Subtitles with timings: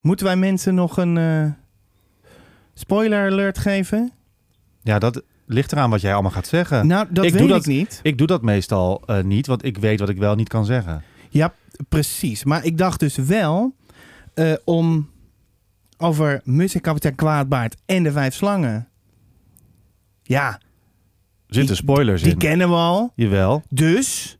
[0.00, 1.44] Moeten wij mensen nog een eh,
[2.74, 4.12] spoiler alert geven?
[4.82, 6.86] Ja, dat ligt eraan wat jij allemaal gaat zeggen.
[6.86, 8.00] Nou, dat Ik weet doe ik dat- niet.
[8.02, 11.02] Ik doe dat meestal eh, niet, want ik weet wat ik wel niet kan zeggen.
[11.28, 11.54] Ja,
[11.88, 12.44] precies.
[12.44, 13.74] Maar ik dacht dus wel
[14.34, 15.10] eh, om
[15.98, 18.88] over Mus en kapitein Kwaadbaard en de vijf slangen.
[20.22, 20.60] Ja,
[21.46, 22.38] zitten spoilers die in.
[22.38, 23.12] kennen we al.
[23.14, 23.62] Jawel.
[23.68, 24.38] Dus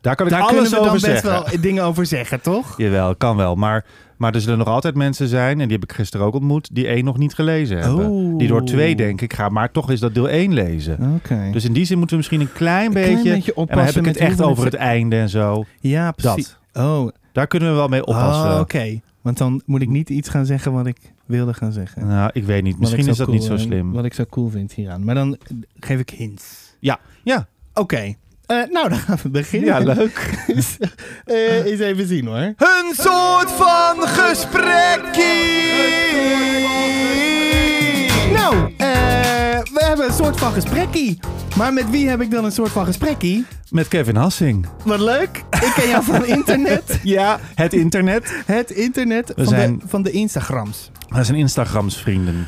[0.00, 1.30] Daar kan ik daar kunnen alles we dan over best zeggen.
[1.52, 2.74] wel dingen over zeggen, toch?
[2.80, 3.54] Jawel, kan wel.
[3.54, 3.84] Maar,
[4.20, 6.86] maar er zullen nog altijd mensen zijn, en die heb ik gisteren ook ontmoet, die
[6.86, 8.10] één nog niet gelezen hebben.
[8.10, 8.38] Oh.
[8.38, 11.20] Die door twee denken, ik ga maar toch eens dat deel 1 lezen.
[11.52, 13.20] Dus in die zin moeten we misschien een klein Een beetje...
[13.20, 15.64] klein beetje en dan heb oppassen ik het echt over het einde en zo.
[15.80, 16.56] Ja, precies.
[16.72, 16.84] Dat.
[16.84, 18.50] Oh, Daar kunnen we wel mee oppassen.
[18.50, 19.00] Oh, oké.
[19.20, 22.06] Want dan moet ik niet iets gaan zeggen wat ik wilde gaan zeggen.
[22.06, 22.78] Nou, ik weet niet.
[22.78, 23.92] Misschien is dat niet zo slim.
[23.92, 25.04] Wat ik zo cool vind hieraan.
[25.04, 25.38] Maar dan
[25.80, 26.76] geef ik hints.
[26.78, 26.98] Ja.
[27.22, 27.46] Ja.
[27.74, 28.14] Oké.
[28.50, 29.68] Eh, nou, dan gaan we beginnen.
[29.68, 30.30] Ja, leuk.
[31.24, 32.36] Eh, eens even zien hoor.
[32.36, 35.68] Een soort van gesprekkie.
[38.32, 38.88] Nou, eh,
[39.72, 41.18] we hebben een soort van gesprekkie.
[41.56, 43.46] Maar met wie heb ik dan een soort van gesprekkie?
[43.70, 44.66] Met Kevin Hassing.
[44.84, 45.42] Wat leuk.
[45.50, 46.98] Ik ken jou van internet.
[47.02, 48.42] Ja, het internet.
[48.46, 50.90] Het internet van, zijn- de, van de Instagrams.
[51.08, 52.46] Dat zijn Instagrams vrienden,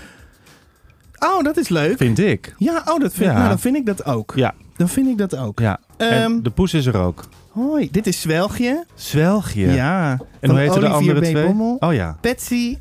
[1.18, 1.96] Oh, dat is leuk.
[1.96, 2.55] vind ik.
[2.58, 3.36] Ja, oh, dat vind, Ja.
[3.36, 4.32] nou, dan vind ik dat ook.
[4.36, 5.60] Ja, Dan vind ik dat ook.
[5.60, 5.78] ja.
[6.11, 7.25] Ehm, de poes is er ook.
[7.50, 8.84] Hoi, dit is Zwelgje.
[8.95, 9.72] Zwelgje.
[9.72, 10.19] Ja.
[10.41, 11.25] En hoe heten de andere B.
[11.25, 11.47] twee?
[11.47, 12.17] Bommel, Oh ja.
[12.20, 12.78] Patsy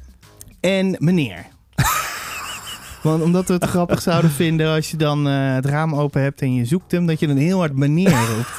[0.59, 1.45] en meneer.
[3.03, 6.41] Want omdat we het grappig zouden vinden als je dan eh, het raam open hebt
[6.41, 8.49] en je zoekt hem, dat je dan heel hard meneer roept.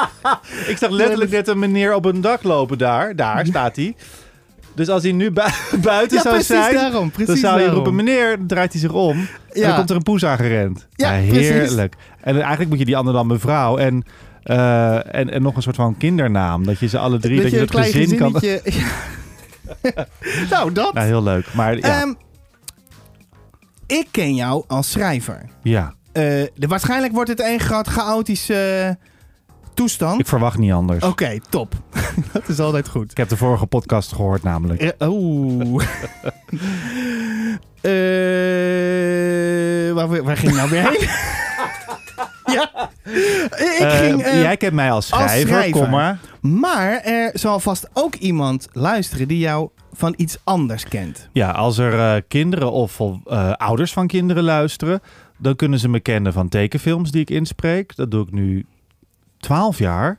[0.70, 3.16] Ik zag letterlijk net een meneer op een dak lopen daar.
[3.16, 3.96] Daar staat hij.
[4.80, 5.50] Dus als hij nu bui-
[5.82, 7.10] buiten ja, zou precies zijn, daarom.
[7.10, 7.74] Precies dan zou je daarom.
[7.84, 9.10] roepen, meneer, dan draait hij zich om.
[9.18, 9.28] En
[9.60, 9.66] Ja.
[9.66, 10.86] dan komt er een poes aangerend.
[10.94, 11.48] Ja, Ja, precies.
[11.48, 11.94] heerlijk.
[12.20, 14.04] En eigenlijk moet je die ander dan mevrouw en,
[14.42, 16.64] eh, en, en nog een soort van kindernaam.
[16.66, 18.34] Dat je ze alle drie, dat, je dat gezin kan...
[18.34, 18.62] gezinnetje-
[20.50, 20.94] nou, dat.
[20.94, 21.54] Nou, heel leuk.
[21.54, 22.12] Maar ja, Ehm,
[23.86, 25.42] ik ken jou als schrijver.
[25.62, 26.22] ja, Eh,
[26.54, 28.96] de, waarschijnlijk wordt het een groot chaotische
[29.74, 30.20] toestand.
[30.20, 31.04] ik verwacht niet anders.
[31.04, 31.74] Oké, top.
[32.32, 33.10] dat is altijd goed.
[33.10, 34.80] Ik heb de vorige podcast gehoord namelijk.
[34.82, 35.84] Eh, Oeh.
[37.80, 37.90] Eh,
[39.92, 41.00] waar, waar ging nou weer heen?
[42.56, 42.90] ja.
[43.52, 44.22] Ik Eh, ging...
[44.22, 45.80] eh, jij kent mij als schrijver, schrijver.
[45.80, 46.18] kom maar.
[46.40, 51.28] Maar er zal vast ook iemand luisteren die jou van iets anders kent.
[51.32, 53.00] Ja, als er kinderen of
[53.56, 55.00] ouders van kinderen luisteren,
[55.38, 57.96] dan kunnen ze me kennen van tekenfilms die ik inspreek.
[57.96, 58.66] Dat doe ik nu
[59.40, 60.18] 12 jaar.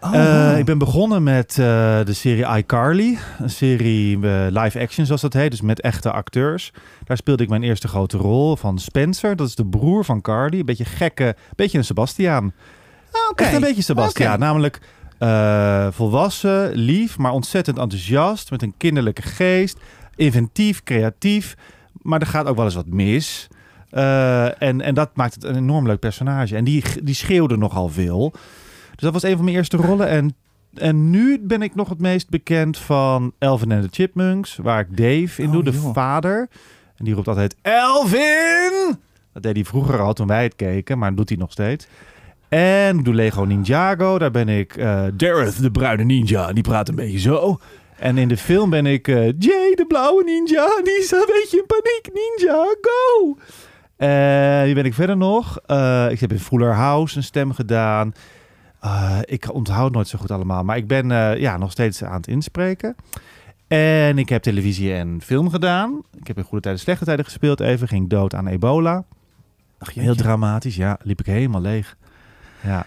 [0.00, 1.56] Oh, Eh, ik ben begonnen met eh,
[2.04, 3.18] de serie iCarly.
[3.38, 6.72] Een serie eh, live action zoals dat heet, dus met echte acteurs.
[7.04, 9.36] Daar speelde ik mijn eerste grote rol van Spencer.
[9.36, 10.58] Dat is de broer van Carly.
[10.58, 12.52] Een beetje gekke, beetje een Sebastiaan.
[13.30, 13.42] Oké.
[13.44, 14.34] Echt een beetje Sebastiaan.
[14.34, 14.44] Oké.
[14.44, 14.80] Namelijk
[15.94, 18.50] volwassen, lief, maar ontzettend enthousiast.
[18.50, 19.78] Met een kinderlijke geest.
[20.16, 21.54] Inventief, creatief.
[22.02, 23.48] Maar er gaat ook wel eens wat mis.
[23.90, 26.56] Eh, en, en dat maakt het een enorm leuk personage.
[26.56, 28.30] En die, die schreeuwde nogal veel.
[28.90, 30.08] Dus dat was een van mijn eerste rollen.
[30.08, 30.34] En,
[30.74, 34.56] en nu ben ik nog het meest bekend van Elvin en de Chipmunks.
[34.62, 35.92] Waar ik Dave in Oh, doe, de joh.
[35.94, 36.48] vader.
[36.96, 38.96] En die roept altijd Elvin!
[39.32, 40.98] Dat deed hij vroeger al toen wij het keken.
[40.98, 41.86] Maar dat doet hij nog steeds.
[42.48, 44.18] En ik doe Lego Ninjago.
[44.18, 46.52] Daar ben ik eh Dareth, de bruine ninja.
[46.52, 47.58] Die praat een beetje zo.
[47.98, 50.66] En in de film ben ik eh, Jay, de blauwe ninja.
[50.84, 52.08] Die is een beetje in paniek.
[52.12, 53.36] Ninja, go!
[53.96, 55.58] Eh wie ben ik verder nog?
[55.66, 58.12] Eh, ik heb in Fuller House een stem gedaan.
[58.80, 60.64] Eh, ik onthoud nooit zo goed allemaal.
[60.64, 61.08] Maar ik ben
[61.40, 62.96] ja, nog steeds aan het inspreken.
[63.66, 66.02] En ik heb televisie en film gedaan.
[66.18, 67.88] Ik heb in goede tijden, slechte tijden gespeeld even.
[67.88, 69.04] Ging dood aan ebola.
[69.78, 70.98] Ach, Heel dramatisch, ja.
[71.02, 71.96] Liep ik helemaal leeg.
[72.62, 72.86] Ja.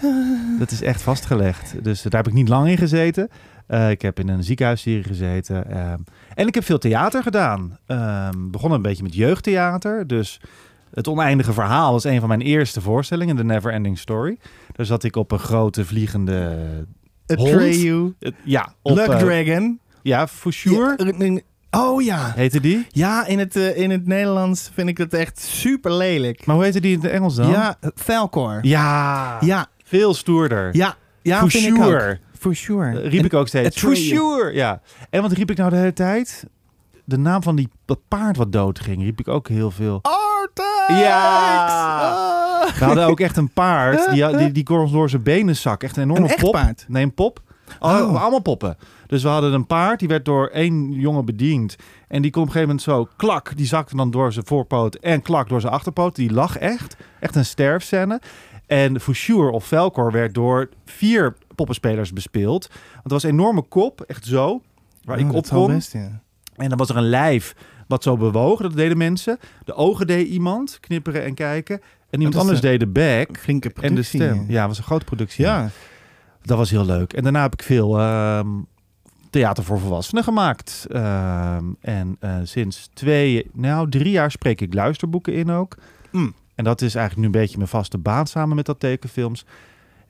[0.58, 1.84] Dat is echt vastgelegd.
[1.84, 3.30] Dus daar heb ik niet lang in gezeten.
[3.66, 5.70] Eh, ik heb in een ziekenhuisserie gezeten.
[5.70, 5.98] ehm,
[6.34, 7.78] en ik heb veel theater gedaan.
[7.86, 10.06] Ehm begonnen een beetje met jeugdtheater.
[10.06, 10.40] Dus
[10.90, 13.36] het oneindige verhaal was een van mijn eerste voorstellingen.
[13.36, 14.38] The Never Ending Story.
[14.72, 16.56] Daar zat ik op een grote vliegende...
[17.26, 18.14] Atreyu.
[18.44, 18.96] ja, op...
[18.96, 19.80] Luck eh, Dragon.
[20.02, 21.14] ja, for sure.
[21.16, 21.40] Ja,
[21.80, 22.32] oh ja.
[22.34, 22.86] Heette die?
[22.88, 26.46] Ja, in het, eh, in het Nederlands vind ik het echt super lelijk.
[26.46, 27.50] Maar hoe heette die in het Engels dan?
[27.50, 28.58] Ja, Falcor.
[28.62, 30.76] Ja, Ja, veel stoerder.
[30.76, 30.96] ja.
[31.22, 32.16] Ja, for vind ik ook.
[32.52, 32.84] Sure.
[32.84, 33.02] For sure.
[33.04, 33.78] Eh, riep ik ook steeds.
[33.78, 34.80] For sure, ja.
[35.10, 36.46] En wat riep ik nou de hele tijd?
[37.04, 39.98] De naam van die, dat paard wat doodging, riep ik ook heel veel.
[40.02, 41.00] Artex!
[41.00, 42.08] Ja!
[42.10, 42.78] Ah.
[42.78, 45.82] We hadden ook echt een paard, die, die, die kon ons door zijn benen zak.
[45.82, 46.52] Echt een enorme Een echt pop.
[46.52, 46.84] paard?
[46.88, 47.42] Nee, een pop.
[47.80, 48.22] Oh, Oh.
[48.22, 48.76] Allemaal poppen.
[49.06, 51.76] Dus we hadden een paard, die werd door één jongen bediend.
[52.08, 54.94] En die kon op een gegeven moment zo, klak, die zakte dan door zijn voorpoot
[54.94, 56.16] en klak door zijn achterpoot.
[56.16, 56.96] Die lag echt.
[57.20, 58.20] Echt een sterfscène.
[58.66, 62.68] En Foussure of Velcor werd door vier poppenspelers bespeeld.
[62.68, 64.62] Want het was een enorme kop, echt zo.
[65.04, 65.66] waar Oh, ik dat op kon.
[65.66, 66.22] best, ja.
[66.56, 67.54] En dan was er een lijf
[67.88, 68.60] wat zo bewoog.
[68.60, 69.38] Dat deden mensen.
[69.64, 71.80] De ogen deed iemand, knipperen en kijken.
[72.10, 74.20] En iemand anders een deed de back Flinke en de productie.
[74.20, 74.44] stem.
[74.48, 75.44] Ja, was een grote productie.
[75.44, 75.70] Ja.
[76.42, 77.12] Dat was heel leuk.
[77.12, 78.48] En daarna heb ik veel ehm,
[79.30, 80.86] theater voor volwassenen gemaakt.
[80.90, 85.76] Ehm, en eh, sinds twee, nou drie jaar spreek ik luisterboeken in ook.
[86.10, 86.34] Mm.
[86.54, 89.44] En dat is eigenlijk nu een beetje mijn vaste baan samen met dat tekenfilms.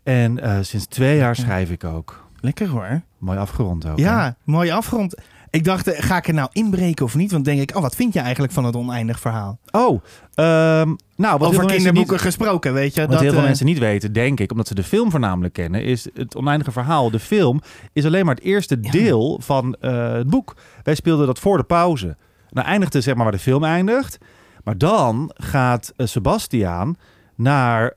[0.04, 2.24] En eh, sinds twee jaar schrijf ik ook.
[2.40, 3.00] Lekker hoor.
[3.18, 3.96] Mooi afgerond ook.
[3.98, 4.02] hè?
[4.04, 5.14] Ja, mooi afgerond.
[5.50, 7.30] Ik dacht, eh, ga ik er nou inbreken of niet?
[7.32, 9.58] Want denk ik, oh, wat vind je eigenlijk van het oneindig verhaal?
[9.70, 10.02] Oh,
[10.34, 13.00] ehm, nou, wat Over kinderboeken niet- gesproken, weet je.
[13.00, 15.54] Wat dat, heel veel eh, mensen niet weten, denk ik, omdat ze de film voornamelijk
[15.54, 17.10] kennen, is het oneindige verhaal.
[17.10, 17.60] De film
[17.92, 18.90] is alleen maar het eerste Ja.
[18.90, 20.56] deel van het boek.
[20.82, 22.16] Wij speelden dat voor de pauze.
[22.50, 24.18] Nou eindigde zeg maar waar de film eindigt.
[24.64, 26.96] Maar dan gaat eh, Sebastiaan
[27.34, 27.92] naar,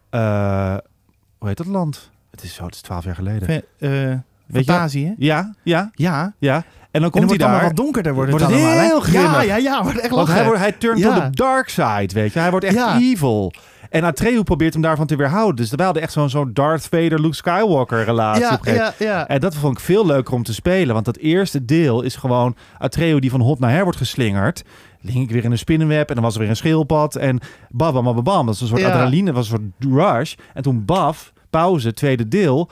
[1.38, 2.10] hoe heet dat land?
[2.32, 3.46] Het is zo, het is twaalf jaar geleden.
[3.48, 5.14] Ve- eh, Weet fantasie, hè?
[5.18, 6.34] Ja, ja, Ja.
[6.40, 6.56] ja.
[6.56, 7.68] En dan En dan komt wordt hij het allemaal daar.
[7.68, 8.88] wat donkerder wordt het, Wordt het allemaal, hè?
[8.90, 9.32] heel grimmig.
[9.34, 9.84] Ja, ja, ja.
[9.84, 11.14] Wordt echt Want hij, wordt, hij turnt Ja.
[11.16, 12.40] to the dark side, weet je.
[12.40, 12.98] Hij wordt echt Ja.
[13.00, 13.54] evil.
[13.90, 15.56] En Atreu probeert hem daarvan te weerhouden.
[15.56, 18.42] Dus wij hadden echt zo'n zo'n Darth Vader, Luke Skywalker relatie.
[18.44, 19.28] ja, op een gegeven ja, ja.
[19.28, 20.94] En dat vond ik veel leuker om te spelen.
[20.94, 24.64] Want dat eerste deel is gewoon Atreo die van hot naar her wordt geslingerd.
[25.02, 27.16] Hing ik weer in een spinnenweb en dan was er weer een schildpad.
[27.16, 27.40] En
[27.70, 28.46] bam, bam, bam, bam.
[28.46, 28.88] Dat was een soort Ja.
[28.88, 30.34] adrenaline, dat was een soort rush.
[30.54, 32.70] En toen baf, pauze, tweede deel.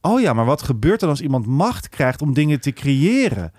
[0.00, 3.52] Oh ja, maar wat gebeurt er als iemand macht krijgt om dingen te creëren?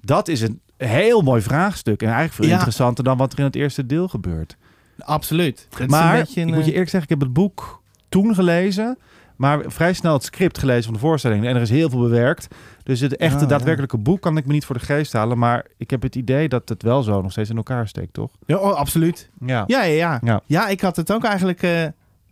[0.00, 2.00] Dat is een heel mooi vraagstuk.
[2.00, 2.52] En eigenlijk veel Ja.
[2.52, 4.56] interessanter dan wat er in het eerste deel gebeurt.
[4.98, 5.66] Absoluut.
[5.70, 7.82] Het is een Maar een, ik moet je eh, eerlijk zeggen, ik heb het boek
[8.08, 8.98] toen gelezen,
[9.36, 11.46] maar vrij snel het script gelezen van de voorstelling.
[11.46, 12.48] En er is heel veel bewerkt.
[12.82, 13.48] Dus het echte Ah, ja.
[13.48, 15.38] daadwerkelijke boek kan ik me niet voor de geest halen.
[15.38, 18.30] Maar ik heb het idee dat het wel zo nog steeds in elkaar steekt, toch?
[18.46, 19.30] Ja, oh, absoluut.
[19.46, 19.64] Ja.
[19.66, 20.20] Ja, ja, ja.
[20.24, 20.40] Ja.
[20.46, 21.62] Ja, ik had het ook eigenlijk...
[21.62, 21.86] eh,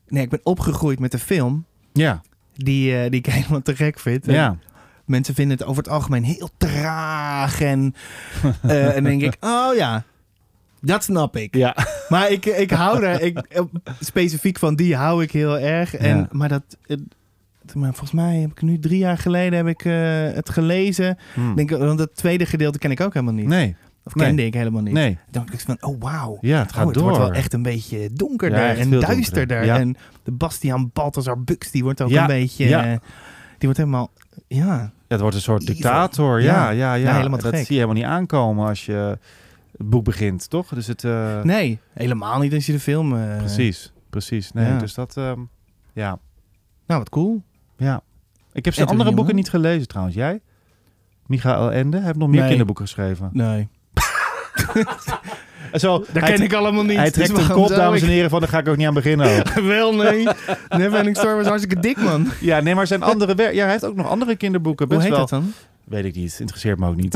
[0.08, 2.20] nee, ik ben opgegroeid met een film Ja.
[2.54, 4.26] die, eh, die ik helemaal te gek vind.
[4.28, 4.56] En Ja.
[5.04, 7.60] Mensen vinden het over het algemeen heel traag.
[7.60, 7.94] En,
[8.62, 10.04] en dan denk ik, oh ja,
[10.84, 11.54] dat snap ik.
[11.56, 11.76] Ja.
[12.08, 13.40] Maar ik, ik hou daar, ik,
[14.00, 15.94] specifiek van die hou ik heel erg.
[15.96, 16.28] En, Ja.
[16.30, 16.96] Maar dat, eh,
[17.74, 19.94] maar volgens mij heb ik nu drie jaar geleden heb ik, eh,
[20.34, 21.18] het gelezen.
[21.34, 21.54] Hm.
[21.54, 23.46] Denk, want het tweede gedeelte ken ik ook helemaal niet.
[23.46, 23.76] Nee.
[24.04, 24.26] Of nee.
[24.26, 24.92] kende ik helemaal niet.
[24.92, 25.18] Nee.
[25.30, 26.38] Dan dacht ik van, oh wauw.
[26.40, 27.02] Ja, het gaat Oh, het door.
[27.02, 29.64] wordt wel echt een beetje donkerder Ja, en duisterder.
[29.64, 29.78] Ja.
[29.78, 32.66] En de Bastiaan Balthazar Bux, die wordt ook Ja, een beetje...
[33.58, 34.10] die wordt helemaal...
[34.46, 35.74] Ja, Ja, het wordt een soort Evil.
[35.74, 36.42] dictator.
[36.42, 36.94] Ja, Ja.
[36.94, 39.18] ja, helemaal dat zie je helemaal niet aankomen als je
[39.76, 40.68] het boek begint, toch?
[40.68, 41.04] Dus het...
[41.04, 43.16] eh, nee, helemaal niet als je de film...
[43.16, 44.52] eh, Precies, precies.
[44.52, 44.78] Nee, Ja.
[44.78, 45.16] dus dat...
[45.16, 45.40] ehm,
[45.92, 46.18] ja,
[46.86, 47.42] Nou, wat cool.
[47.76, 48.00] ja.
[48.52, 49.36] Ik heb zijn andere boeken jongen?
[49.42, 50.16] niet gelezen trouwens.
[50.16, 50.40] Jij?
[51.26, 51.96] Michael Ende?
[51.96, 52.48] Hij heeft nog meer Nee.
[52.48, 53.30] kinderboeken geschreven.
[53.32, 53.68] Nee,
[55.72, 56.96] Zo, dat ken ik allemaal niet.
[56.96, 58.86] hij Dus trekt een waarom kop, dames en heren, van daar ga ik ook niet
[58.86, 59.42] aan beginnen.
[59.66, 60.28] Wel, nee.
[60.68, 62.28] Neverending Story was hartstikke dik, man.
[62.40, 63.54] ja, nee, maar zijn andere werk...
[63.54, 64.86] Ja, hij heeft ook nog andere kinderboeken.
[64.86, 65.26] Hoe Best heet wel.
[65.26, 65.52] dat dan?
[65.84, 66.36] Weet ik niet.
[66.40, 67.14] Interesseert me ook niet.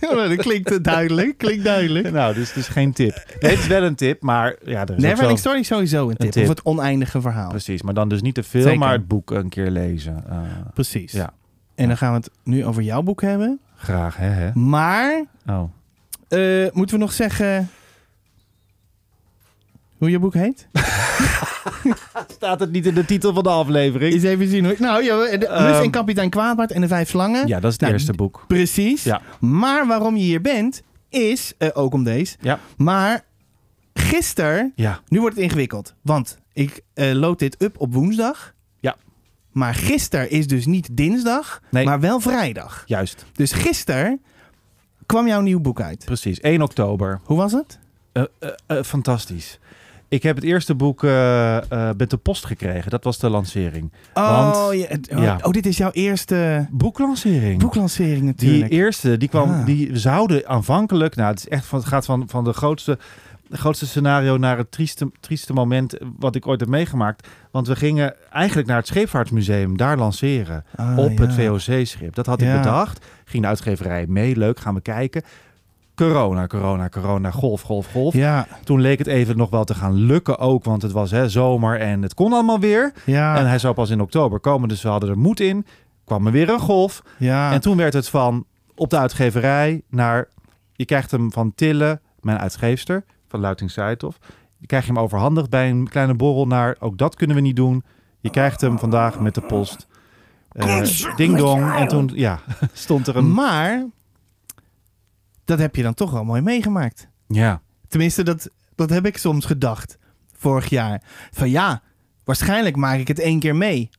[0.00, 1.38] Ja, dat klinkt duidelijk.
[1.38, 2.10] Klinkt duidelijk.
[2.12, 3.24] nou, dus, dus geen tip.
[3.40, 5.38] Nee, het is wel een tip, maar ja, er is Neverending.
[5.38, 6.30] Story is sowieso een tip.
[6.30, 6.42] tip.
[6.42, 7.48] Of het oneindige verhaal.
[7.48, 8.78] Precies, maar dan dus niet film, Zeker.
[8.78, 10.24] maar het boek een keer lezen.
[10.28, 10.38] Eh,
[10.74, 11.12] Precies.
[11.12, 11.32] ja,
[11.74, 13.60] En dan gaan we het nu over jouw boek hebben.
[13.76, 14.26] graag, hè?
[14.28, 14.50] hè?
[14.54, 15.62] Maar, Oh.
[16.28, 17.68] eh, moeten we nog zeggen...
[20.04, 20.68] Hoe je boek heet?
[22.36, 24.12] Staat het niet in de titel van de aflevering?
[24.14, 24.74] Eens even zien hoor.
[24.78, 27.46] Nou, ja, de Ehm, Mus en kapitein Kwaadbaard en de vijf slangen.
[27.46, 28.44] Ja, dat is het Nou, eerste boek.
[28.48, 29.02] Precies.
[29.02, 29.20] Ja.
[29.40, 32.58] Maar waarom je hier bent, is, eh, ook om deze, Ja.
[32.76, 33.24] maar
[33.94, 35.00] gisteren, Ja.
[35.08, 35.94] nu wordt het ingewikkeld.
[36.02, 38.54] Want ik eh load dit up op woensdag.
[38.80, 38.96] Ja.
[39.52, 41.84] Maar gisteren is dus niet dinsdag, Nee.
[41.84, 42.82] maar wel vrijdag.
[42.86, 44.20] Juist, Dus gisteren
[45.06, 46.04] kwam jouw nieuw boek uit.
[46.04, 46.38] precies.
[46.42, 47.20] 1 oktober.
[47.24, 47.78] Hoe was het?
[48.66, 49.58] Eh, fantastisch.
[50.08, 52.90] Ik heb het eerste boek eh, eh, met de post gekregen.
[52.90, 53.92] Dat was de lancering.
[54.14, 55.38] Oh, Want- ja, oh, ja.
[55.42, 57.60] oh, dit is jouw eerste Boeklancering.
[57.60, 58.72] boeklancering Die natuurlijk.
[58.72, 59.66] eerste, die kwam, Ah.
[59.66, 62.98] die zouden aanvankelijk, nou, het is echt van, het gaat van, van de grootste,
[63.48, 67.28] de grootste scenario naar het trieste, trieste moment wat ik ooit heb meegemaakt.
[67.50, 71.26] Want we gingen eigenlijk naar het Scheepvaartsmuseum daar lanceren Ah, op ja.
[71.26, 72.14] het VOC-schip.
[72.14, 73.04] Dat had ik bedacht.
[73.24, 75.22] Ging de uitgeverij mee, leuk, gaan we kijken.
[75.94, 78.14] Corona, corona, corona, golf, golf, golf.
[78.14, 81.28] Ja, Toen leek het even nog wel te gaan lukken ook, want het was hè,
[81.28, 82.92] zomer en het kon allemaal weer.
[83.06, 85.66] ja, En hij zou pas in oktober komen, dus we hadden er moed in.
[86.04, 87.02] Kwam er weer een golf.
[87.18, 87.52] ja.
[87.52, 90.28] En toen werd het van op de uitgeverij naar...
[90.72, 94.18] Je krijgt hem van Tille, mijn uitgeefster, van Luiting Seithof.
[94.58, 96.76] Je krijgt hem overhandigd bij een kleine borrel naar...
[96.78, 97.84] Ook dat kunnen we niet doen.
[98.20, 99.86] Je krijgt hem vandaag met de post.
[100.52, 100.82] Eh,
[101.16, 101.72] ding dong.
[101.74, 102.40] En toen ja,
[102.72, 103.32] stond er een...
[103.32, 103.84] Maar
[105.44, 107.08] dat heb je dan toch wel mooi meegemaakt.
[107.28, 107.62] Ja,
[107.94, 109.98] Tenminste, dat, dat heb ik soms gedacht
[110.36, 111.02] vorig jaar.
[111.30, 111.82] Van ja,
[112.24, 113.90] waarschijnlijk maak ik het één keer mee.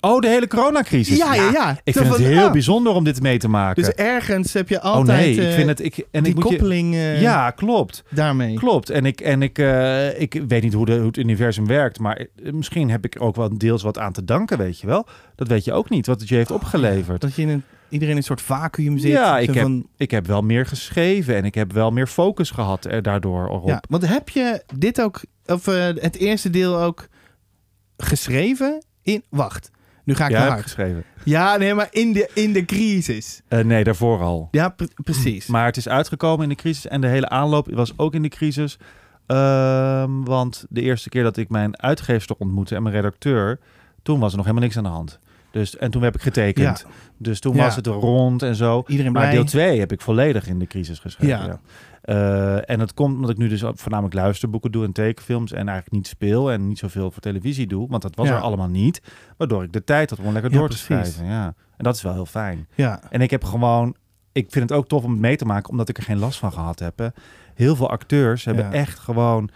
[0.00, 1.16] Oh, de hele coronacrisis.
[1.16, 1.78] Ja, ja, ja.
[1.84, 2.52] Ik vind het heel ah.
[2.52, 3.82] bijzonder om dit mee te maken.
[3.82, 5.84] Dus ergens heb je oh altijd nee, ik eh, vind het...
[5.84, 8.04] Ik, en die ik moet je, koppeling eh, ja, klopt.
[8.10, 8.54] daarmee.
[8.54, 8.90] Klopt.
[8.90, 12.26] En ik, en ik, eh, ik weet niet hoe, de, hoe het universum werkt, maar
[12.52, 15.06] misschien heb ik er ook wel deels wat aan te danken, weet je wel.
[15.34, 17.20] Dat weet je ook niet, wat het je heeft opgeleverd.
[17.20, 19.10] Dat je in een, iedereen in een soort vacuüm zit.
[19.10, 22.50] Ja, ik heb- van, Ik heb wel meer geschreven en ik heb wel meer focus
[22.50, 23.66] gehad er daardoor op.
[23.68, 27.08] ja, want heb je dit ook, of eh, het eerste deel ook
[27.96, 29.22] geschreven in...
[29.28, 29.70] Wacht,
[30.04, 30.62] nu ga ik Ja, hard.
[30.62, 31.04] geschreven.
[31.24, 33.40] Ja, nee, maar in de, in de crisis.
[33.48, 34.48] Eh, nee, daarvoor al.
[34.50, 35.46] Ja, pre- precies.
[35.46, 38.28] Maar het is uitgekomen in de crisis en de hele aanloop was ook in de
[38.28, 38.78] crisis.
[39.26, 43.58] Ehm, want de eerste keer dat ik mijn uitgeefster ontmoette en mijn redacteur,
[44.02, 45.18] toen was er nog helemaal niks aan de hand.
[45.56, 46.84] Dus, en toen heb ik getekend.
[46.86, 46.90] Ja.
[47.18, 47.62] Dus toen Ja.
[47.62, 48.82] was het rond en zo.
[48.86, 49.34] Iedereen Maar blij.
[49.34, 51.46] deel 2 heb ik volledig in de crisis geschreven.
[51.46, 51.60] Ja.
[52.02, 55.90] Eh, en dat komt omdat ik nu dus voornamelijk luisterboeken doe en tekenfilms en eigenlijk
[55.90, 59.00] niet speel en niet zoveel voor televisie doe, want dat was er allemaal niet.
[59.36, 61.26] Waardoor ik de tijd had om lekker door te schrijven.
[61.26, 61.44] Ja.
[61.76, 62.68] En dat is wel heel fijn.
[62.74, 63.94] Ja, En ik heb gewoon,
[64.32, 66.38] ik vind het ook tof om het mee te maken, omdat ik er geen last
[66.38, 66.98] van gehad heb.
[66.98, 67.08] hè.
[67.54, 68.72] Heel veel acteurs hebben Ja.
[68.72, 69.50] echt gewoon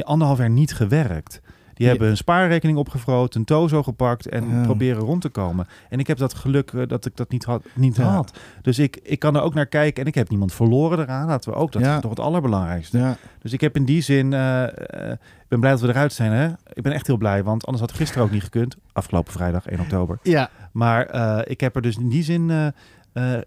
[0.00, 1.40] anderhalf jaar niet gewerkt.
[1.74, 4.62] Die hebben hun spaarrekening opgevroten, een tozo gepakt en Ja.
[4.62, 5.66] proberen rond te komen.
[5.88, 7.64] En ik heb dat geluk eh, dat ik dat niet had.
[7.74, 8.04] Niet Ja.
[8.04, 8.38] had.
[8.62, 11.26] Dus ik, ik kan er ook naar kijken en ik heb niemand verloren eraan.
[11.26, 11.94] Laten we ook, dat Ja.
[11.94, 13.16] is toch het allerbelangrijkste.
[13.38, 16.32] Dus ik heb in die zin, eh, eh, ik ben blij dat we eruit zijn.
[16.32, 16.48] Hè?
[16.72, 18.76] Ik ben echt heel blij, want anders had het gisteren ook niet gekund.
[18.92, 20.18] Afgelopen vrijdag, 1 oktober.
[20.22, 20.50] ja.
[20.72, 21.06] Maar
[21.48, 22.72] ik heb er dus in die zin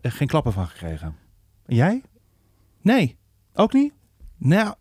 [0.01, 1.15] geen klappen van gekregen.
[1.65, 2.01] En jij?
[2.81, 3.17] Nee.
[3.53, 3.93] Ook niet?
[4.38, 4.74] Nou,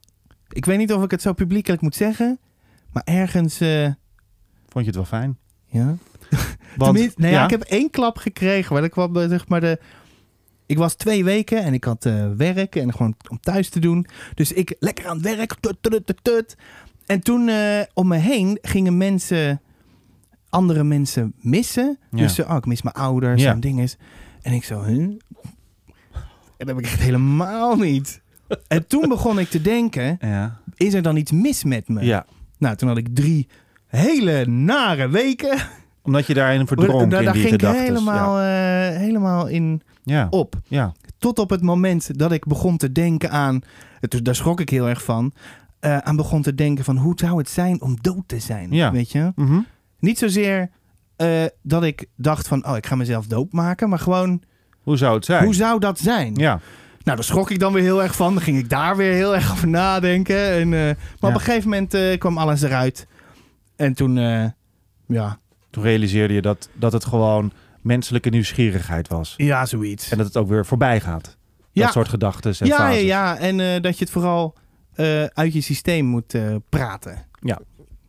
[0.48, 2.38] ik weet niet of ik het zo publiekelijk moet zeggen.
[2.96, 3.60] Maar ergens...
[3.60, 3.84] eh,
[4.68, 5.38] Vond je het wel fijn?
[5.66, 5.96] ja.
[6.76, 8.72] Want, nee, ja, ja, ik heb één klap gekregen.
[8.72, 9.80] Maar dat kwam eh, zeg maar de.
[10.66, 14.06] Ik was twee weken en ik had eh, werk en gewoon om thuis te doen.
[14.34, 15.54] Dus ik lekker aan het werk.
[15.60, 16.56] Tut, tut, tut.
[17.06, 17.50] En toen
[17.94, 19.60] om me heen gingen mensen,
[20.48, 21.98] andere mensen missen.
[22.10, 22.18] Ja.
[22.18, 23.52] Dus oh, ik mis mijn ouders Ja.
[23.52, 23.88] en dingen.
[24.42, 24.98] En ik zo, huh?
[24.98, 25.18] En
[26.56, 28.20] dat heb ik echt helemaal niet.
[28.68, 30.60] En toen begon ik te denken, ja.
[30.76, 32.04] is er dan iets mis met me?
[32.04, 32.26] ja,
[32.58, 33.48] Nou, toen had ik drie
[33.86, 35.58] hele nare weken.
[36.02, 40.26] omdat je daarin verdronk daar in daar die ging ik helemaal, eh, helemaal in Ja.
[40.30, 40.54] op.
[40.68, 40.92] ja.
[41.18, 43.60] Tot op het moment dat ik begon te denken aan...
[44.00, 45.32] het- Daar schrok ik heel erg van.
[45.80, 48.70] eh, aan begon te denken van hoe zou het zijn om dood te zijn?
[48.72, 48.92] Ja.
[48.92, 49.32] Weet je?
[49.34, 49.58] Mhm.
[49.98, 50.70] Niet zozeer
[51.16, 52.66] eh, dat ik dacht van...
[52.66, 53.88] oh, ik ga mezelf doodmaken.
[53.88, 54.42] Maar gewoon,
[54.80, 55.44] Hoe zou het zijn?
[55.44, 56.34] hoe zou dat zijn?
[56.34, 56.60] Ja.
[57.06, 58.34] Nou, daar schrok ik dan weer heel erg van.
[58.34, 60.50] Dan ging ik daar weer heel erg over nadenken.
[60.50, 61.28] En, eh, maar Ja.
[61.28, 63.06] op een gegeven moment eh, kwam alles eruit.
[63.76, 64.44] En toen, eh,
[65.06, 65.38] ja,
[65.70, 69.34] Toen realiseerde je dat, dat het gewoon menselijke nieuwsgierigheid was.
[69.36, 70.10] ja, zoiets.
[70.10, 71.36] En dat het ook weer voorbij gaat.
[71.72, 71.82] Ja.
[71.84, 73.02] Dat soort gedachten en Ja, ja, fases.
[73.04, 73.38] ja.
[73.38, 74.54] En dat je het vooral
[75.32, 76.34] uit je systeem moet
[76.68, 77.24] praten.
[77.40, 77.58] Ja.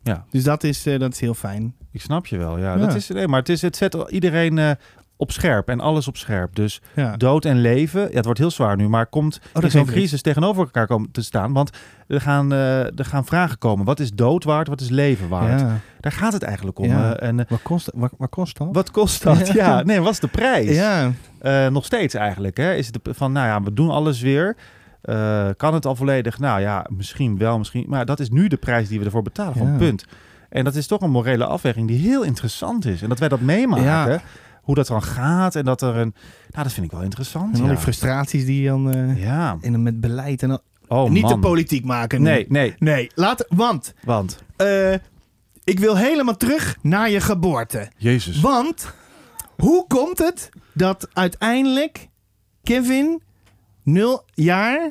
[0.02, 0.24] Ja.
[0.30, 1.74] Dus dat is, dat is heel fijn.
[1.92, 2.58] Ik snap je wel.
[2.58, 2.86] Ja, Ja.
[2.86, 4.76] Dat is, nee, maar het, is, het zet iedereen
[5.20, 6.54] op scherp en alles op scherp.
[6.54, 7.16] Dus Ja.
[7.16, 10.22] dood en leven, ja, het wordt heel zwaar nu, maar komt dat in zo'n crisis
[10.22, 11.52] tegenover elkaar komen te staan.
[11.52, 11.70] Want
[12.06, 13.84] er gaan, eh, er gaan vragen komen.
[13.84, 14.68] Wat is dood waard?
[14.68, 15.60] Wat is leven waard?
[15.60, 15.76] Ja.
[16.00, 16.86] Daar gaat het eigenlijk om.
[16.88, 17.14] Ja.
[17.16, 18.68] eh, en eh, Wat, kost, wat, wat kost dat?
[18.72, 19.46] wat kost dat?
[19.52, 19.82] Ja.
[19.82, 20.76] Nee, wat is de prijs?
[20.76, 21.12] Ja.
[21.70, 22.56] Nog steeds eigenlijk.
[22.56, 22.74] Hè?
[22.74, 24.56] Is het van, nou ja, we doen alles weer.
[25.56, 26.38] Kan het al volledig?
[26.38, 27.84] Nou ja, misschien wel, misschien.
[27.88, 29.56] Maar dat is nu de prijs die we ervoor betalen.
[29.56, 30.04] Van punt.
[30.48, 33.02] En dat is toch een morele afweging die heel interessant is.
[33.02, 34.20] En dat wij dat meemaken.
[34.68, 35.54] Hoe dat dan gaat.
[35.54, 36.14] En dat er een.
[36.50, 37.54] Nou, dat vind ik wel interessant.
[37.54, 37.72] En al ja.
[37.72, 39.56] die frustraties die je dan eh, ja.
[39.60, 41.32] in, met beleid en al- Oh, niet man.
[41.32, 42.22] de politiek maken.
[42.22, 42.74] Nee, nee.
[42.78, 44.42] Nee, laat, want Want.
[44.56, 44.92] eh,
[45.64, 47.88] ik wil helemaal terug naar je geboorte.
[47.96, 48.40] Jezus.
[48.40, 48.92] Want
[49.56, 52.08] hoe komt het dat uiteindelijk
[52.62, 53.22] Kevin
[53.82, 54.90] 0 jaar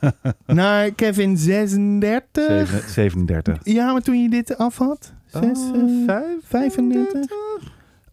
[0.46, 2.46] naar Kevin 36?
[2.46, 3.58] Zeven- 37.
[3.62, 5.12] Ja, maar toen je dit af had?
[5.26, 6.36] Zes, Oh, eh, vijf?
[6.44, 7.26] 35?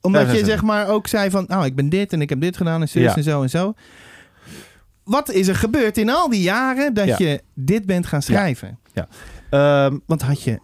[0.08, 0.54] Omdat je 65.
[0.56, 2.90] zeg maar ook zei van, nou, ik ben dit en ik heb dit gedaan en
[2.90, 3.16] zus Ja.
[3.16, 3.74] en zo en zo.
[5.04, 7.16] Wat is er gebeurd in al die jaren dat Ja.
[7.18, 8.80] je dit bent gaan schrijven?
[9.50, 10.60] Ehm, Want had je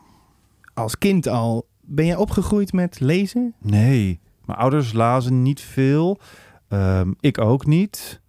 [0.74, 3.54] als kind al, ben je opgegroeid met lezen?
[3.62, 6.20] Nee, mijn ouders lazen niet veel.
[6.70, 8.22] Ehm, ik ook niet.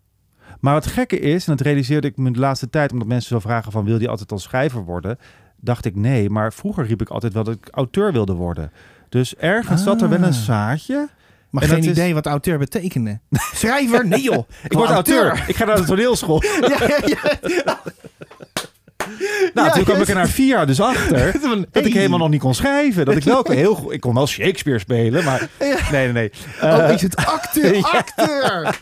[0.60, 3.38] Maar wat gekke is, en dat realiseerde ik me de laatste tijd, omdat mensen zo
[3.38, 5.18] vragen van wil je altijd al schrijver worden,
[5.56, 6.30] dacht ik nee.
[6.30, 8.70] Maar vroeger riep ik altijd wel dat ik auteur wilde worden.
[9.14, 10.32] Dus ergens zat er wel een Ah.
[10.32, 11.08] zaadje.
[11.50, 13.18] Maar En geen is- idee wat auteur betekende.
[13.54, 14.06] Schrijver?
[14.06, 14.48] Nee joh.
[14.64, 15.44] Ik word auteur.
[15.46, 16.42] Ik ga naar de toneelschool.
[16.72, 17.18] ja, ja, ja.
[19.54, 20.02] Nou, Ja, toen kwam ja.
[20.02, 21.32] ik er na vier jaar dus achter
[21.70, 21.92] dat ik hey.
[21.92, 23.04] helemaal nog niet kon schrijven.
[23.04, 26.30] Dat ik wel heel goed, ik kon wel Shakespeare spelen, maar nee, nee, nee.
[26.62, 27.82] Oh, Eh, is het acteur?
[27.84, 28.80] Acteur!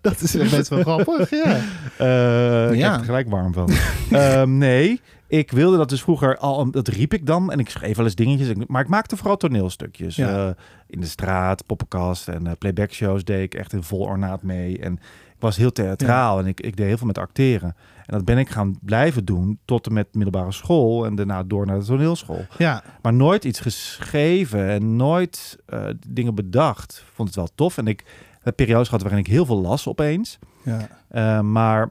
[0.00, 1.56] dat is best wel grappig, ja.
[1.96, 3.70] Eh, ik heb er gelijk warm van.
[4.10, 7.52] Ehm, nee, ik wilde dat dus vroeger al, dat riep ik dan.
[7.52, 8.66] En ik schreef wel eens dingetjes.
[8.66, 10.16] Maar ik maakte vooral toneelstukjes.
[10.16, 10.46] Ja.
[10.48, 10.54] Eh,
[10.86, 14.78] in de straat, poppenkast en eh, playback shows deed ik echt in vol ornaat mee.
[14.78, 17.76] En ik was heel theatraal en ik, ik deed heel veel met acteren.
[18.06, 21.06] En dat ben ik gaan blijven doen tot en met middelbare school.
[21.06, 22.46] En daarna door naar de toneelschool.
[22.58, 27.04] Ja, Maar nooit iets geschreven en nooit eh, dingen bedacht.
[27.14, 27.78] Vond het wel tof.
[27.78, 28.04] En ik
[28.40, 30.38] heb periodes gehad waarin ik heel veel las opeens.
[30.62, 31.42] ja.
[31.42, 31.90] Maar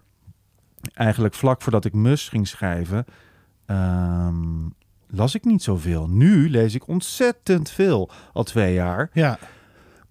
[0.93, 3.05] eigenlijk vlak voordat ik Mus ging schrijven,
[3.67, 4.35] ehm,
[5.07, 6.07] las ik niet zoveel.
[6.09, 9.09] Nu lees ik ontzettend veel, al twee jaar.
[9.13, 9.37] ja.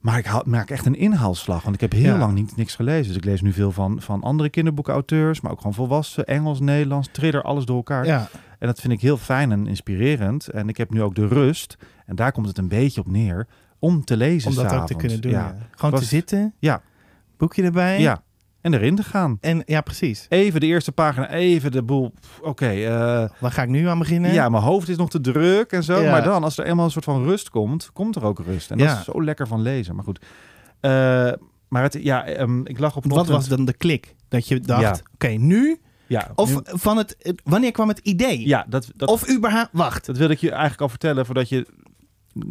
[0.00, 2.18] Maar ik maak echt een inhaalslag, want ik heb heel Ja.
[2.18, 3.06] lang niet, niks gelezen.
[3.06, 7.08] Dus ik lees nu veel van, van andere kinderboekauteurs, maar ook gewoon volwassen, Engels, Nederlands,
[7.12, 8.04] thriller, alles door elkaar.
[8.06, 8.28] ja.
[8.58, 10.48] En dat vind ik heel fijn en inspirerend.
[10.48, 13.46] En ik heb nu ook de rust, en daar komt het een beetje op neer,
[13.78, 15.30] om te lezen Om dat ook te kunnen doen.
[15.32, 15.38] Ja.
[15.38, 15.56] Ja.
[15.70, 16.54] Gewoon Was- te zitten.
[16.58, 16.82] Ja.
[17.36, 18.00] Boekje erbij.
[18.00, 18.22] ja,
[18.66, 19.38] en erin te gaan.
[19.40, 20.26] En ja, precies.
[20.28, 22.12] Even de eerste pagina, even de boel.
[22.42, 24.32] Oké, eh, Waar ga ik nu aan beginnen?
[24.32, 26.00] ja, mijn hoofd is nog te druk en zo.
[26.02, 26.10] Ja.
[26.10, 28.70] Maar dan, als er eenmaal een soort van rust komt, komt er ook rust.
[28.70, 28.98] En dat Ja.
[28.98, 29.94] is zo lekker van lezen.
[29.94, 30.24] Maar goed.
[30.80, 30.90] Eh,
[31.68, 34.14] maar het, ja, ehm, ik lag op Wat ochtend- was dan de klik?
[34.28, 34.96] Dat je dacht, Ja.
[35.14, 35.80] oké, nu?
[36.06, 38.46] Ja, Of nu- van het, het- wanneer kwam het idee?
[38.48, 40.06] ja dat, dat, Of überhaupt, wacht.
[40.06, 41.66] dat wilde ik je eigenlijk al vertellen voordat je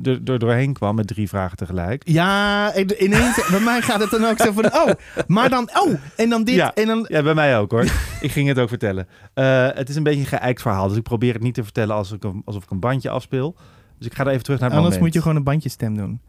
[0.04, 2.02] er, er doorheen kwam met drie vragen tegelijk.
[2.08, 4.90] Ja, ineens, bij mij gaat het dan ook zo van, oh,
[5.28, 6.74] maar dan, oh, en dan dit, Ja.
[6.74, 7.84] en dan, Ja, bij mij ook hoor.
[8.22, 9.08] ik ging het ook vertellen.
[9.34, 11.96] Eh, het is een beetje een geëikt verhaal, dus ik probeer het niet te vertellen
[11.96, 13.56] als ik een- alsof ik een bandje afspeel.
[13.98, 15.14] Dus ik ga er even terug naar het anders moment.
[15.14, 16.20] moet je gewoon een bandjestem doen.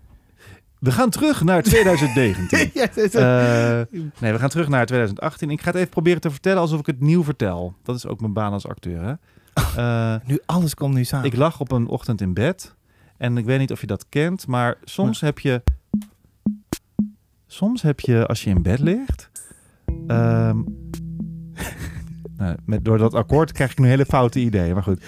[0.79, 2.71] We gaan terug naar 2019.
[2.75, 3.81] ja, het is- Eh,
[4.21, 5.51] nee, we gaan terug naar 2018.
[5.51, 7.75] Ik ga het even proberen te vertellen alsof ik het nieuw vertel.
[7.83, 9.03] Dat is ook mijn baan als acteur.
[9.03, 9.13] Hè?
[9.77, 11.27] Eh, nu, alles komt nu samen.
[11.27, 12.75] ik lag op een ochtend in bed.
[13.19, 15.63] En ik weet niet of je dat kent, maar soms heb je...
[17.47, 19.31] Soms heb je, als je in bed ligt...
[20.07, 20.57] ehm,
[22.39, 25.05] nou, met, door dat akkoord krijg ik nu hele foute ideeën, maar goed.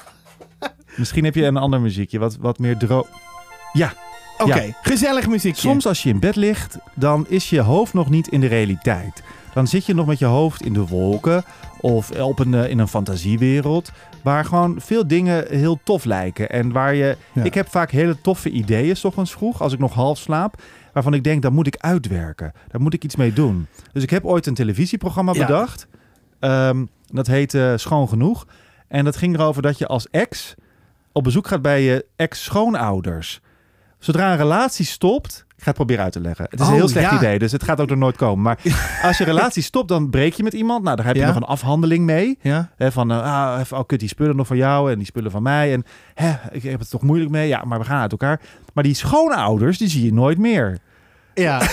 [0.96, 3.08] Misschien heb je een ander muziekje, wat, wat meer droog...
[3.72, 3.94] Ja,
[4.38, 5.60] Oké, gezellig muziekje.
[5.60, 9.22] Soms als je in bed ligt, dan is je hoofd nog niet in de realiteit.
[9.54, 11.44] Dan zit je nog met je hoofd in de wolken
[11.80, 13.90] of op een, eh, in een fantasiewereld.
[14.22, 16.50] Waar gewoon veel dingen heel tof lijken.
[16.50, 17.16] En waar je.
[17.32, 17.42] Ja.
[17.42, 20.62] Ik heb vaak hele toffe ideeën, 's ochtends vroeg, als ik nog half slaap.
[20.92, 22.52] Waarvan ik denk, daar moet ik uitwerken.
[22.68, 23.66] Daar moet ik iets mee doen.
[23.92, 25.46] Dus ik heb ooit een televisieprogramma Ja.
[25.46, 25.86] bedacht.
[26.40, 28.46] Ehm, dat heette Schoon Genoeg.
[28.88, 30.54] En dat ging erover dat je als ex
[31.12, 33.40] op bezoek gaat bij je ex-schoonouders.
[34.02, 35.44] Zodra een relatie stopt.
[35.48, 36.44] Ik ga het proberen uit te leggen.
[36.50, 37.16] Het is een Oh, heel slecht ja.
[37.16, 38.42] idee, dus het gaat ook er nooit komen.
[38.42, 38.58] Maar
[39.08, 40.82] als je relatie stopt, dan breek je met iemand.
[40.84, 41.26] Nou, daar heb je Ja.
[41.26, 42.38] nog een afhandeling mee.
[42.40, 42.70] Ja?
[42.76, 45.30] Hè, van, eh, ah, even, oh kut, die spullen nog van jou en die spullen
[45.30, 45.72] van mij.
[45.72, 45.84] En
[46.14, 47.48] hè, ik heb het toch moeilijk mee.
[47.48, 48.40] Ja, maar we gaan uit elkaar.
[48.72, 50.78] Maar die schoonouders, die zie je nooit meer.
[51.34, 51.60] Ja.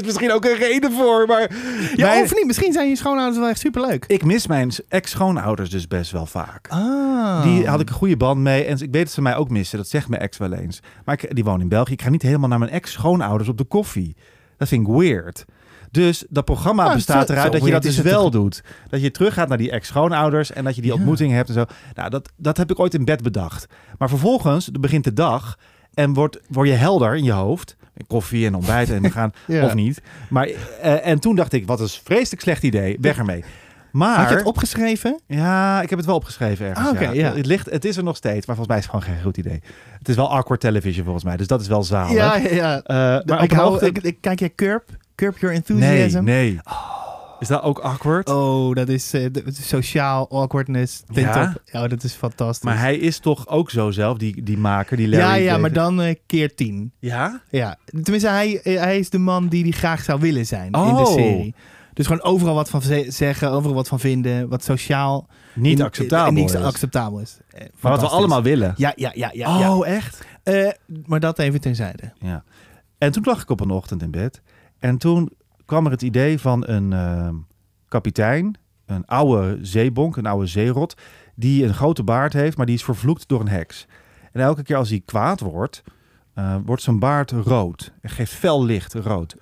[0.00, 1.50] Is misschien ook een reden voor, maar...
[1.94, 2.46] ja of niet?
[2.46, 4.04] Misschien zijn je schoonouders wel echt superleuk.
[4.06, 6.68] Ik mis mijn ex-schoonouders dus best wel vaak.
[6.68, 7.42] Ah.
[7.42, 8.64] Die had ik een goede band mee.
[8.64, 9.78] En ik weet dat ze mij ook missen.
[9.78, 10.80] Dat zegt mijn ex wel eens.
[11.04, 11.92] Maar ik, die woont in België.
[11.92, 14.16] Ik ga niet helemaal naar mijn ex-schoonouders op de koffie.
[14.56, 15.44] Dat vind ik weird.
[15.90, 18.62] Dus dat programma Ah, bestaat eruit dat je dat dus wel doet.
[18.88, 20.96] Dat je teruggaat naar die ex-schoonouders en dat je die Ja.
[20.96, 21.64] ontmoeting hebt en zo.
[21.94, 23.66] Nou, dat, dat heb ik ooit in bed bedacht.
[23.98, 25.56] Maar vervolgens begint de dag
[25.94, 27.76] en wordt, word je helder in je hoofd.
[28.06, 29.64] Koffie en ontbijt en we gaan, Ja.
[29.64, 30.00] of niet.
[30.28, 30.46] Maar,
[30.82, 32.96] eh, en toen dacht ik, wat een vreselijk slecht idee.
[33.00, 33.44] Weg ermee.
[33.92, 35.20] Maar, Had je het opgeschreven?
[35.26, 36.86] ja, ik heb het wel opgeschreven ergens.
[36.88, 37.34] Ah, oké, ja.
[37.34, 39.36] Het, ligt, het is er nog steeds, maar volgens mij is het gewoon geen goed
[39.36, 39.60] idee.
[39.98, 42.12] Het is wel awkward television volgens mij, dus dat is wel zalig.
[42.16, 42.82] Ja, ja, ja.
[42.82, 44.82] Eh, maar ik, hou, ochtend- ik, ik- kijk jij Curb?
[45.14, 45.64] Curb Your Nee,
[46.00, 46.24] Enthusiasm?
[46.24, 46.58] nee.
[47.40, 48.28] Is dat ook awkward?
[48.28, 51.02] Oh, dat is eh, de- sociaal awkwardness.
[51.12, 51.54] Ja?
[51.88, 52.64] dat is fantastisch.
[52.64, 55.72] Maar hij is toch ook zo zelf, die, die maker, die Larry ja, ja, maar
[55.72, 56.92] dan eh, keer tien.
[56.98, 57.40] Ja?
[57.50, 60.72] Ja, tenminste, hij, eh, hij is de man die die graag zou willen zijn in
[60.72, 61.06] de Oh.
[61.06, 61.54] serie.
[61.92, 65.84] Dus gewoon overal wat van ze- zeggen, overal wat van vinden, wat sociaal Niet in-
[65.84, 66.56] acceptabel Niet is.
[66.60, 67.36] acceptabel is.
[67.80, 68.74] Maar wat we allemaal willen.
[68.76, 69.58] Ja, ja, ja, ja.
[69.58, 69.76] ja.
[69.76, 70.24] oh, echt?
[71.06, 72.12] Maar dat even terzijde.
[72.18, 72.44] Ja.
[72.98, 74.42] En toen lag ik op een ochtend in bed.
[74.78, 75.30] En toen
[75.66, 77.28] kwam er het idee van een eh,
[77.88, 78.54] kapitein,
[78.86, 80.94] een oude zeebonk, een oude zeerot,
[81.34, 83.86] die een grote baard heeft, maar die is vervloekt door een heks.
[84.32, 85.82] En elke keer als hij kwaad wordt,
[86.34, 87.92] eh, wordt zijn baard rood.
[88.00, 89.36] Hij geeft fel licht rood.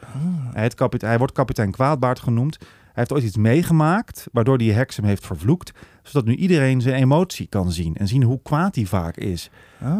[0.52, 2.56] Hij, kapite- hij wordt kapitein Kwaadbaard genoemd.
[2.60, 2.68] Hij
[3.02, 5.72] heeft ooit iets meegemaakt, waardoor die heks hem heeft vervloekt.
[6.02, 9.50] Zodat nu iedereen zijn emotie kan zien en zien hoe kwaad hij vaak is.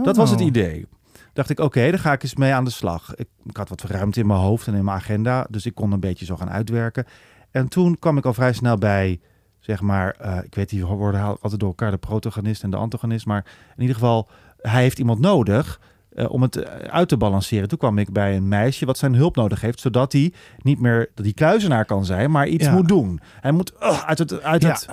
[0.03, 0.47] Dat was het Oh.
[0.47, 0.87] idee.
[1.35, 3.15] Dacht ik, oké, daar ga ik eens mee aan de slag.
[3.15, 5.93] Ik, ik had wat ruimte in mijn hoofd en in mijn agenda, dus ik kon
[5.93, 7.05] een beetje zo gaan uitwerken.
[7.51, 9.21] En toen kwam ik al vrij snel bij,
[9.61, 12.77] zeg maar, eh, ik weet die worden haal- altijd door elkaar, de protagonist en de
[12.77, 13.45] antagonist, maar
[13.75, 14.29] in ieder geval,
[14.61, 15.81] hij heeft iemand nodig
[16.15, 17.69] eh, om het eh, uit te balanceren.
[17.69, 21.11] Toen kwam ik bij een meisje wat zijn hulp nodig heeft, zodat hij niet meer
[21.15, 22.73] hij kluizenaar kan zijn, maar iets Ja.
[22.73, 23.21] moet doen.
[23.41, 24.69] Hij moet uit het, uit Ja.
[24.71, 24.89] het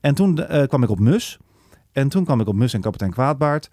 [0.00, 1.38] En toen kwam ik op Mus.
[1.92, 3.70] En toen kwam ik op Mus en kapitein Kwaadbaard.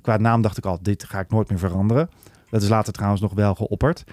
[0.00, 2.10] Qua naam dacht ik al, dit ga ik nooit meer veranderen.
[2.50, 4.04] Dat is later trouwens nog wel geopperd.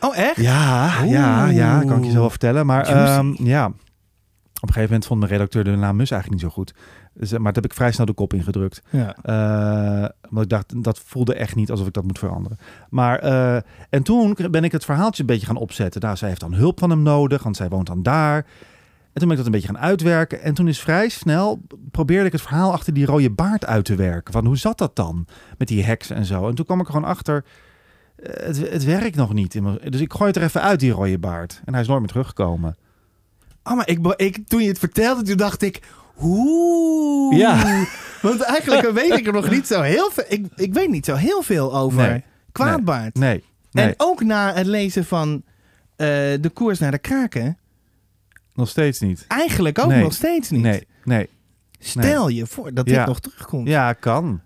[0.00, 0.40] Oh, echt?
[0.40, 1.10] Ja, Oeh.
[1.10, 2.66] ja, ja, kan ik je zo wel vertellen.
[2.66, 6.50] Maar ehm, ja, op een gegeven moment vond mijn redacteur de naam Mus eigenlijk niet
[6.52, 6.74] zo goed.
[7.14, 8.82] Dus, eh, maar dat heb ik vrij snel de kop ingedrukt.
[8.90, 9.16] Ja.
[9.22, 12.58] Eh, want ik dacht, dat voelde echt niet alsof ik dat moet veranderen.
[12.90, 13.56] Maar, eh,
[13.90, 16.00] en toen ben ik het verhaaltje een beetje gaan opzetten.
[16.00, 18.46] Nou, zij heeft dan hulp van hem nodig, want zij woont dan daar.
[19.16, 20.42] En toen ben ik dat een beetje gaan uitwerken.
[20.42, 23.94] En toen is vrij snel, probeerde ik het verhaal achter die rode baard uit te
[23.94, 24.32] werken.
[24.32, 25.26] Van hoe zat dat dan?
[25.58, 26.48] Met die heks en zo.
[26.48, 27.44] En toen kwam ik er gewoon achter,
[28.16, 29.60] eh, het, het werkt nog niet.
[29.90, 31.60] Dus ik gooi het er even uit, die rode baard.
[31.64, 32.76] En hij is nooit meer teruggekomen.
[33.62, 35.80] Oh, maar ik, ik, toen je het vertelde, toen dacht ik...
[36.20, 37.38] Oeh.
[37.38, 37.84] Ja.
[38.22, 40.24] Want eigenlijk weet ik er nog niet zo heel veel...
[40.28, 42.24] Ik, ik weet niet zo heel veel over Nee.
[42.52, 43.14] Kwaadbaard.
[43.14, 45.42] Nee, nee, En ook na het lezen van
[45.96, 46.06] eh,
[46.40, 47.58] De Koers naar de Kraken...
[48.56, 49.24] nog steeds niet.
[49.28, 50.02] Eigenlijk ook Nee.
[50.02, 50.62] nog steeds niet.
[50.62, 51.28] Nee, nee.
[51.78, 52.96] Stel je voor dat Ja.
[52.98, 53.68] dit nog terugkomt.
[53.68, 54.40] Ja, kan.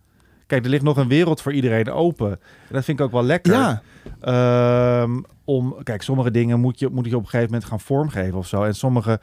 [0.47, 2.31] Kijk, er ligt nog een wereld voor iedereen open.
[2.31, 2.39] En
[2.75, 3.53] dat vind ik ook wel lekker.
[3.53, 3.83] Ja.
[4.21, 8.39] Ehm, om, kijk, sommige dingen moet je, moet je op een gegeven moment gaan vormgeven
[8.39, 8.63] of zo.
[8.65, 9.21] En sommige.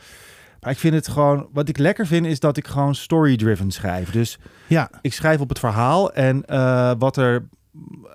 [0.59, 1.47] Maar ik vind het gewoon.
[1.53, 4.11] Wat ik lekker vind, is dat ik gewoon story-driven schrijf.
[4.11, 4.89] Dus Ja.
[5.01, 6.13] ik schrijf op het verhaal.
[6.13, 7.47] En eh, wat er.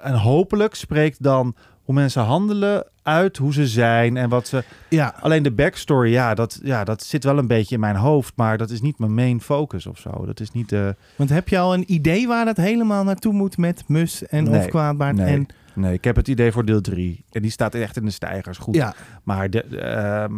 [0.03, 4.65] En hopelijk spreekt dan hoe mensen handelen uit hoe ze zijn en wat ze.
[4.89, 5.15] Ja.
[5.21, 8.33] Alleen de backstory, ja, dat, ja, dat zit wel een beetje in mijn hoofd.
[8.37, 10.25] Maar dat is niet mijn main focus of zo.
[10.27, 10.97] Dat is niet de.
[11.17, 14.59] Want heb je al een idee waar dat helemaal naartoe moet met Mus en Nee.
[14.61, 15.17] of Kwaadbaard?
[15.17, 15.35] Nee.
[15.35, 17.25] En, Nee, ik heb het idee voor deel 3.
[17.31, 18.75] En die staat echt in de stijgers goed.
[18.75, 20.35] ja, Maar de, de, ehm,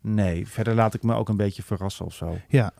[0.00, 2.38] nee, verder laat ik me ook een beetje verrassen of zo.
[2.48, 2.72] ja.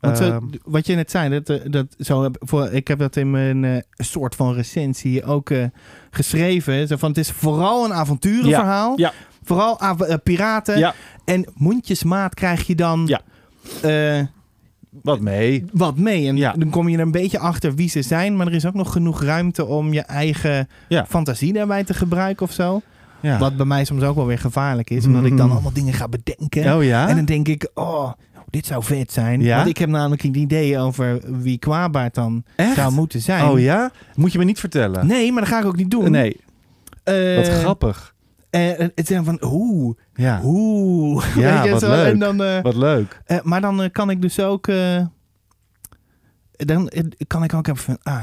[0.00, 0.44] Want zo, Ehm.
[0.64, 3.76] wat je net zei, dat, eh, dat zo voor, ik heb dat in mijn eh,
[3.96, 5.64] soort van recensie ook eh,
[6.10, 6.86] geschreven.
[6.88, 8.92] Zo van, het is vooral een avonturenverhaal.
[8.98, 9.12] Ja,
[9.44, 10.78] Vooral av- eh, piraten.
[10.78, 10.94] Ja.
[11.24, 13.08] En mondjesmaat krijg je dan
[15.02, 15.64] Wat mee.
[15.72, 16.28] wat mee.
[16.28, 18.36] En dan kom je er een beetje achter wie ze zijn.
[18.36, 20.68] Maar er is ook nog genoeg ruimte om je eigen
[21.08, 22.80] fantasie daarbij te gebruiken of zo.
[23.38, 25.06] Wat bij mij soms ook wel weer gevaarlijk is.
[25.06, 25.54] Omdat ik dan Mhm.
[25.54, 26.74] allemaal dingen ga bedenken.
[26.76, 27.08] Oh?
[27.08, 28.12] En dan denk ik, oh,
[28.50, 29.40] dit zou vet zijn.
[29.40, 29.56] Ja?
[29.56, 32.74] Want ik heb namelijk een idee over wie Kwaadbaard dan Echt?
[32.74, 33.44] zou moeten zijn.
[33.44, 33.90] Oh ja?
[34.14, 35.06] Moet je me niet vertellen.
[35.06, 36.10] Nee, maar dat ga ik ook niet doen.
[36.10, 36.36] Nee,
[37.04, 38.14] Eh, wat grappig.
[38.50, 40.40] eh, het zijn van, oeh, Ja,
[41.64, 42.12] je, wat leuk.
[42.12, 43.20] En dan, wat leuk.
[43.42, 44.66] maar dan kan ik dus ook...
[46.56, 46.90] dan
[47.26, 48.22] kan ik ook even van, ah...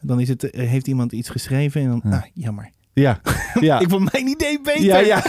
[0.00, 2.16] Dan is het, heeft iemand iets geschreven en dan, Ja.
[2.16, 2.70] ah, jammer.
[2.94, 3.20] Ja,
[3.60, 3.80] ja.
[3.80, 4.82] Ik vond mijn idee beter.
[4.84, 5.22] ja, ja.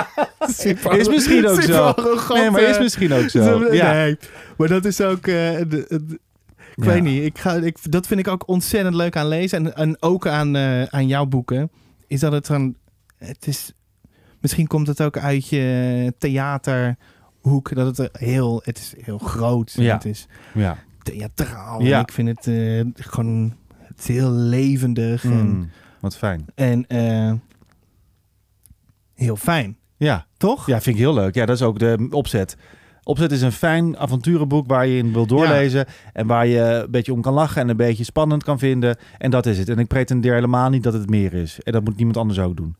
[0.58, 1.94] Super- Is misschien ook zo.
[2.34, 3.72] Nee, maar is misschien ook zo.
[3.74, 3.92] Ja.
[3.92, 4.18] Nee,
[4.56, 5.26] maar dat is ook...
[5.26, 6.18] eh, de- de-
[6.74, 9.58] ik weet niet, ik ga, ik, dat vind ik ook ontzettend leuk aan lezen.
[9.66, 11.70] En, en ook aan, eh, aan jouw boeken.
[12.06, 12.74] Is dat het van...
[13.18, 13.72] Het is,
[14.40, 17.74] misschien komt het ook uit je theaterhoek.
[17.74, 18.60] Dat het heel...
[18.64, 19.72] Het is heel groot.
[19.76, 19.94] Ja.
[19.94, 20.78] Het is Ja.
[21.02, 21.80] theatraal.
[21.82, 23.54] Ik vind het eh, gewoon...
[23.82, 25.24] Het is heel levendig.
[25.24, 26.46] En, Mm, wat fijn.
[26.54, 27.32] en eh,
[29.14, 29.76] heel fijn.
[29.96, 30.26] Ja.
[30.36, 30.66] Toch?
[30.66, 31.34] ja, vind ik heel leuk.
[31.34, 32.56] Ja, dat is ook de opzet.
[33.02, 35.86] Opzet is een fijn avonturenboek waar je in wil doorlezen.
[36.12, 38.96] En waar je een beetje om kan lachen en een beetje spannend kan vinden.
[39.18, 39.68] En dat is het.
[39.68, 41.60] En ik pretendeer helemaal niet dat het meer is.
[41.62, 42.76] En dat moet niemand anders ook doen.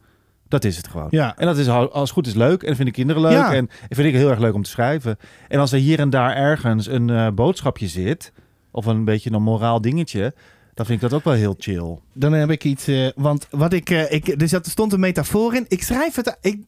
[0.48, 1.07] Dat is het gewoon.
[1.11, 1.37] Ja.
[1.37, 2.61] En dat is al- als het goed is leuk.
[2.61, 3.33] En dat vinden kinderen leuk.
[3.33, 3.52] Ja.
[3.54, 5.16] En dat vind ik heel erg leuk om te schrijven.
[5.48, 8.33] En als er hier en daar ergens een eh, boodschapje zit.
[8.70, 10.35] Of een beetje een moraal dingetje.
[10.79, 11.99] Dan vind ik dat ook wel heel chill.
[12.12, 12.87] Dan heb ik iets.
[12.87, 14.41] eh, want wat ik, eh, ik.
[14.41, 15.64] Er zat- er stond een metafoor in.
[15.69, 16.37] Ik schrijf het.
[16.41, 16.61] Ik,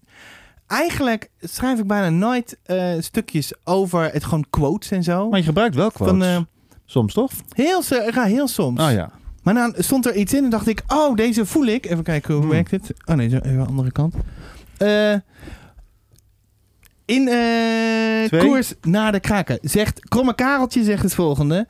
[0.66, 5.28] eigenlijk schrijf ik bijna nooit eh, stukjes over het gewoon quotes en zo.
[5.28, 6.26] Maar je gebruikt wel quotes.
[6.34, 6.46] Van,
[6.84, 7.30] Soms toch?
[7.52, 8.80] heel, ja, heel soms.
[8.80, 9.10] Oh ja.
[9.42, 11.86] Maar dan stond er iets in en dacht ik, oh, deze voel ik.
[11.86, 12.50] Even kijken, hoe Hmm.
[12.52, 12.92] werkt het?
[13.04, 14.14] Oh nee, zo even andere kant.
[14.76, 15.14] Eh,
[17.04, 17.28] in
[18.30, 21.66] koers naar de kraken zegt Kromme Kareltje zegt het volgende.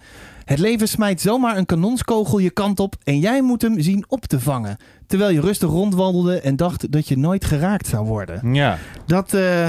[0.50, 4.24] Het leven smijt zomaar een kanonskogel je kant op en jij moet hem zien op
[4.24, 4.76] te vangen.
[5.06, 8.54] Terwijl je rustig rondwandelde en dacht dat je nooit geraakt zou worden.
[8.54, 8.78] Ja.
[9.06, 9.68] Dat, eh,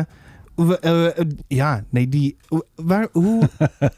[1.47, 2.37] ja, nee, die,
[2.75, 3.49] waar, hoe,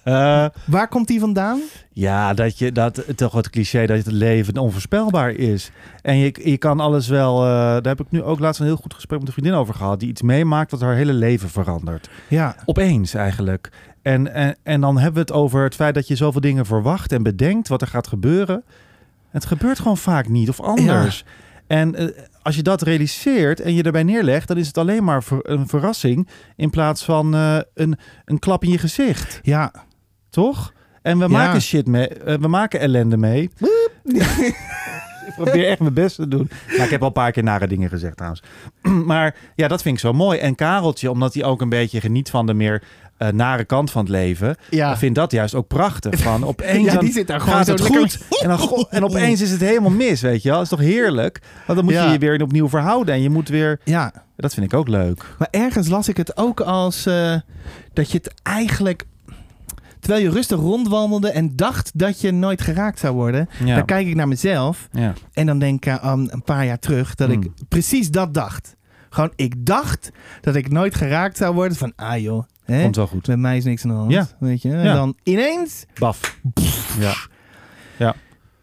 [0.04, 1.60] Eh, waar komt die vandaan?
[1.92, 5.72] Ja, dat je dat toch het cliché dat het leven onvoorspelbaar is.
[6.02, 7.44] En je, je kan alles wel.
[7.44, 9.74] eh, daar heb ik nu ook laatst een heel goed gesprek met een vriendin over
[9.74, 10.00] gehad.
[10.00, 12.10] Die iets meemaakt wat haar hele leven verandert.
[12.28, 13.70] Ja, Opeens eigenlijk.
[14.02, 17.12] En, en, en dan hebben we het over het feit dat je zoveel dingen verwacht
[17.12, 18.64] en bedenkt wat er gaat gebeuren.
[19.30, 21.26] Het gebeurt gewoon vaak niet of anders.
[21.74, 22.08] En eh,
[22.42, 25.68] als je dat realiseert en je erbij neerlegt, dan is het alleen maar ver- een
[25.68, 29.40] verrassing in plaats van eh, een, een klap in je gezicht.
[29.44, 29.74] ja.
[30.30, 30.74] Toch?
[31.02, 31.30] En we Ja.
[31.30, 32.08] maken shit mee.
[32.08, 33.50] eh, we maken ellende mee.
[35.28, 36.50] ik probeer echt mijn best te doen.
[36.78, 38.44] Maar ik heb al een paar keer nare dingen gezegd trouwens.
[39.12, 40.40] maar ja, dat vind ik zo mooi.
[40.40, 42.84] En Kareltje, omdat hij ook een beetje geniet van de meer
[43.28, 44.56] eh, nare kant van het leven.
[44.70, 44.92] Ja.
[44.92, 46.20] Ik vind dat juist ook prachtig.
[46.20, 48.20] Van opeens Ja, die zit daar gewoon gaat het lekker- goed.
[48.42, 50.58] En, dan, en opeens is het helemaal mis, weet je wel.
[50.58, 51.42] Dat is toch heerlijk?
[51.66, 52.06] Want dan moet Ja.
[52.06, 53.14] je je weer opnieuw verhouden.
[53.16, 53.80] En je moet weer...
[53.84, 55.26] Ja, Dat vind ik ook leuk.
[55.38, 57.36] maar ergens las ik het ook als eh,
[57.94, 59.06] dat je het eigenlijk...
[60.00, 63.50] Terwijl je rustig rondwandelde en dacht dat je nooit geraakt zou worden.
[63.66, 63.76] Ja.
[63.76, 65.14] Dan kijk ik naar mezelf ja.
[65.34, 67.54] en dan denk ik aan een paar jaar terug dat ik Hmm.
[67.70, 68.76] precies dat dacht.
[69.10, 70.10] Gewoon, ik dacht
[70.42, 71.78] dat ik nooit geraakt zou worden.
[71.78, 72.82] Van, ah joh, hè?
[72.84, 73.28] Komt wel goed.
[73.28, 74.12] met mij is niks aan de hand.
[74.12, 74.28] Ja.
[74.40, 74.72] Weet je?
[74.72, 74.94] En Ja.
[74.94, 76.40] dan ineens, Baf.
[77.00, 77.14] Ja.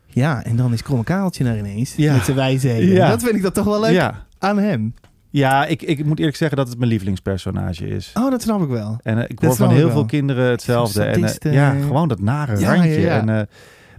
[0.07, 1.95] ja, en dan is Kromme Kaaltje er ineens.
[1.97, 2.13] Ja.
[2.15, 2.89] Met zijn wijsheden.
[2.89, 3.09] Ja.
[3.09, 4.27] Dat vind ik dat toch wel leuk Ja.
[4.39, 4.95] aan hem.
[5.31, 8.11] Ja, ik, ik moet eerlijk zeggen dat het mijn lievelingspersonage is.
[8.15, 8.99] Oh, dat snap ik wel.
[9.03, 9.91] En eh, ik hoor van heel wel.
[9.91, 11.03] veel kinderen hetzelfde.
[11.05, 11.53] En, eh, eh.
[11.53, 12.91] ja, gewoon dat nare Ja, randje.
[12.91, 13.19] ja, ja.
[13.21, 13.43] En, eh,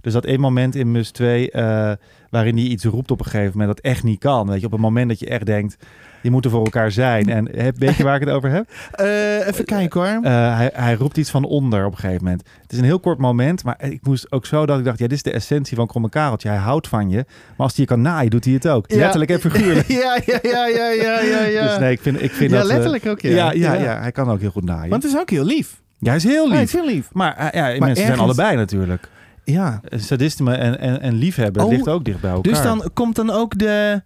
[0.00, 1.92] dus dat één moment in Mus 2 eh,
[2.30, 4.46] waarin hij iets roept op een gegeven moment dat echt niet kan.
[4.48, 5.76] Weet je, op een moment dat je echt denkt,
[6.22, 7.28] die moeten voor elkaar zijn.
[7.28, 8.70] En heb, weet je waar ik het over heb?
[8.92, 10.22] Eh, even kijken hoor.
[10.22, 12.42] Eh, hij, hij roept iets van onder op een gegeven moment.
[12.62, 15.06] Het is een heel kort moment, maar ik moest ook zo dat ik dacht, ja,
[15.06, 16.48] dit is de essentie van Kromme Kareltje.
[16.48, 18.90] Hij houdt van je, maar als hij je kan naaien, doet hij het ook.
[18.90, 18.96] Ja.
[18.96, 19.88] Letterlijk en figuurlijk.
[20.02, 21.66] ja, ja, ja, ja, ja, ja, ja.
[21.66, 22.66] Dus nee, ik vind, ik vind ja, dat...
[22.66, 23.30] eh, letterlijk ook, ja.
[23.30, 24.90] ja, ja, ja, hij kan ook heel goed naaien.
[24.90, 25.80] Want het is ook heel lief.
[25.98, 26.66] Ja, hij is heel Hij lief.
[26.66, 27.08] is heel lief.
[27.12, 29.08] Maar eh, ja, mensen zijn allebei natuurlijk.
[29.44, 29.80] Ja.
[29.84, 32.52] Sadisme en, en, en liefhebben Oh, ligt ook dicht bij elkaar.
[32.52, 34.02] Dus dan komt dan ook de...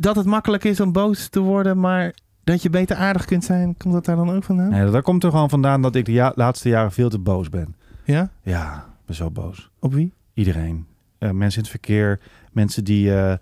[0.00, 3.76] Dat het makkelijk is om boos te worden, maar dat je beter aardig kunt zijn.
[3.76, 4.68] Komt dat daar dan ook vandaan?
[4.70, 7.48] Nee, daar komt er gewoon vandaan dat ik de ja- laatste jaren veel te boos
[7.48, 7.74] ben.
[8.04, 8.30] Ja?
[8.42, 9.70] Ja, ik ben zo boos.
[9.80, 10.12] Op wie?
[10.34, 10.86] Iedereen.
[11.18, 12.20] Eh, mensen in het verkeer.
[12.52, 13.14] Mensen die...
[13.16, 13.34] eh,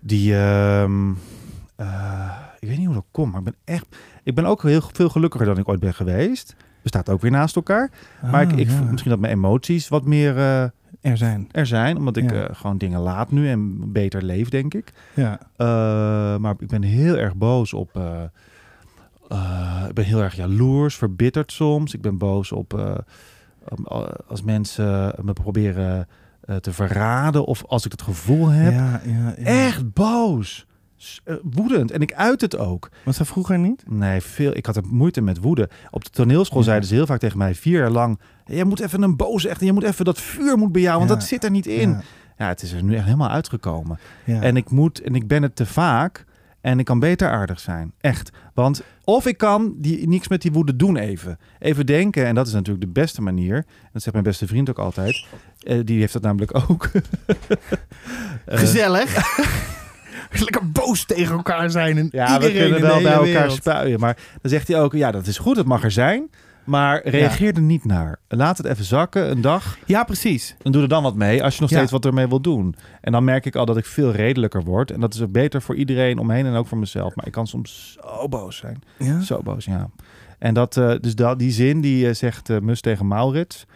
[0.00, 1.10] die ehm,
[1.76, 3.86] eh, ik weet niet hoe dat komt, maar ik ben echt...
[4.22, 6.56] Ik ben ook heel veel gelukkiger dan ik ooit ben geweest.
[6.82, 7.90] We staan ook weer naast elkaar.
[8.30, 8.80] maar ik, Ah, ik, ja.
[8.90, 10.34] misschien dat mijn emoties wat meer
[11.06, 11.48] Er zijn.
[11.52, 11.96] er zijn.
[11.96, 12.46] Omdat ik Ja.
[12.48, 14.92] eh, gewoon dingen laat nu en beter leef, denk ik.
[15.14, 15.38] Ja.
[15.56, 15.66] Uh,
[16.40, 17.96] maar ik ben heel erg boos op.
[17.96, 18.02] uh,
[19.32, 21.94] uh, ik ben heel erg jaloers, verbitterd soms.
[21.94, 23.00] Ik ben boos op
[24.28, 26.08] als mensen me proberen
[26.60, 28.72] te verraden of als ik het gevoel heb.
[28.72, 29.44] Ja, ja, ja.
[29.44, 30.66] Echt boos.
[31.24, 31.90] Uh, woedend.
[31.90, 32.90] En ik uit het ook.
[33.04, 33.82] Was dat vroeger niet?
[33.88, 34.56] Nee, veel.
[34.56, 35.68] Ik had er moeite met woede.
[35.90, 36.64] Op de toneelschool ja.
[36.64, 39.60] zeiden ze heel vaak tegen mij vier jaar lang: Je moet even een boze echt.
[39.60, 41.16] Je moet even dat vuur moet bij jou, want ja.
[41.16, 41.90] dat zit er niet in.
[41.90, 42.02] Ja.
[42.38, 42.48] ja.
[42.48, 43.98] het is er nu echt helemaal uitgekomen.
[44.24, 46.24] En ik moet, en ik ben het te vaak.
[46.60, 47.92] En ik kan beter aardig zijn.
[48.00, 48.30] Echt.
[48.54, 51.38] Want of ik kan die, niks met die woede doen even.
[51.58, 52.26] Even denken.
[52.26, 53.64] En dat is natuurlijk de beste manier.
[53.92, 55.26] Dat zegt mijn beste vriend ook altijd.
[55.62, 56.90] Uh, die heeft dat namelijk ook.
[56.94, 57.00] uh,
[58.60, 59.14] Gezellig.
[60.44, 61.98] Lekker boos tegen elkaar zijn.
[61.98, 63.52] En ja, we kunnen wel bij elkaar wereld.
[63.52, 64.00] spuien.
[64.00, 66.30] Maar dan zegt hij ook, ja, dat is goed, het mag er zijn.
[66.64, 67.52] Maar reageer ja.
[67.52, 68.18] er niet naar.
[68.28, 69.78] Laat het even zakken, een dag.
[69.84, 70.56] Ja, precies.
[70.62, 71.96] En doe er dan wat mee, als je nog steeds ja.
[71.96, 72.74] wat ermee wil doen.
[73.00, 74.90] En dan merk ik al dat ik veel redelijker word.
[74.90, 77.14] En dat is ook beter voor iedereen omheen en ook voor mezelf.
[77.14, 78.82] Maar ik kan soms zo boos zijn.
[78.98, 79.20] Ja?
[79.20, 79.90] Zo boos, ja.
[80.38, 83.66] En dat, uh, dus dat, die zin, die uh, zegt uh, Mus tegen Maurits.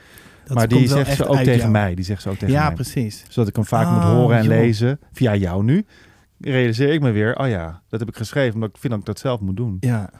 [0.44, 1.70] Dat maar die zegt ze ook tegen jou.
[1.70, 1.94] mij.
[1.94, 2.74] Die zegt ze ook tegen ja, mij.
[2.74, 3.24] precies.
[3.28, 4.52] Zodat ik hem vaak oh, moet horen en joh.
[4.52, 5.00] lezen.
[5.12, 5.86] Via jou nu.
[6.40, 8.55] Realiseer ik me weer, oh ja, dat heb ik geschreven.
[8.55, 9.76] Omdat ik vind dat ik dat zelf moet doen.
[9.81, 10.11] Ja.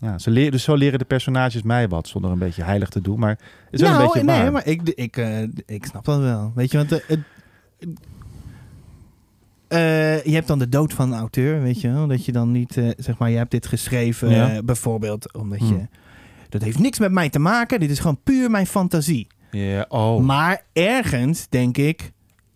[0.00, 3.00] Ja, ze leren, dus zo leren de personages mij wat, zonder een beetje heilig te
[3.00, 3.18] doen.
[3.18, 4.52] Maar het is wel nou, een beetje nee, waar.
[4.52, 6.52] maar ik, ik, uh, ik snap dat wel.
[6.54, 6.98] Weet je, want uh,
[9.68, 12.06] uh, je hebt dan de dood van een auteur, weet je wel.
[12.06, 14.62] Dat je dan niet, zeg maar, je hebt dit geschreven ja.
[14.62, 15.66] bijvoorbeeld omdat Hm.
[15.66, 15.86] je...
[16.48, 17.80] Dat heeft niks met mij te maken.
[17.80, 19.26] Dit is gewoon puur mijn fantasie.
[19.50, 20.24] Ja, oh.
[20.24, 22.12] Maar ergens denk ik...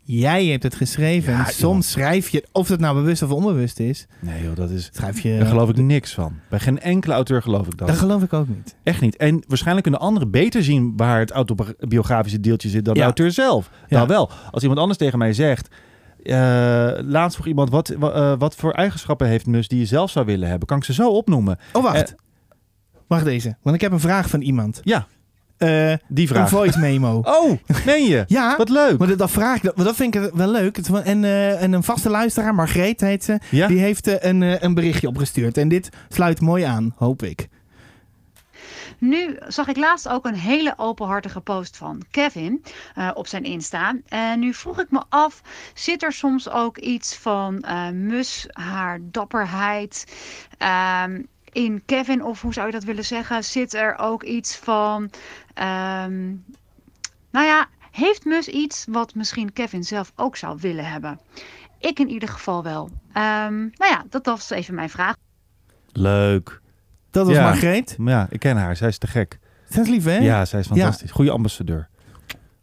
[0.07, 1.33] Jij hebt het geschreven.
[1.33, 4.07] Ja, en soms schrijf je, of het nou bewust of onbewust is.
[4.21, 4.91] Nee joh, dat is...
[4.93, 5.39] Schrijf je...
[5.39, 6.39] Daar geloof ik niks van.
[6.51, 7.89] Bij geen enkele auteur geloof ik dat.
[7.89, 8.77] Dat geloof ik ook niet.
[8.83, 9.17] Echt niet.
[9.17, 13.01] En waarschijnlijk kunnen anderen beter zien waar het autobiografische deeltje zit dan Ja.
[13.01, 13.71] de auteur zelf.
[13.89, 13.97] Ja.
[13.97, 14.31] Nou wel.
[14.51, 15.69] Als iemand anders tegen mij zegt...
[16.23, 16.35] eh,
[17.01, 20.27] laatst vroeg iemand, wat, wa- eh, wat voor eigenschappen heeft Mus die je zelf zou
[20.27, 20.67] willen hebben?
[20.69, 21.59] Kan ik ze zo opnoemen?
[21.73, 22.11] Oh, wacht.
[22.15, 22.19] Eh,
[23.07, 23.57] wacht deze.
[23.63, 24.81] Want ik heb een vraag van iemand.
[24.83, 25.07] Ja,
[25.65, 26.49] Eh, die een vraag.
[26.49, 27.21] voice memo.
[27.25, 28.25] Oh, meen je?
[28.39, 28.99] Ja, Wat leuk.
[28.99, 30.77] maar dat, dat vraag ik, dat, dat vind ik wel leuk.
[30.77, 33.67] Het, en, eh, en een vaste luisteraar, Margreet heet ze, Ja?
[33.67, 35.57] die heeft eh, een, eh, een berichtje opgestuurd.
[35.59, 37.49] En dit sluit mooi aan, hoop ik.
[38.99, 42.63] Nu zag ik laatst ook een hele openhartige post van Kevin
[42.95, 43.95] eh, op zijn Insta.
[44.09, 45.41] En nu vroeg ik me af,
[45.75, 50.05] zit er soms ook iets van eh, mus, haar dapperheid
[50.59, 51.23] ehm,
[51.55, 52.25] in Kevin?
[52.25, 53.45] Of hoe zou je dat willen zeggen?
[53.45, 55.11] Zit er ook iets van,
[55.55, 56.27] ehm,
[57.31, 61.21] nou ja, heeft mus iets wat misschien Kevin zelf ook zou willen hebben?
[61.79, 62.91] Ik in ieder geval wel.
[63.13, 65.15] Ehm, nou ja, dat was even mijn vraag.
[65.93, 66.61] Leuk.
[67.11, 67.43] Dat was Ja.
[67.43, 67.99] Margreet.
[67.99, 68.77] Maar ja, ik ken haar.
[68.77, 69.39] Zij is te gek.
[69.69, 70.17] Dat is lief, hè?
[70.17, 71.11] Ja, zij is fantastisch.
[71.11, 71.89] Goede ambassadeur.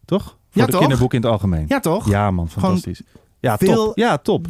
[0.06, 0.24] Toch?
[0.24, 0.80] Voor Ja, de toch?
[0.82, 1.66] kinderboek in het algemeen.
[1.68, 2.10] Ja, toch?
[2.10, 2.50] Ja, man.
[2.50, 3.02] Gewoon- Fantastisch.
[3.40, 3.98] Ja, Veel- top.
[3.98, 4.48] Ja, top.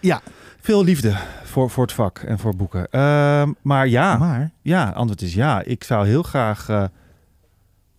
[0.00, 0.20] Ja,
[0.60, 2.90] Veel liefde voor, voor het vak en voor boeken.
[2.90, 4.50] Ehm, maar ja, maar...
[4.62, 5.62] ja, antwoord is ja.
[5.62, 6.68] Ik zou heel graag...
[6.68, 6.84] eh,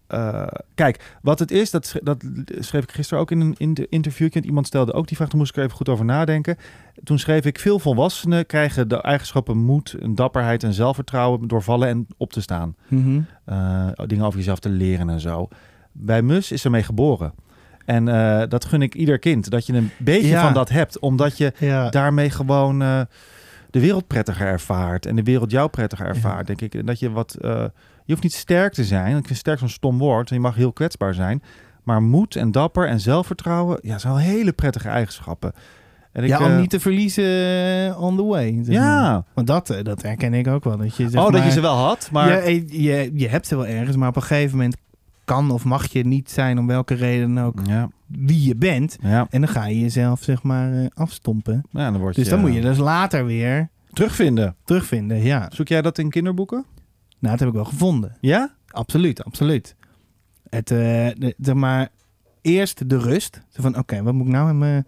[0.07, 2.23] eh, kijk, wat het is, dat, sch- dat
[2.59, 4.45] schreef ik gisteren ook in een in.
[4.45, 6.57] Iemand stelde ook die vraag, toen moest ik er even goed over nadenken.
[7.03, 11.87] Toen schreef ik, veel volwassenen krijgen de eigenschappen moed, en dapperheid en zelfvertrouwen door vallen
[11.87, 12.75] en op te staan.
[12.87, 13.21] Mhm.
[13.45, 15.47] Eh, dingen over jezelf te leren en zo.
[15.91, 17.33] Bij Mus is ermee geboren.
[17.91, 20.41] En eh, dat gun ik ieder kind, dat je een beetje Ja.
[20.43, 20.99] van dat hebt.
[20.99, 21.89] Omdat je Ja.
[21.89, 23.01] daarmee gewoon eh,
[23.69, 25.05] de wereld prettiger ervaart.
[25.05, 26.11] En de wereld jou prettiger Ja.
[26.13, 26.75] ervaart, denk ik.
[26.75, 27.35] En dat je wat...
[27.41, 27.63] eh,
[28.05, 29.17] je hoeft niet sterk te zijn.
[29.17, 30.29] Ik vind sterk zo'n stom woord.
[30.29, 31.43] En je mag heel kwetsbaar zijn.
[31.83, 33.79] Maar moed en dapper en zelfvertrouwen...
[33.81, 35.51] Ja, zijn wel hele prettige eigenschappen.
[36.11, 38.59] En ik, ja, om niet te verliezen on the way.
[38.63, 38.85] zeg maar.
[38.85, 39.25] Ja.
[39.33, 40.77] Want dat, dat herken ik ook wel.
[40.77, 42.29] Dat je, zeg oh, dat je ze wel had, maar...
[42.29, 44.77] Ja, eh, je, je hebt ze wel ergens, maar op een gegeven moment
[45.31, 48.97] kan of mag je niet zijn om welke reden ook Ja, wie je bent.
[49.01, 49.27] ja.
[49.29, 51.63] En dan ga je jezelf zeg maar eh, afstompen.
[51.71, 54.55] ja dan word Dus dan moet je dus later weer terugvinden.
[54.63, 55.23] terugvinden.
[55.23, 56.65] Ja, Zoek jij dat in kinderboeken?
[57.19, 58.17] nou dat heb ik wel gevonden.
[58.21, 58.53] Ja?
[58.67, 59.75] Absoluut, absoluut.
[60.49, 60.77] Het, eh,
[61.17, 61.89] de, zeg maar,
[62.41, 63.41] eerst de rust.
[63.49, 64.85] Zo van, oké, wat moet ik nou met mijn,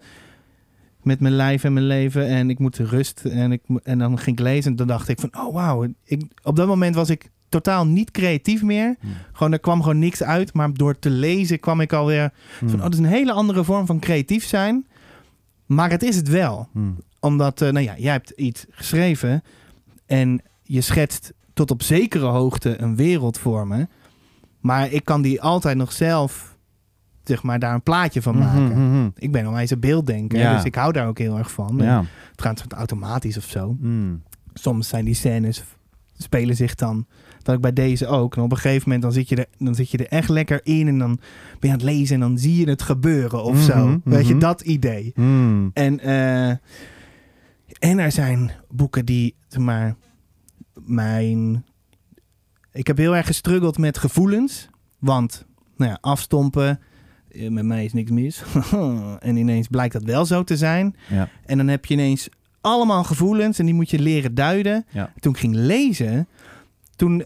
[1.02, 2.26] met mijn lijf en mijn leven?
[2.26, 3.24] En ik moet de rust.
[3.24, 5.86] En, ik, en dan ging ik lezen en dan dacht ik van, oh wauw.
[6.04, 7.30] Ik, op dat moment was ik
[7.62, 8.96] totaal niet creatief meer.
[9.00, 9.12] Hmm.
[9.32, 10.52] Gewoon, er kwam gewoon niks uit.
[10.52, 13.86] Maar door te lezen kwam ik alweer van, oh, dat is een hele andere vorm
[13.86, 14.86] van creatief zijn.
[15.66, 16.68] Maar het is het wel.
[16.72, 16.96] Hmm.
[17.20, 19.42] Omdat, eh, nou ja, jij hebt iets geschreven
[20.06, 23.86] en je schetst tot op zekere hoogte een wereld voor me.
[24.60, 26.56] Maar ik kan die altijd nog zelf,
[27.24, 28.64] zeg maar, daar een plaatje van maken.
[28.64, 29.08] Mhm, mhm.
[29.14, 30.54] Ik ben onwijs een beelddenker, Ja.
[30.54, 31.76] dus ik hou daar ook heel erg van.
[31.76, 32.04] Ja.
[32.30, 33.76] Het gaat automatisch of zo.
[33.80, 34.22] Mm.
[34.54, 35.64] Soms zijn die scènes,
[36.16, 37.06] spelen zich dan,
[37.44, 38.36] dat ik bij deze ook.
[38.36, 40.60] En op een gegeven moment dan zit je er, dan zit je er echt lekker
[40.62, 41.14] in en dan
[41.58, 43.86] ben je aan het lezen en dan zie je het gebeuren of zo.
[43.86, 44.42] Mhm, Weet je, mhm.
[44.42, 45.12] dat idee.
[45.14, 45.70] Mm.
[45.74, 46.48] En, eh,
[47.78, 49.94] en er zijn boeken die, maar,
[50.74, 51.64] mijn...
[52.72, 54.68] Ik heb heel erg gestruggeld met gevoelens.
[54.98, 55.44] Want,
[55.76, 56.80] nou ja, afstompen,
[57.28, 58.42] eh, met mij is niks mis.
[59.18, 60.96] en ineens blijkt dat wel zo te zijn.
[61.08, 61.28] Ja.
[61.46, 62.28] En dan heb je ineens
[62.60, 64.86] allemaal gevoelens en die moet je leren duiden.
[64.90, 65.12] Ja.
[65.20, 66.28] Toen ik ging lezen,
[66.96, 67.24] toen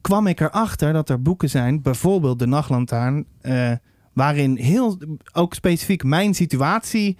[0.00, 3.72] kwam ik erachter dat er boeken zijn, bijvoorbeeld De Nachtlantaarn, eh,
[4.12, 4.98] waarin heel,
[5.32, 7.16] ook specifiek mijn situatie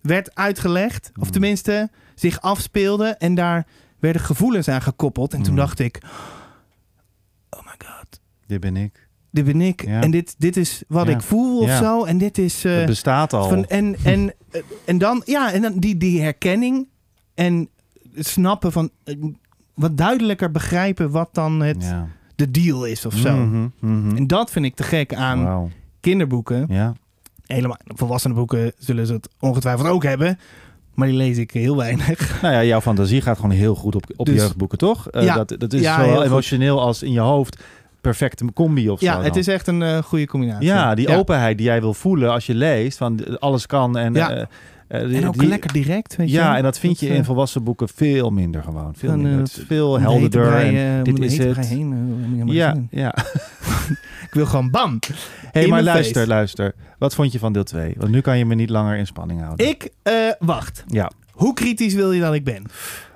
[0.00, 1.10] werd uitgelegd.
[1.20, 1.32] Of Mm.
[1.32, 3.66] tenminste, zich afspeelde en daar
[3.98, 5.34] werden gevoelens aan gekoppeld.
[5.34, 5.58] En toen Mm.
[5.58, 6.00] dacht ik,
[7.50, 9.08] oh my god, Dit ben ik.
[9.30, 9.84] dit ben ik.
[9.86, 10.00] Ja.
[10.02, 11.12] En dit, dit is wat Ja.
[11.12, 11.78] ik voel of Ja.
[11.78, 12.04] zo.
[12.04, 12.62] En dit is...
[12.62, 13.48] Het bestaat al.
[13.48, 14.34] van, en, en,
[14.84, 16.88] en dan, ja, en dan die, die herkenning
[17.34, 17.68] en
[18.14, 19.14] snappen van eh,
[19.78, 22.06] wat duidelijker begrijpen wat dan het, ja.
[22.34, 23.36] de deal is of zo.
[23.36, 24.16] Mhm, mhm.
[24.16, 26.66] En dat vind ik te gek aan kinderboeken.
[26.68, 26.92] Ja.
[27.46, 30.38] Helemaal, volwassenenboeken zullen ze het ongetwijfeld ook hebben.
[30.94, 32.18] Maar die lees ik heel weinig.
[32.42, 35.08] Nou ja, jouw fantasie gaat gewoon heel goed op, op Dus- jeugdboeken, toch?
[35.10, 35.34] Eh, Ja.
[35.34, 36.22] dat, dat is Ja, goed.
[36.24, 37.62] emotioneel als in je hoofd
[38.00, 39.04] perfecte combi of zo.
[39.04, 39.38] ja, het dan.
[39.38, 40.66] is echt een eh, goede combinatie.
[40.66, 43.96] Ja, die openheid die jij wil voelen als je leest, van alles kan.
[43.98, 44.30] En, Ja.
[44.30, 44.46] eh,
[44.88, 46.34] eh, En ook die- lekker direct, weet je.
[46.34, 48.94] Ja, en dat vind je eh, in volwassen boeken veel minder gewoon.
[48.96, 49.40] Veel Dan, eh, minder.
[49.42, 51.04] Het is veel helderder.
[51.04, 51.56] dit is het.
[51.68, 52.88] heen, Ja, zien.
[52.90, 53.14] ja.
[54.28, 54.98] Ik wil gewoon bam.
[55.52, 56.26] hey, In maar luister, face.
[56.28, 56.74] luister.
[56.98, 57.94] Wat vond je van deel 2?
[57.96, 59.68] Want nu kan je me niet langer in spanning houden.
[59.68, 60.84] Ik, eh, wacht.
[60.88, 61.10] Ja.
[61.30, 62.64] Hoe kritisch wil je dat ik ben?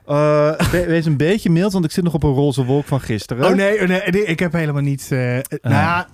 [0.07, 3.45] We- wees een beetje mild, want ik zit nog op een roze wolk van gisteren.
[3.47, 5.09] Oh nee, oh, nee, nee, ik heb helemaal niets.
[5.09, 6.07] nou ja,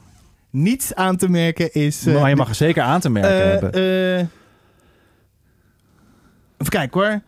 [0.50, 2.04] niets aan te merken is.
[2.04, 4.30] maar je mag er zeker aan te merken eh, hebben.
[6.58, 7.20] Even kijken hoor.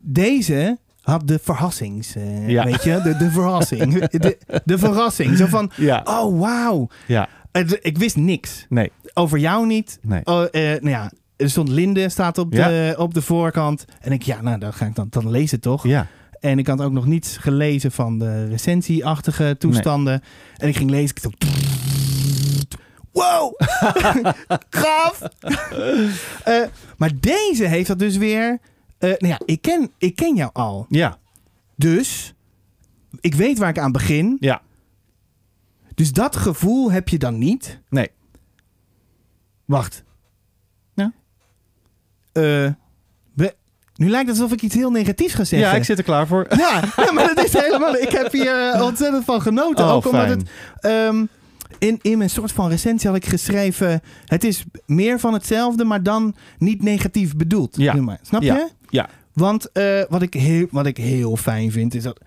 [0.00, 2.14] Deze had de verrassings.
[2.16, 2.64] eh, Ja.
[2.64, 3.94] Weet je, de, de verrassing.
[4.08, 5.36] de, de verrassing.
[5.36, 6.88] Zo van, ja, oh wauw.
[7.06, 7.28] ja.
[7.80, 8.66] Ik wist niks.
[8.68, 9.98] Nee, Over jou niet.
[10.02, 10.20] nee.
[10.24, 13.84] Oh, eh, nou ja, er stond Linde staat op de, op de voorkant.
[14.00, 15.86] En ik, ja, nou, dan ga ik dan, dan lezen toch.
[15.86, 16.06] Ja,
[16.40, 20.22] En ik had ook nog niets gelezen van de recensieachtige toestanden.
[20.56, 21.16] En ik ging lezen.
[21.16, 21.48] Ik.
[23.12, 23.54] Wow!
[24.70, 25.22] Gaaf!
[26.44, 26.62] Eh,
[26.96, 28.58] maar deze heeft dat dus weer...
[28.98, 30.86] eh, nou ja, ik ken, ik ken jou al.
[30.88, 31.18] ja,
[31.76, 32.34] Dus
[33.20, 34.36] ik weet waar ik aan begin.
[34.40, 34.62] ja.
[35.94, 37.80] Dus dat gevoel heb je dan niet.
[37.88, 38.10] Nee.
[39.64, 40.04] Wacht.
[40.94, 41.12] Ja.
[42.32, 42.42] Eh,
[43.34, 43.54] we,
[43.94, 45.68] nu lijkt het alsof ik iets heel negatiefs ga zeggen.
[45.70, 46.46] Ja, ik zit er klaar voor.
[46.56, 47.96] Ja, ja, maar dat is helemaal.
[47.96, 49.84] Ik heb hier ontzettend van genoten.
[49.84, 50.38] Oh, ook omdat fijn.
[50.38, 50.48] het.
[50.80, 51.24] ehm,
[51.80, 54.00] in, in mijn soort van recensie had ik geschreven.
[54.24, 57.76] Het is meer van hetzelfde, maar dan niet negatief bedoeld.
[57.76, 57.92] Ja.
[57.92, 58.18] Zeg maar.
[58.22, 58.54] Snap Ja.
[58.54, 58.68] je?
[58.88, 59.08] Ja.
[59.32, 62.20] Want eh, wat, ik heel, wat ik heel fijn vind is dat.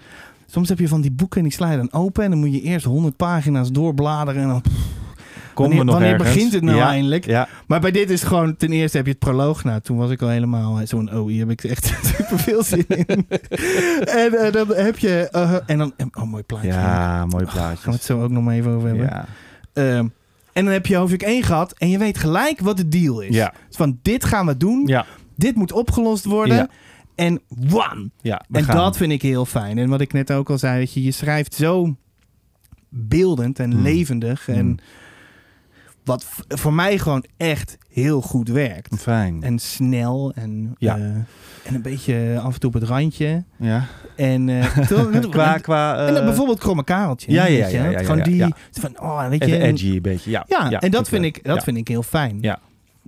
[0.46, 2.24] Soms heb je van die boeken en die sla je dan open.
[2.24, 4.42] En dan moet je eerst honderd pagina's doorbladeren.
[4.42, 4.64] En dan,
[5.60, 6.34] wanneer, we nog wanneer ergens?
[6.34, 7.26] begint het nou Ja, eindelijk?
[7.26, 9.64] Ja, Maar bij dit is het gewoon, ten eerste heb je het proloog.
[9.64, 11.86] Nou, toen was ik al helemaal eh, zo'n, oh, hier heb ik echt
[12.16, 13.06] super veel zin in.
[14.24, 16.68] en eh, dan heb je, eh, en dan, oh, mooi plaatje.
[16.68, 17.94] ja mooi Gaan we plaatjes.
[17.94, 19.06] het zo ook nog maar even over hebben.
[19.06, 19.26] Ja.
[19.74, 20.08] Ehm,
[20.54, 23.36] en dan heb je hoofdstuk 1 gehad en je weet gelijk wat de deal is.
[23.36, 23.54] Ja.
[23.68, 25.06] Dus van, dit gaan we doen, Ja.
[25.36, 26.56] dit moet opgelost worden.
[26.56, 26.70] Ja.
[27.16, 28.12] En wam!
[28.22, 28.76] ja, we En gaan.
[28.76, 29.78] dat vind ik heel fijn.
[29.78, 31.96] En wat ik net ook al zei, dat je, je schrijft zo
[32.90, 33.82] beeldend en Hmm.
[33.82, 34.48] levendig.
[34.48, 34.78] En Hmm.
[36.04, 39.02] Wat voor mij gewoon echt heel goed werkt.
[39.02, 39.44] Fijn.
[39.44, 40.96] En snel en, Ja.
[40.98, 41.04] eh,
[41.64, 43.44] en een beetje af en toe op het randje.
[43.58, 43.86] ja.
[44.16, 44.46] En,
[44.90, 47.32] toch- Qua, qua, en dan eh, bijvoorbeeld kromme kareltje.
[47.32, 49.58] ja, ja, ja, ja, ja, Gewoon die, van, oh, weet je.
[49.58, 50.32] en- edgy een beetje.
[50.32, 52.38] Ja, ja, en dat, vind, ik, dat vind ik heel fijn.
[52.42, 52.60] Ja.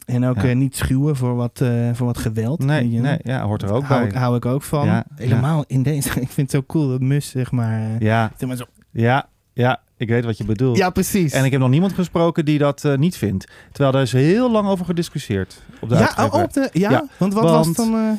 [0.05, 1.61] En ook niet schuwen voor wat,
[1.93, 2.63] voor wat geweld.
[2.63, 4.11] Nee, nee, ja, hoort er ook bij.
[4.13, 5.03] Hou ik ook van.
[5.15, 6.09] Helemaal in deze.
[6.21, 7.89] Ik vind het zo cool dat Mus, zeg maar.
[7.99, 10.77] Ja, zeg maar zo, ja, ja, ik weet wat je bedoelt.
[10.77, 11.31] ja, precies.
[11.33, 13.47] En ik heb nog niemand gesproken die dat eh, niet vindt.
[13.71, 15.61] Terwijl daar is heel lang over gediscussieerd.
[15.79, 16.33] Op de ja, uitgever.
[16.33, 17.93] oh, op de, ja, Ja, want wat was want- dan...
[17.95, 18.09] eh,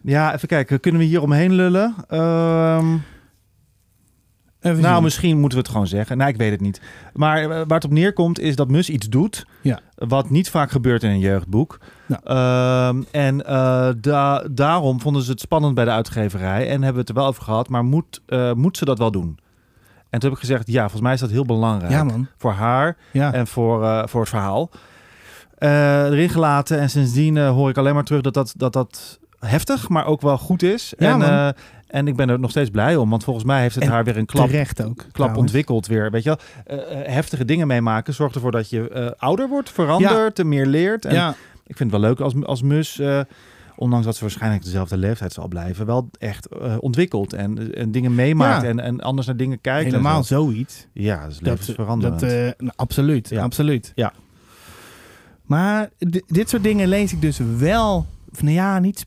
[0.00, 0.80] Ja, even kijken.
[0.80, 1.94] Kunnen we hier omheen lullen?
[2.08, 2.96] Ehm,
[4.60, 5.02] even nou, zien.
[5.02, 6.16] misschien moeten we het gewoon zeggen.
[6.16, 6.80] Nee, ik weet het niet.
[7.12, 9.46] Maar eh, waar het op neerkomt is dat Mus iets doet.
[9.62, 9.80] Ja.
[9.94, 11.78] Wat niet vaak gebeurt in een jeugdboek.
[12.06, 12.20] Nou.
[12.24, 16.62] Ehm, en eh, da- daarom vonden ze het spannend bij de uitgeverij.
[16.68, 17.68] En hebben we het er wel over gehad.
[17.68, 19.38] Maar moet, eh, moet ze dat wel doen?
[20.10, 21.92] En toen heb ik gezegd, ja, volgens mij is dat heel belangrijk.
[21.92, 22.26] Ja, man.
[22.36, 23.32] Voor haar Ja.
[23.32, 24.70] en voor, eh, voor het verhaal.
[25.58, 26.78] Eh, erin gelaten.
[26.78, 30.20] En sindsdien eh, hoor ik alleen maar terug dat dat, dat dat heftig, maar ook
[30.20, 30.94] wel goed is.
[30.98, 31.52] Ja, en, man.
[31.86, 33.10] en ik ben er nog steeds blij om.
[33.10, 34.50] Want volgens mij heeft het En haar weer een klap,
[34.84, 35.04] ook.
[35.12, 36.10] klap ontwikkeld weer.
[36.10, 36.36] Weet je
[36.66, 36.76] wel?
[37.04, 41.04] Heftige dingen meemaken zorgt ervoor dat je ouder wordt, verandert, en meer leert.
[41.04, 41.28] En Ja,
[41.66, 43.00] ik vind het wel leuk als, als mus...
[43.76, 48.14] Ondanks dat ze waarschijnlijk dezelfde leeftijd zal blijven, wel echt eh, ontwikkelt en, en dingen
[48.14, 48.68] meemaakt Ja.
[48.68, 49.90] en, en anders naar dingen kijkt.
[49.90, 50.42] helemaal zo.
[50.42, 50.86] zoiets.
[50.92, 52.20] Ja, dat is levensveranderend.
[52.20, 53.42] dat, eh, nou, absoluut, Ja.
[53.42, 53.92] absoluut.
[53.94, 54.12] Ja.
[55.42, 58.06] Maar di- dit soort dingen lees ik dus wel...
[58.40, 59.06] Nou ja, niet...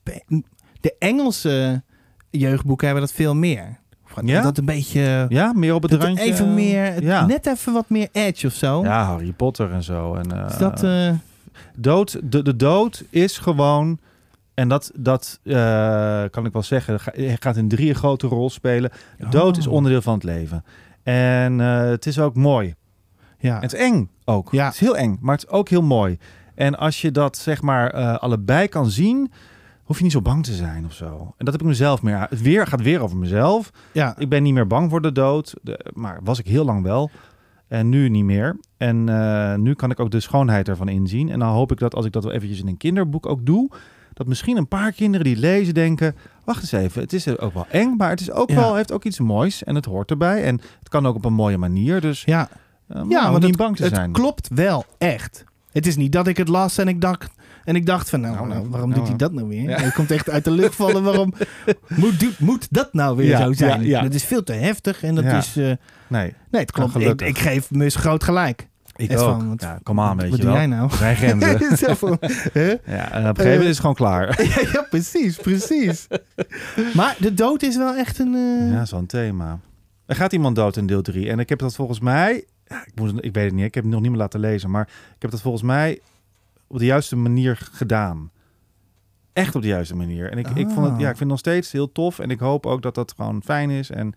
[0.81, 1.83] De Engelse
[2.29, 3.77] jeugdboeken hebben dat veel meer.
[4.23, 4.41] Ja?
[4.41, 5.25] Dat een beetje...
[5.29, 6.23] ja, meer op het randje.
[6.23, 7.03] even meer...
[7.03, 7.25] Ja.
[7.25, 8.83] Net even wat meer edge of zo.
[8.83, 10.15] Ja, Harry Potter en zo.
[10.15, 10.85] En, eh, Is dat...
[11.75, 13.99] dood, de, de dood is gewoon...
[14.59, 16.99] En dat, dat eh, kan ik wel zeggen.
[17.39, 18.91] gaat in drie grote rol spelen.
[19.17, 20.63] De dood is oh, onderdeel van het leven.
[21.03, 22.75] En eh, het is ook mooi.
[23.37, 23.55] Ja.
[23.55, 24.51] En het is eng ook.
[24.51, 24.65] Ja.
[24.65, 26.17] Het is heel eng, maar het is ook heel mooi.
[26.55, 29.31] En als je dat zeg maar eh, allebei kan zien...
[29.83, 31.33] hoef je niet zo bang te zijn of zo.
[31.37, 32.25] En dat heb ik mezelf meer...
[32.29, 33.71] Het weer gaat weer over mezelf.
[33.91, 34.17] ja.
[34.17, 35.55] Ik ben niet meer bang voor de dood.
[35.61, 37.09] De- maar was ik heel lang wel.
[37.67, 38.59] En nu niet meer.
[38.77, 39.03] En
[39.61, 41.29] nu kan ik ook de schoonheid ervan inzien.
[41.29, 43.69] En dan hoop ik dat als ik dat wel eventjes in een kinderboek ook doe...
[44.19, 46.15] dat misschien een paar kinderen die lezen denken...
[46.43, 47.95] wacht eens even, het is ook wel eng...
[47.97, 48.55] maar het is ook Ja.
[48.55, 50.43] wel, heeft ook iets moois en het hoort erbij.
[50.43, 52.01] En het kan ook op een mooie manier.
[52.01, 52.49] Dus Ja,
[52.95, 54.11] uh, ja want niet het, bang te het zijn.
[54.11, 55.43] klopt wel echt.
[55.71, 57.31] Het is niet dat ik het las en ik dacht,
[57.63, 59.69] en ik dacht van, nou, Nou, nou, nou, waarom nou, doet hij dat nou weer?
[59.69, 59.79] Ja.
[59.81, 61.03] Het komt echt uit de lucht vallen.
[61.03, 61.33] Waarom
[61.87, 63.83] moet, moet dat nou weer Ja, zo zijn?
[63.83, 64.01] ja.
[64.01, 65.57] Dat is veel te heftig en dat is...
[65.57, 65.71] eh,
[66.07, 66.95] Nee, nee, het klopt.
[66.95, 68.67] Ik, ik geef Mus groot gelijk.
[68.99, 69.39] Ik Echt ook.
[69.39, 70.61] van, wat- ja, kom aan, weet Wat je doe wel.
[70.61, 70.91] jij nou?
[70.99, 71.97] Mijn grenzen.
[71.97, 72.17] Van,
[72.53, 72.67] hè?
[72.67, 74.41] ja, en op een gegeven moment is het gewoon klaar.
[74.43, 76.07] ja, ja, precies, precies.
[76.93, 78.33] maar de dood is wel echt een...
[78.35, 79.59] eh, Ja, een thema.
[80.05, 81.29] Er gaat iemand dood in deel 3.
[81.29, 82.45] En ik heb dat volgens mij...
[82.67, 84.69] Ja, ik, moest, ik weet het niet, ik heb het nog niet meer laten lezen.
[84.71, 85.99] Maar ik heb dat volgens mij
[86.67, 88.31] op de juiste manier gedaan.
[89.33, 90.31] Echt op de juiste manier.
[90.31, 90.99] En ik, ik, vond het, Ah.
[90.99, 92.19] ja, ik vind het nog steeds heel tof.
[92.19, 93.89] En ik hoop ook dat dat gewoon fijn is.
[93.89, 94.13] En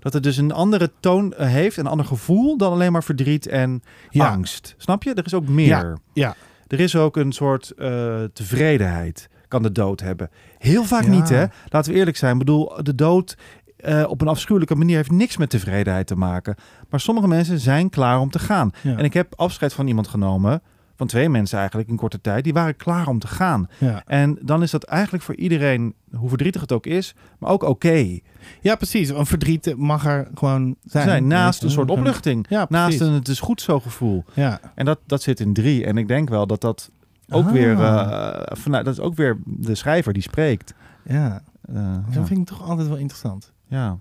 [0.00, 1.76] dat het dus een andere toon eh, heeft.
[1.76, 4.28] Een ander gevoel dan alleen maar verdriet en Ja.
[4.30, 4.74] angst.
[4.78, 5.14] Snap je?
[5.14, 5.66] Er is ook meer.
[5.68, 6.34] Ja, ja.
[6.66, 9.28] Er is ook een soort eh, tevredenheid.
[9.48, 10.30] Kan de dood hebben.
[10.58, 11.10] Heel vaak Ja.
[11.10, 11.44] niet, hè?
[11.68, 12.32] Laten we eerlijk zijn.
[12.32, 13.36] Ik bedoel, de dood
[13.76, 16.54] eh, op een afschuwelijke manier heeft niks met tevredenheid te maken.
[16.90, 18.70] Maar sommige mensen zijn klaar om te gaan.
[18.82, 20.62] En ik heb afscheid van iemand genomen.
[20.98, 22.44] Van twee mensen eigenlijk in korte tijd.
[22.44, 23.68] Die waren klaar om te gaan.
[23.78, 24.02] Ja.
[24.06, 28.18] En dan is dat eigenlijk voor iedereen, hoe verdrietig het ook is, maar ook oké.
[28.60, 29.08] ja, precies.
[29.08, 31.04] Een verdriet mag er gewoon zijn.
[31.08, 32.46] Zijn naast een soort opluchting.
[32.48, 34.24] Ja, Naast een het is goed zo gevoel.
[34.34, 34.60] Ja.
[34.74, 35.84] En dat, dat zit in drie.
[35.84, 36.90] En ik denk wel dat dat
[37.28, 37.52] ook Ah.
[37.52, 40.74] weer, eh, vanuit, dat is ook weer de schrijver die spreekt.
[41.04, 41.42] Ja,
[41.74, 41.74] Eh,
[42.06, 42.24] dat ja.
[42.24, 43.52] vind ik toch altijd wel interessant.
[43.66, 43.98] ja.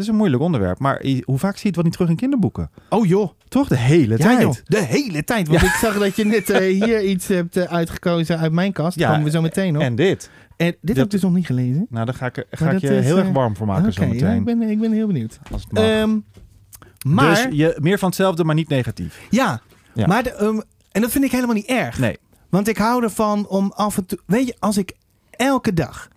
[0.00, 2.70] Is een moeilijk onderwerp, maar hoe vaak zie je het wel niet terug in kinderboeken?
[2.88, 4.40] Oh joh, Toch de hele ja, tijd.
[4.40, 4.54] joh.
[4.64, 5.48] De hele tijd.
[5.48, 8.98] Want ik zag dat je net eh, hier iets hebt eh, uitgekozen uit mijn kast.
[8.98, 9.80] Ja, komen we zo meteen op.
[9.82, 10.30] En, En dit.
[10.56, 11.86] dit dat- heb ik dus nog niet gelezen.
[11.90, 14.02] Nou, daar ga ik, ga ik je is, heel eh, erg warm voor maken zo
[14.04, 14.36] ja, meteen.
[14.38, 15.38] ik, ben, ik ben heel benieuwd.
[15.52, 15.82] Als het mag.
[15.84, 16.18] Ehm,
[17.06, 19.20] maar, Dus je, meer van hetzelfde, maar niet negatief.
[19.30, 19.60] ja,
[19.94, 20.06] Ja.
[20.06, 20.60] maar de, ehm,
[20.92, 21.98] en dat vind ik helemaal niet erg.
[21.98, 22.16] Nee.
[22.48, 24.18] Want ik hou ervan om af en toe...
[24.26, 24.92] Weet je, als ik
[25.30, 26.08] elke dag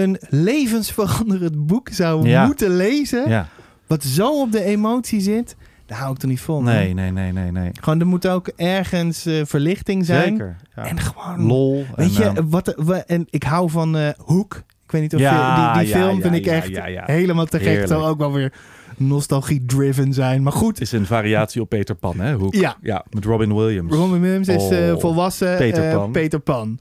[0.00, 2.46] een levensveranderend boek zou Ja.
[2.46, 3.28] moeten lezen...
[3.28, 3.48] Ja.
[3.86, 5.56] wat zo op de emotie zit...
[5.86, 6.62] daar hou ik toch niet vol.
[6.62, 7.70] Nee, nee, nee, nee, nee.
[7.80, 10.28] Gewoon, er moet ook ergens eh, verlichting zijn.
[10.36, 10.56] Zeker.
[10.76, 10.84] Ja.
[10.86, 11.46] En gewoon...
[11.46, 11.84] Lol.
[11.94, 14.62] Weet en, je, ehm, wat, wa- en ik hou van eh Hoek.
[14.84, 15.30] Ik weet niet of Ja,
[15.70, 17.66] je, die, die ja, film ja, vind ik echt helemaal te gek.
[17.66, 17.88] Heerlijk.
[17.90, 18.52] Het zal ook wel weer
[18.96, 20.42] nostalgie-driven zijn.
[20.42, 22.34] Maar goed, is een variatie op Peter Pan, hè?
[22.34, 22.54] Hoek.
[22.54, 22.76] Ja.
[22.82, 23.92] ja met Robin Williams.
[23.94, 26.12] Robin Williams is eh, Oh, volwassen Peter Pan.
[26.12, 26.78] Peter Pan.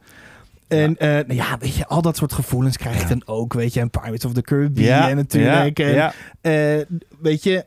[0.72, 1.06] En ja.
[1.08, 3.08] nou ja, weet je, al dat soort gevoelens krijg je Ja.
[3.08, 3.80] dan ook, weet je.
[3.80, 5.78] En Pirates of the Caribbean natuurlijk.
[5.78, 6.14] Ja, en, ja.
[6.42, 6.86] eh,
[7.20, 7.66] weet je,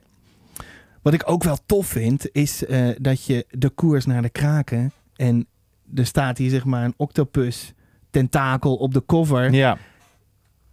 [1.02, 4.92] wat ik ook wel tof vind, is eh, dat je de koers naar de kraken
[5.16, 5.46] en
[5.94, 7.72] er staat hier zeg maar een octopus
[8.10, 9.52] tentakel op de cover.
[9.52, 9.78] ja.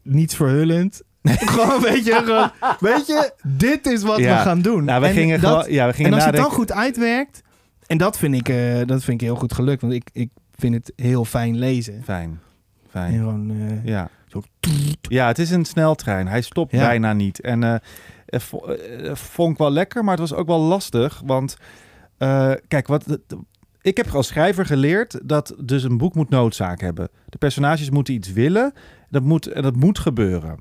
[0.04, 1.02] Niets verhullend.
[1.24, 4.84] gewoon, weet je, gewoon, weet je, dit is wat we gaan doen.
[4.84, 5.74] Nou, we En gingen dat- gewoon...
[5.74, 7.42] Ja, we en gingen als je het dan goed uitwerkt,
[7.88, 10.30] en dat vind ik, eh, dat vind ik heel goed gelukt, want ik, ik
[10.62, 12.02] vind het heel fijn lezen.
[12.04, 12.30] Fijn.
[12.30, 13.14] En Fijn.
[13.14, 14.10] gewoon, eh, Ja.
[14.28, 14.42] Zo-
[15.02, 16.28] ja, het is een sneltrein.
[16.28, 16.80] Hij stopt Ja.
[16.80, 17.42] bijna niet.
[17.42, 17.76] En eh,
[19.14, 21.22] vond ik wel lekker, maar het was ook wel lastig.
[21.26, 21.58] Want
[22.68, 23.18] kijk, wat,
[23.82, 27.10] ik heb als schrijver geleerd dat dus een boek moet noodzaak hebben.
[27.26, 28.74] De personages moeten iets willen.
[29.10, 30.60] Dat moet, en dat moet gebeuren.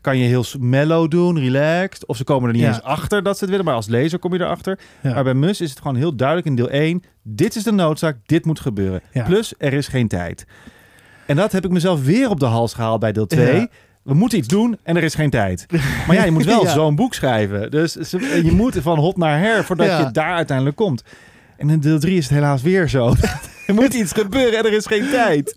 [0.00, 2.06] Kan je heel mellow doen, relaxed.
[2.06, 2.68] Of ze komen er niet Ja.
[2.68, 3.64] eens achter dat ze het willen.
[3.64, 4.78] Maar als lezer kom je erachter.
[5.02, 5.14] Ja.
[5.14, 7.02] Maar bij Mus is het gewoon heel duidelijk in deel 1.
[7.22, 9.00] Dit is de noodzaak, dit moet gebeuren.
[9.12, 9.24] Ja.
[9.24, 10.46] Plus, er is geen tijd.
[11.26, 13.54] En dat heb ik mezelf weer op de hals gehaald bij deel 2.
[13.54, 13.68] Ja.
[14.02, 15.66] We moeten iets doen en er is geen tijd.
[16.06, 16.72] Maar ja, je moet wel Ja.
[16.72, 17.70] zo'n boek schrijven.
[17.70, 17.92] Dus
[18.42, 19.98] je moet van hot naar her voordat Ja.
[19.98, 21.02] je daar uiteindelijk komt.
[21.56, 23.14] En in deel 3 is het helaas weer zo.
[23.76, 25.54] er moet iets gebeuren en er is geen tijd.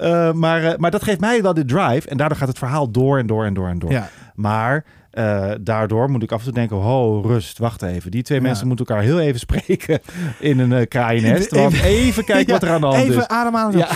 [0.00, 2.08] Eh, maar, eh, maar dat geeft mij wel de drive.
[2.08, 3.90] En daardoor gaat het verhaal door en door en door en door.
[3.90, 4.08] ja.
[4.34, 8.10] Maar eh, daardoor moet ik af en toe denken: ho, rust, wacht even.
[8.10, 8.44] Die twee Ja.
[8.46, 9.98] mensen moeten elkaar heel even spreken
[10.38, 11.52] in een kraaiennest.
[11.52, 13.26] Even- Want even kijken Ja, wat er aan de hand Even is.
[13.28, 13.78] ademhalen.
[13.78, 13.88] Ja.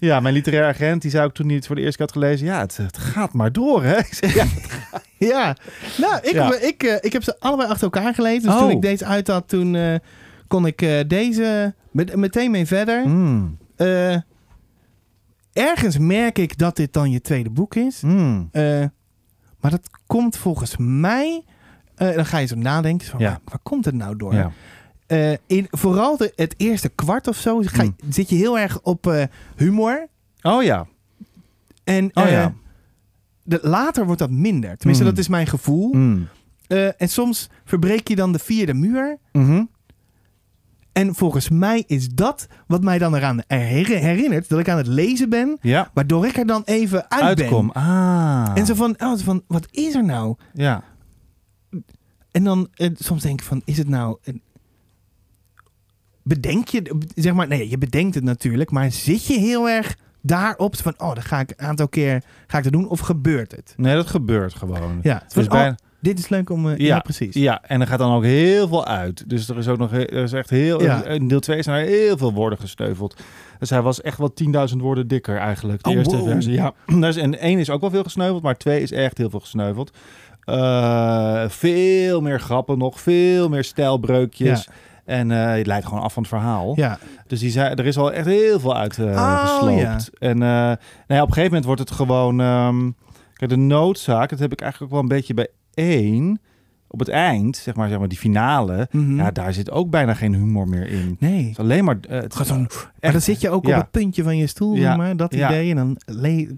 [0.00, 2.14] Ja, mijn literair agent, die zei ook toen hij het voor de eerste keer had
[2.22, 3.96] gelezen: ja, het, het gaat maar door, hè?
[4.20, 4.44] Ik ja,
[5.18, 5.56] Ja,
[5.98, 6.54] nou, ik, Ja.
[6.60, 8.42] Ik, ik heb ze allebei achter elkaar gelezen.
[8.42, 8.58] Dus Oh.
[8.58, 10.00] toen ik deze uit had, toen
[10.48, 13.08] kon ik eh, deze met, meteen mee verder.
[13.08, 14.16] mm, Eh,
[15.52, 18.00] ergens merk ik dat dit dan je tweede boek is.
[18.00, 18.48] mm.
[18.52, 18.84] Eh,
[19.60, 21.44] maar dat komt volgens mij...
[21.94, 23.06] dan ga je zo nadenken.
[23.06, 23.28] Van, Ja.
[23.30, 24.34] waar, waar komt het nou door?
[24.34, 24.52] Ja.
[25.46, 28.12] In, vooral de, het eerste kwart of zo ga, je- Mm.
[28.12, 30.06] zit je heel erg op humor.
[30.42, 30.86] Oh ja.
[31.84, 32.54] En Oh ja.
[33.42, 34.76] de, later wordt dat minder.
[34.76, 35.10] Tenminste, Mm.
[35.10, 35.92] dat is mijn gevoel.
[35.92, 36.28] Mm.
[36.96, 39.18] En soms verbreek je dan de vierde muur.
[39.32, 39.64] Mhm.
[40.96, 44.86] En volgens mij is dat wat mij dan eraan her- herinnert dat ik aan het
[44.86, 45.90] lezen ben, Ja.
[45.94, 47.66] waardoor ik er dan even uit Uitkom.
[47.72, 47.82] ben.
[47.82, 48.50] Ah.
[48.54, 50.36] En zo van, oh, van, wat is er nou?
[50.52, 50.82] Ja.
[52.30, 54.16] En dan eh, soms denk ik van, is het nou...
[54.24, 54.42] een-
[56.22, 60.76] bedenk je, zeg maar, nee, je bedenkt het natuurlijk, maar zit je heel erg daarop
[60.76, 63.74] van, oh, dan ga ik een aantal keer, ga ik dat doen, of gebeurt het?
[63.76, 64.98] Nee, dat gebeurt gewoon.
[65.02, 65.76] Ja, Dus van, bijna-
[66.06, 67.34] dit is leuk om, eh, ja, Ja, precies.
[67.34, 69.24] Ja, en er gaat dan ook heel veel uit.
[69.30, 70.82] Dus er is ook nog er is echt heel.
[70.82, 71.04] Ja.
[71.04, 73.16] In deel 2 zijn er heel veel woorden gesneuveld.
[73.58, 74.32] Dus hij was echt wel
[74.70, 75.82] 10.000 woorden dikker eigenlijk.
[75.82, 76.28] De Oh, eerste wow.
[76.28, 76.52] versie.
[76.52, 76.72] Ja.
[77.00, 79.90] Dus, en één is ook wel veel gesneuveld, maar twee is echt heel veel gesneuveld.
[80.44, 84.68] Eh, veel meer grappen nog, veel meer stijlbreukjes.
[85.04, 86.72] En eh, het leidt gewoon af van het verhaal.
[86.76, 89.80] Ja, Dus die zei, er is al echt heel veel uit eh, Oh, gesloopt.
[89.80, 89.98] ja.
[90.18, 90.78] En eh, nou op
[91.08, 92.40] een gegeven moment wordt het gewoon...
[92.40, 92.90] ehm,
[93.32, 96.40] kijk, de noodzaak, dat heb ik eigenlijk ook wel een beetje bij één.
[96.88, 98.88] Op het eind, zeg maar, zeg maar die finale.
[98.90, 99.16] Mhm.
[99.16, 101.16] Ja, daar zit ook bijna geen humor meer in.
[101.20, 101.48] Nee.
[101.50, 101.96] is alleen maar...
[102.08, 102.68] eh, het Gaat is zo'n-
[103.00, 103.74] Maar dan zit je ook Ja.
[103.76, 104.96] op het puntje van je stoel, Ja.
[104.96, 105.48] maar, dat Ja.
[105.48, 105.70] idee.
[105.70, 105.96] En dan.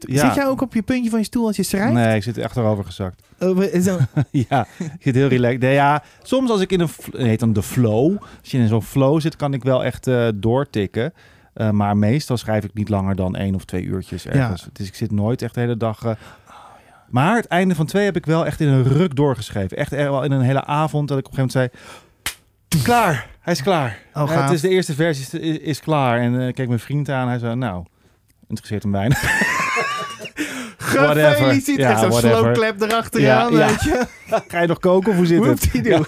[0.01, 1.93] Zit jij ook op je puntje van je stoel als je schrijft?
[1.93, 3.23] Nee, ik zit achterover gezakt.
[3.41, 3.99] Oh, we- zo-
[4.49, 5.61] ja, ik zit heel relaxed.
[5.61, 6.89] Nee, ja, soms als ik in een...
[7.13, 8.17] heet dan de flow.
[8.41, 11.13] Als je in zo'n flow zit, kan ik wel echt eh, doortikken.
[11.55, 14.69] Eh, maar meestal schrijf ik niet langer dan één of twee uurtjes ergens.
[14.73, 16.17] Dus ik zit nooit echt de hele dag...
[17.11, 19.77] maar het einde van twee heb ik wel echt in een ruk doorgeschreven.
[19.77, 21.83] Echt er wel in een hele avond dat ik op een gegeven moment
[22.73, 22.83] zei...
[22.83, 23.99] Klaar, hij is klaar.
[24.15, 26.21] Oh, Ja, het is de eerste versie is, is klaar.
[26.21, 27.29] En eh, ik keek mijn vriend aan.
[27.29, 27.85] Hij zei, nou,
[28.49, 28.93] interesseert hem.
[30.93, 31.31] Whatever.
[31.31, 31.79] Gefeliciteerd.
[31.79, 33.67] Ja, Echt zo'n slow clap erachteraan, Ja, ja.
[33.67, 34.07] weet je.
[34.49, 35.47] Ga je nog koken of hoe zit het?
[35.47, 36.05] Whoopsie-doo.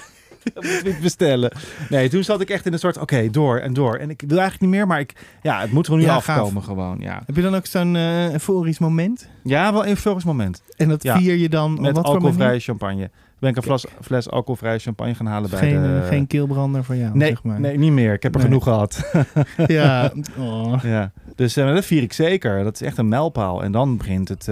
[0.55, 1.53] Dat moet ik bestellen.
[1.89, 3.95] Nee, toen zat ik echt in een soort, oké, door en door.
[3.97, 6.29] En ik wil eigenlijk niet meer, maar ik, ja, het moet er nu Ja, gaaf.
[6.39, 6.97] afkomen gewoon.
[7.01, 9.29] Ja, Heb je dan ook zo'n eh euforisch moment?
[9.43, 10.63] ja wel een euforisch moment.
[10.77, 11.17] En dat Ja.
[11.19, 13.11] vier je dan Met wat alcoholvrije champagne.
[13.39, 16.01] Ben ik een fles, fles alcoholvrije champagne gaan halen bij de...
[16.03, 17.61] eh, geen keelbrander voor jou, nee, zeg maar.
[17.61, 18.13] nee, niet meer.
[18.13, 18.49] Ik heb er Nee.
[18.49, 19.11] genoeg gehad.
[19.67, 20.75] Ja, oh.
[20.83, 21.13] ja.
[21.37, 22.65] Dus eh, dat vier ik zeker.
[22.65, 23.63] Dat is echt een mijlpaal.
[23.63, 24.49] En dan begint het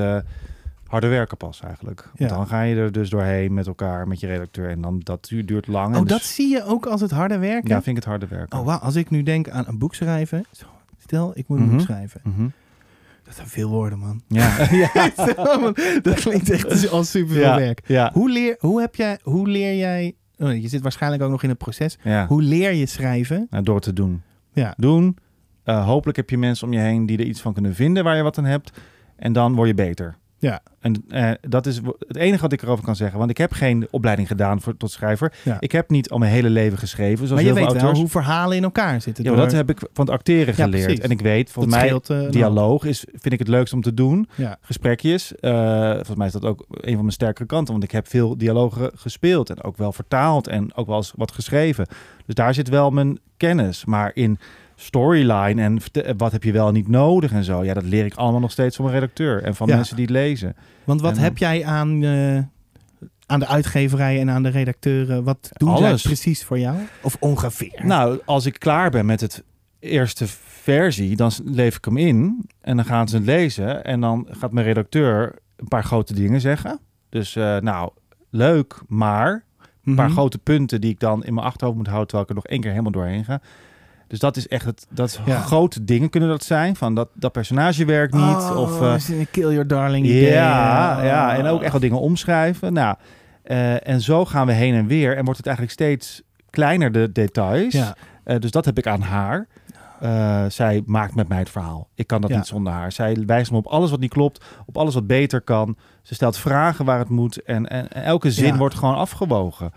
[0.89, 2.03] harde werken pas eigenlijk.
[2.03, 2.36] Want Ja.
[2.36, 4.68] dan ga je er dus doorheen met elkaar, met je redacteur.
[4.70, 5.95] En dan, dat du- duurt lang.
[5.95, 7.68] oh, dus- dat zie je ook als het harde werken?
[7.68, 8.59] Ja, vind ik het harde werken.
[8.59, 8.78] Oh, wauw.
[8.78, 10.45] Als ik nu denk aan een boek schrijven.
[10.99, 11.72] Stel, ik moet een Mhm.
[11.76, 12.20] boek schrijven.
[12.24, 12.49] Mhm.
[13.24, 14.22] Dat zijn veel woorden, man.
[14.28, 14.57] Ja.
[16.03, 17.57] dat klinkt echt als super veel ja.
[17.57, 17.80] werk.
[17.86, 18.11] Ja.
[18.12, 20.14] Hoe leer, hoe, heb jij, hoe leer jij...
[20.39, 21.99] oh, je zit waarschijnlijk ook nog in het proces.
[22.03, 22.26] ja.
[22.26, 23.47] Hoe leer je schrijven?
[23.51, 24.22] Nou, door te doen.
[24.53, 24.74] Ja.
[24.76, 25.16] Doen.
[25.64, 28.16] Eh, hopelijk heb je mensen om je heen die er iets van kunnen vinden waar
[28.16, 28.72] je wat aan hebt.
[29.16, 30.16] En dan word je beter.
[30.39, 30.61] Ja.
[30.80, 33.18] En eh, dat is het enige wat ik erover kan zeggen.
[33.18, 35.32] Want ik heb geen opleiding gedaan voor, tot schrijver.
[35.45, 35.57] Ja.
[35.61, 37.16] Ik heb niet al mijn hele leven geschreven.
[37.16, 39.24] Zoals Maar je heel weet veel wel hoe verhalen in elkaar zitten.
[39.24, 40.84] Ja, dat heb ik van het acteren Ja, geleerd.
[40.84, 41.05] precies.
[41.05, 43.95] en ik weet, volgens mij, scheelt, eh, dialoog is, vind ik het leukst om te
[43.95, 44.28] doen.
[44.34, 44.59] Ja.
[44.61, 45.34] Gesprekjes.
[45.34, 47.72] Eh, volgens mij is dat ook een van mijn sterkere kanten.
[47.72, 49.51] Want ik heb veel dialogen gespeeld.
[49.51, 50.47] En ook wel vertaald.
[50.49, 51.86] En ook wel eens wat geschreven.
[52.26, 53.84] Dus daar zit wel mijn kennis.
[53.84, 54.39] Maar in
[54.81, 57.64] storyline en verte- wat heb je wel en niet nodig en zo.
[57.64, 59.43] Ja, dat leer ik allemaal nog steeds van mijn redacteur.
[59.43, 59.74] En van Ja.
[59.76, 60.57] mensen die het lezen.
[60.85, 62.37] Want wat En- heb jij aan, eh,
[63.26, 65.24] aan de uitgeverij en aan de redacteuren?
[65.24, 66.76] Wat doen zij precies voor jou?
[67.03, 67.81] Of ongeveer?
[67.83, 69.45] Nou, als ik klaar ben met het
[69.81, 72.47] eerste versie, dan lever ik hem in.
[72.61, 73.85] En dan gaan ze het lezen.
[73.85, 76.79] En dan gaat mijn redacteur een paar grote dingen zeggen.
[77.09, 77.91] Dus eh, nou,
[78.31, 79.45] leuk, maar
[79.85, 80.14] een paar Mhm.
[80.14, 82.61] grote punten die ik dan in mijn achterhoofd moet houden, terwijl ik er nog één
[82.61, 83.41] keer helemaal doorheen ga.
[84.09, 84.86] Dus dat is echt het.
[84.90, 85.40] Dat Ja.
[85.40, 86.76] grote dingen kunnen dat zijn.
[86.76, 88.22] Van dat, dat personage werkt niet.
[88.22, 90.30] Oh, of een kill your darling ja, idee.
[90.32, 92.72] ja, en ook echt wel dingen omschrijven.
[92.72, 92.96] Nou,
[93.42, 95.16] eh, en zo gaan we heen en weer.
[95.16, 97.72] En wordt het eigenlijk steeds kleiner, de details.
[97.72, 97.94] Ja.
[98.24, 99.46] Eh, dus dat heb ik aan haar.
[100.48, 101.88] Zij maakt met mij het verhaal.
[101.94, 102.36] Ik kan dat Ja.
[102.36, 102.92] niet zonder haar.
[102.92, 105.76] Zij wijst me op alles wat niet klopt, op alles wat beter kan.
[106.02, 108.56] Ze stelt vragen waar het moet en, en, en elke zin Ja.
[108.56, 109.72] wordt gewoon afgewogen.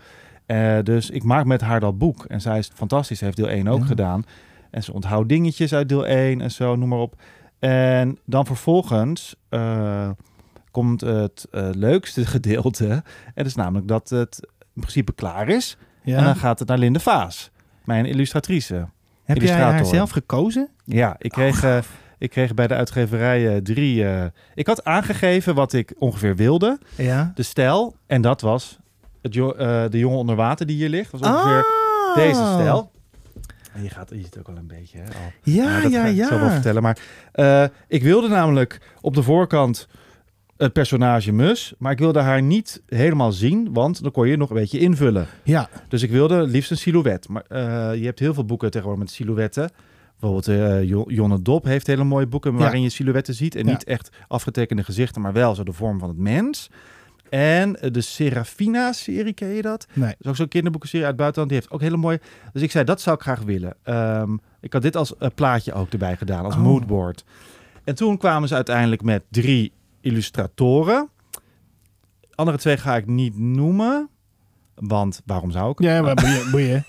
[0.52, 2.24] Eh, dus ik maak met haar dat boek.
[2.24, 3.18] En zij is fantastisch.
[3.18, 3.86] Ze heeft deel 1 ook Ja.
[3.86, 4.24] gedaan.
[4.70, 7.14] En ze onthoudt dingetjes uit deel 1 en zo, noem maar op.
[7.58, 10.10] En dan vervolgens eh,
[10.70, 12.86] komt het eh, leukste gedeelte.
[12.88, 13.02] En
[13.34, 14.38] dat is namelijk dat het
[14.74, 15.76] in principe klaar is.
[16.02, 16.16] Ja.
[16.18, 17.50] En dan gaat het naar Linde Vaas,
[17.84, 18.88] mijn illustratrice.
[19.24, 20.68] Heb jij haar zelf gekozen?
[20.84, 21.78] Ja, ik kreeg, eh,
[22.18, 24.04] ik kreeg bij de uitgeverij drie...
[24.54, 26.78] ik had aangegeven wat ik ongeveer wilde.
[26.96, 27.32] Ja.
[27.34, 27.96] De stijl.
[28.06, 28.78] En dat was
[29.22, 31.10] het jo- eh, de jongen onder water die hier ligt.
[31.10, 31.64] was ongeveer
[32.08, 32.14] Ah.
[32.16, 32.90] deze stijl.
[33.74, 35.04] En je, gaat, je ziet ook al een beetje, hè?
[35.04, 35.32] Al.
[35.42, 36.28] Ja, Nou, dat ja, ga ik ja.
[36.28, 36.82] zo wel vertellen.
[36.82, 36.98] Maar
[37.32, 39.88] eh, ik wilde namelijk op de voorkant
[40.56, 41.74] het personage Mus.
[41.78, 45.26] Maar ik wilde haar niet helemaal zien, want dan kon je nog een beetje invullen.
[45.42, 47.28] Ja, Dus ik wilde liefst een silhouet.
[47.28, 47.60] Maar eh,
[48.00, 49.70] je hebt heel veel boeken tegenwoordig met silhouetten.
[50.20, 53.54] Bijvoorbeeld Jo- Jonne Dop heeft hele mooie boeken waarin je silhouetten ziet.
[53.54, 53.70] En Ja.
[53.70, 56.70] niet echt afgetekende gezichten, maar wel zo de vorm van het mens.
[57.38, 59.86] En eh, de Serafina-serie, ken je dat?
[59.92, 60.08] nee.
[60.08, 61.52] Dat is ook zo'n kinderboekenserie uit het buitenland.
[61.52, 62.20] Die heeft ook hele mooie...
[62.52, 63.74] Dus ik zei, dat zou ik graag willen.
[63.82, 66.60] Ehm, ik had dit als eh, plaatje ook erbij gedaan, als Oh.
[66.60, 67.24] moodboard.
[67.84, 71.08] En toen kwamen ze uiteindelijk met drie illustratoren.
[72.34, 74.08] Andere twee ga ik niet noemen.
[74.74, 75.80] Want waarom zou ik?
[75.80, 76.50] Ja, maar boeien.
[76.50, 76.84] boeien.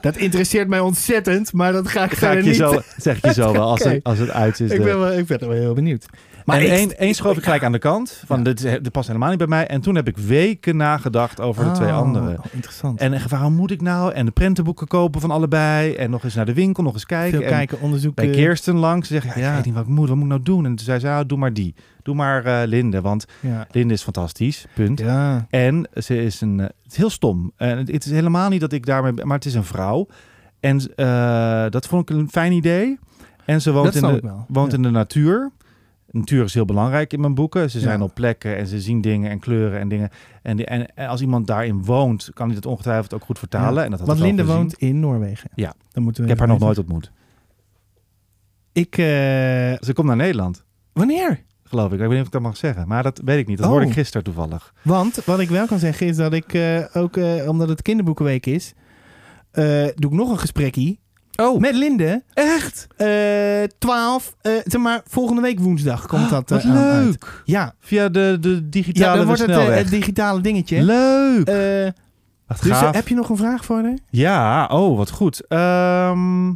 [0.00, 2.58] Dat interesseert mij ontzettend, maar dat ga ik Ga verder ik je niet.
[2.58, 4.70] zo, zeg je zo wel als, het, als het uit is.
[4.70, 6.06] ik, de- ben wel, ik ben er wel heel benieuwd.
[6.46, 8.22] Maar en ik- één, één schoof ik gelijk aan de kant.
[8.26, 9.66] Van dit, past helemaal niet bij mij.
[9.66, 12.38] En toen heb ik weken nagedacht over de twee Oh, anderen.
[12.38, 13.00] oh, interessant.
[13.00, 14.12] En waarom moet ik nou?
[14.12, 15.94] En de prentenboeken kopen van allebei.
[15.94, 17.38] En nog eens naar de winkel, nog eens kijken.
[17.38, 18.24] Veel En kijken, onderzoeken.
[18.26, 19.08] bij Kirsten langs.
[19.08, 20.06] Ze zegt, ja, ik weet niet wat ik moet.
[20.08, 20.64] Wat moet ik nou doen?
[20.64, 21.74] En toen zei ze, ah, doe maar die.
[22.02, 23.66] Doe maar eh, Linde, want Ja.
[23.70, 24.66] Linde is fantastisch.
[24.74, 24.98] Punt.
[24.98, 25.46] ja.
[25.50, 26.60] En ze is een...
[26.60, 27.52] eh, het is heel stom.
[27.56, 29.12] En het, is helemaal niet dat ik daarmee...
[29.24, 30.06] Maar het is een vrouw.
[30.60, 32.98] En eh, dat vond ik een fijn idee.
[33.44, 34.76] En ze woont, Dat in de, woont Ja.
[34.76, 35.50] in de natuur.
[36.10, 37.70] Natuur is heel belangrijk in mijn boeken.
[37.70, 38.04] Ze zijn Ja.
[38.04, 40.10] op plekken en ze zien dingen en kleuren en dingen.
[40.42, 43.74] En, die, en, en als iemand daarin woont, kan hij dat ongetwijfeld ook goed vertalen.
[43.78, 43.84] Ja.
[43.84, 45.50] En dat had Want Linde woont in Noorwegen.
[45.54, 45.74] Ja.
[45.92, 47.10] Dan moeten we Ik heb haar nog nooit ontmoet.
[48.72, 49.04] Ik, eh,
[49.80, 51.44] Ze komt naar Nederland, wanneer?
[51.62, 51.92] geloof ik.
[51.92, 52.88] Ik weet niet of ik dat mag zeggen.
[52.88, 53.56] Maar dat weet ik niet.
[53.56, 53.72] Dat Oh.
[53.72, 54.74] hoorde ik gisteren toevallig.
[54.82, 58.46] Want wat ik wel kan zeggen is dat ik eh, ook, eh, omdat het kinderboekenweek
[58.46, 58.74] is,
[59.94, 60.96] doe ik nog een gesprekje
[61.36, 62.22] Oh, met Linde.
[62.34, 62.86] echt?
[62.96, 67.04] Eh 12, eh, zeg maar, volgende week woensdag komt dat Wat eh, aan uit.
[67.04, 67.42] leuk.
[67.44, 70.82] Ja, Via de, de ja digitale dan wordt het, het digitale dingetje.
[70.82, 71.46] leuk.
[72.46, 72.94] Wat dus gaaf.
[72.94, 73.98] heb je nog een vraag voor haar?
[74.10, 75.46] Ja, oh, wat goed.
[75.46, 76.48] Ehm,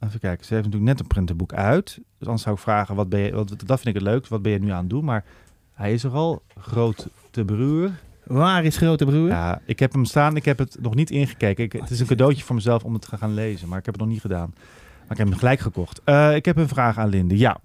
[0.00, 1.98] even kijken, ze heeft natuurlijk net een printenboek uit.
[2.18, 4.42] Dus anders zou ik vragen, wat ben je, wat, dat vind ik het leukst, wat
[4.42, 5.04] ben je nu aan het doen?
[5.04, 5.24] Maar
[5.72, 7.90] hij is er al, groot te broer.
[8.26, 9.28] Waar is grote broer?
[9.28, 11.64] Ja, ik heb hem staan, ik heb het nog niet ingekeken.
[11.64, 13.94] Ik, het is een cadeautje voor mezelf om het te gaan lezen, maar ik heb
[13.94, 14.52] het nog niet gedaan.
[15.00, 16.00] Maar ik heb hem gelijk gekocht.
[16.04, 17.58] Eh, ik heb een vraag aan Linde, ja.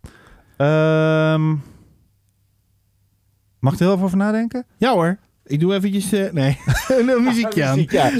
[0.57, 1.49] Ehm,
[3.59, 4.65] mag ik er heel even over nadenken?
[4.77, 5.17] Ja hoor.
[5.45, 6.57] Ik doe eventjes, eh, nee,
[7.15, 7.85] een muziekje aan.
[7.87, 8.11] Ja.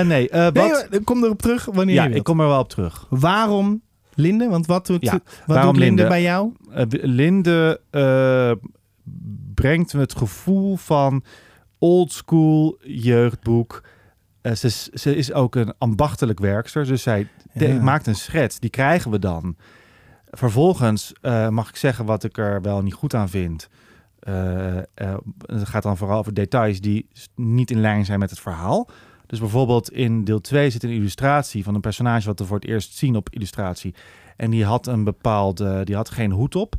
[0.00, 0.86] Eh, nee, eh, wat?
[0.90, 3.06] Nee, kom erop terug wanneer ja, je ik kom er wel op terug.
[3.10, 3.82] Waarom
[4.14, 4.48] Linde?
[4.48, 6.06] Want wat doet, Ja, wat doet Linde, Linde?
[6.06, 6.52] bij jou?
[6.90, 8.52] Linde eh,
[9.54, 11.22] brengt me het gevoel van
[11.80, 13.82] oldschool jeugdboek.
[14.40, 17.82] Eh, ze, is- ze is ook een ambachtelijk werkster, dus zij Ja.
[17.82, 18.58] maakt een schets.
[18.58, 19.56] Die krijgen we dan.
[20.30, 23.68] Vervolgens eh, mag ik zeggen wat ik er wel niet goed aan vind.
[24.20, 24.76] Eh,
[25.46, 28.88] het gaat dan vooral over details die niet in lijn zijn met het verhaal.
[29.26, 32.68] Dus bijvoorbeeld in deel 2 zit een illustratie van een personage wat we voor het
[32.68, 33.94] eerst zien op illustratie.
[34.36, 36.74] En die had een bepaalde, die had geen hoed op.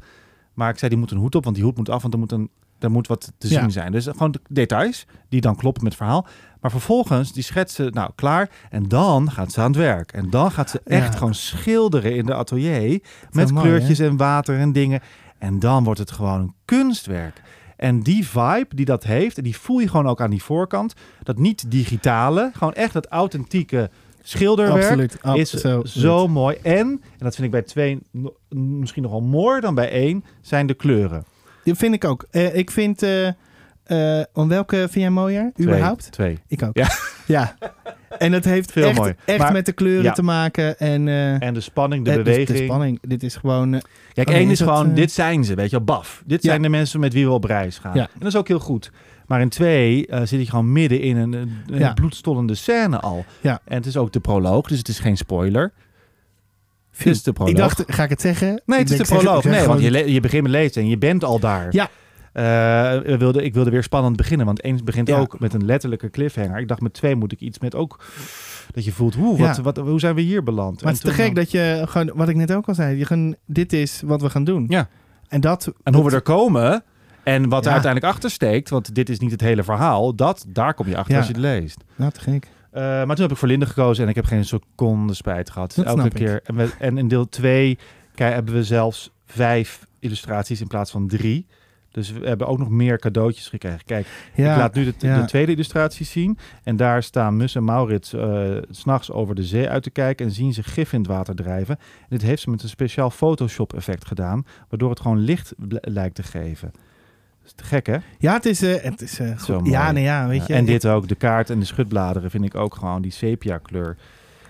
[0.54, 2.20] Maar ik zei, die moet een hoed op, want die hoed moet af, want er
[2.20, 2.50] moet, een,
[2.84, 3.60] er moet wat te Ja.
[3.62, 3.92] zien zijn.
[3.92, 6.28] Dus gewoon de details die dan kloppen met het verhaal.
[6.62, 8.50] Maar vervolgens, die schetsen, nou klaar.
[8.70, 10.12] En dan gaat ze aan het werk.
[10.12, 11.18] En dan gaat ze echt Ja.
[11.18, 13.02] gewoon schilderen in de atelier.
[13.32, 15.00] Met mooi, kleurtjes en water en dingen.
[15.38, 17.42] En dan wordt het gewoon een kunstwerk.
[17.78, 20.94] En die vibe die dat heeft, en die voel je gewoon ook aan die voorkant.
[21.24, 23.90] Dat niet digitale, gewoon echt dat authentieke
[24.22, 24.84] schilderwerk.
[24.84, 25.14] Absoluut.
[25.14, 25.90] Is absoluut.
[25.90, 26.58] zo mooi.
[26.64, 28.00] En, en dat vind ik bij twee
[28.56, 31.26] misschien nog wel mooier dan bij één, zijn de kleuren.
[31.64, 32.26] Die vind ik ook.
[32.32, 33.04] Eh, ik vind...
[33.04, 33.28] eh
[33.84, 35.52] eh, om welke vind jij mooier?
[35.54, 35.68] Twee.
[35.68, 36.12] Überhaupt?
[36.12, 36.38] Twee.
[36.48, 36.78] Ik ook.
[36.78, 36.88] Ja.
[37.26, 37.56] Ja.
[38.18, 39.14] En het heeft Veel echt, mooi.
[39.26, 40.12] echt Maar- met de kleuren Ja.
[40.12, 40.80] te maken.
[40.80, 41.08] En,
[41.40, 42.58] En de spanning, de dus beweging.
[42.58, 43.00] De spanning.
[43.02, 43.82] Dit is gewoon...
[44.14, 46.24] Kijk, Oh één is dat, gewoon, dit zijn ze, weet je wel, baf.
[46.26, 46.50] Dit Ja.
[46.50, 47.96] zijn de mensen met wie we op reis gaan.
[47.96, 48.92] En dat is ook heel goed.
[49.28, 51.34] Maar in twee zit je gewoon midden in een,
[51.68, 53.26] een, bloedstollende scène al.
[53.42, 53.60] Ja.
[53.66, 55.72] En het is ook de proloog, dus het is geen spoiler.
[56.98, 57.54] Is de proloog.
[57.54, 58.62] Ik dacht, ga ik het zeggen?
[58.66, 59.44] nee, het is de proloog.
[59.44, 61.68] Nee, gewoon- want je, je begint met lezen en je bent al daar.
[61.70, 61.90] Ja.
[63.04, 65.18] Ik wilde, ik wilde weer spannend beginnen, want één begint Ja.
[65.20, 66.60] ook met een letterlijke cliffhanger.
[66.60, 68.04] Ik dacht met twee moet ik iets met ook
[68.72, 69.62] dat je voelt, hoe, wat, Ja.
[69.62, 70.82] wat, hoe zijn we hier beland?
[70.84, 72.98] Maar het is te gek dan- dat je gewoon, wat ik net ook al zei,
[72.98, 74.66] je gewoon, dit is wat we gaan doen.
[74.70, 74.88] Ja.
[75.28, 75.74] En dat.
[75.84, 76.84] En hoe we er komen
[77.24, 80.74] en wat er uiteindelijk achter steekt, want dit is niet het hele verhaal, dat, daar
[80.74, 81.84] kom je achter als je het leest.
[81.96, 82.48] Nou, te gek.
[82.72, 85.76] Eh, maar toen heb ik voor Linde gekozen en ik heb geen seconde spijt gehad.
[85.76, 86.42] Dat Elke keer.
[86.44, 87.78] En, we, en in deel 2
[88.16, 91.48] hebben we zelfs vijf illustraties in plaats van drie.
[91.92, 93.86] Dus we hebben ook nog meer cadeautjes gekregen.
[93.86, 95.22] Kijk, Ja, ik laat nu de, ja.
[95.22, 96.38] de tweede illustratie zien.
[96.64, 100.26] En daar staan Mus en Maurits eh, s s'nachts over de zee uit te kijken.
[100.26, 101.78] En zien ze gif in het water drijven.
[101.78, 104.46] En dit heeft ze met een speciaal Photoshop effect gedaan.
[104.70, 106.72] Waardoor het gewoon licht lijkt te geven.
[107.46, 107.98] Is te gek hè?
[108.18, 108.62] ja, het is.
[108.62, 109.14] eh, het is
[109.46, 109.72] Zo mooi.
[109.72, 110.54] ja, nee, ja, weet je.
[110.54, 113.98] en dit ook, de kaart en de schutbladeren vind ik ook gewoon die sepia kleur.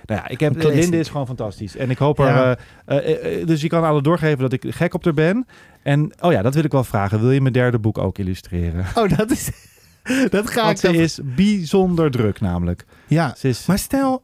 [0.05, 0.63] Nou ja, ik heb.
[0.63, 1.75] Linde is gewoon fantastisch.
[1.75, 2.25] En ik hoop er...
[2.25, 2.57] Ja.
[3.01, 5.45] eh, dus je kan alle doorgeven dat ik gek op haar ben.
[5.83, 7.19] En oh ja, dat wil ik wel vragen.
[7.19, 8.85] Wil je mijn derde boek ook illustreren?
[8.95, 9.51] Oh, dat is.
[10.29, 10.95] dat ga Want ik ze dan.
[11.01, 12.85] is bijzonder druk namelijk.
[13.07, 13.65] Ja, Ze is...
[13.65, 14.23] maar stel,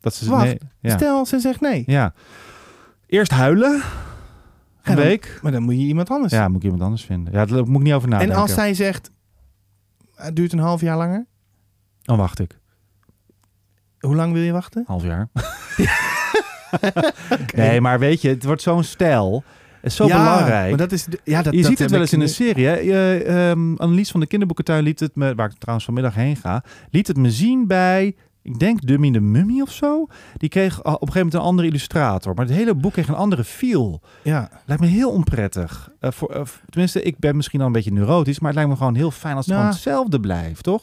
[0.00, 0.96] dat ze, wacht, nee, ja.
[0.96, 1.82] stel, ze zegt nee.
[1.86, 2.12] ja.
[3.06, 3.80] Eerst huilen.
[4.82, 5.38] Een En dan- week.
[5.42, 6.32] Maar dan moet je iemand anders.
[6.32, 7.32] Ja, moet ik iemand anders vinden.
[7.32, 8.36] Ja, daar moet ik niet over en nadenken.
[8.36, 9.10] als zij zegt,
[10.14, 11.26] het duurt een half jaar langer.
[12.02, 12.58] Dan wacht ik.
[13.98, 14.84] Hoe lang wil je wachten?
[14.86, 15.28] Half jaar.
[17.54, 19.44] Nee, maar weet je, het wordt zo'n stijl.
[19.80, 20.68] Het is zo ja, belangrijk.
[20.68, 22.66] Maar dat is, ja, dat, je dat ziet het wel eens in een serie.
[22.66, 22.74] Hè?
[22.76, 26.64] Je, ehm, Annelies van de Kinderboekentuin liet het me, waar ik trouwens vanmiddag heen ga,
[26.90, 30.06] liet het me zien bij, ik denk Dummy de Mummy of zo.
[30.36, 32.34] Die kreeg op een gegeven moment een andere illustrator.
[32.34, 34.00] Maar het hele boek kreeg een andere feel.
[34.22, 35.90] Ja, Lijkt me heel onprettig.
[36.00, 38.76] Eh, voor, eh, tenminste, ik ben misschien al een beetje neurotisch, maar het lijkt me
[38.78, 39.66] gewoon heel fijn als het Nou.
[39.66, 40.82] gewoon hetzelfde blijft, toch?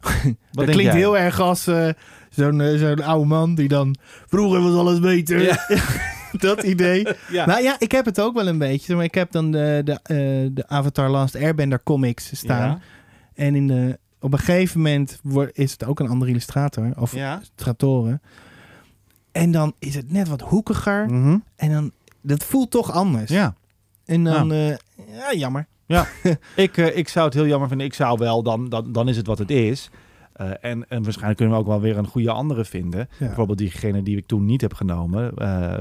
[0.52, 0.94] Dat klinkt jij?
[0.96, 1.88] heel erg als eh,
[2.30, 3.96] zo'n zo'n oude man die dan...
[4.26, 5.42] Vroeger was alles beter.
[5.42, 5.58] Ja.
[6.48, 7.06] dat idee.
[7.30, 7.46] Ja.
[7.46, 8.94] Nou ja, ik heb het ook wel een beetje.
[8.94, 12.68] Maar ik heb dan de, de, de Avatar Last Airbender comics staan.
[12.68, 12.78] Ja.
[13.34, 16.92] En in de, op een gegeven moment wordt, is het ook een andere illustrator.
[16.96, 17.34] Of Ja.
[17.34, 18.22] illustratoren.
[19.32, 21.06] En dan is het net wat hoekiger.
[21.06, 21.36] Mhm.
[21.56, 21.90] En dan,
[22.20, 23.30] dat voelt toch anders.
[23.30, 23.54] ja.
[24.04, 25.66] En dan, eh, ja, jammer.
[26.56, 27.86] Ik, eh, ik zou het heel jammer vinden.
[27.86, 29.90] Ik zou wel, dan, dan, dan is het wat het is.
[30.32, 33.08] Eh, en, en waarschijnlijk kunnen we ook wel weer een goede andere vinden.
[33.18, 33.26] Ja.
[33.26, 35.32] Bijvoorbeeld diegene die ik toen niet heb genomen,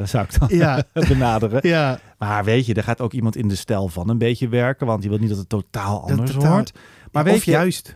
[0.08, 1.60] zou ik dan Ja, benaderen.
[1.68, 2.00] ja.
[2.18, 5.04] Maar weet je, er gaat ook iemand in de stijl van een beetje werken, want
[5.04, 6.72] je wilt niet dat het totaal Dat anders totaal- wordt.
[7.12, 7.96] Maar weet of je, juist.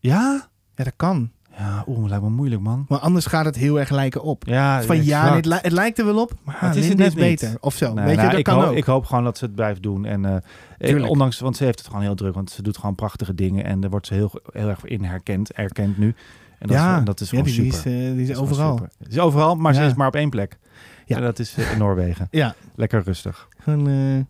[0.00, 0.48] Ja?
[0.74, 1.30] Ja, dat kan.
[1.58, 2.84] Ja, oeh, lijkt me moeilijk, man.
[2.88, 4.46] Maar anders gaat het heel erg lijken op.
[4.46, 7.04] Ja, Van ja, het, li- het lijkt er wel op, maar het is het is
[7.04, 7.24] net niet.
[7.40, 7.56] beter.
[7.60, 7.94] Of zo.
[7.94, 8.76] Nee, Weet je, nou, dat ik, kan hoop, ook.
[8.76, 10.04] ik hoop gewoon dat ze het blijft doen.
[10.04, 10.42] En,
[10.78, 13.64] eh, ondanks, want ze heeft het gewoon heel druk, want ze doet gewoon prachtige dingen
[13.64, 16.14] en daar wordt ze heel, heel erg in herkend, erkend nu.
[16.58, 17.90] En dat, ja, is, en dat is ja, gewoon die, die super.
[17.92, 18.86] is, eh, die is overal.
[19.08, 19.86] is overal, maar ze Ja.
[19.86, 20.58] is maar op één plek.
[21.06, 21.16] Ja.
[21.16, 22.28] En dat is eh, in Noorwegen.
[22.30, 23.48] Ja, Lekker rustig.
[23.58, 24.26] gewoon eh, een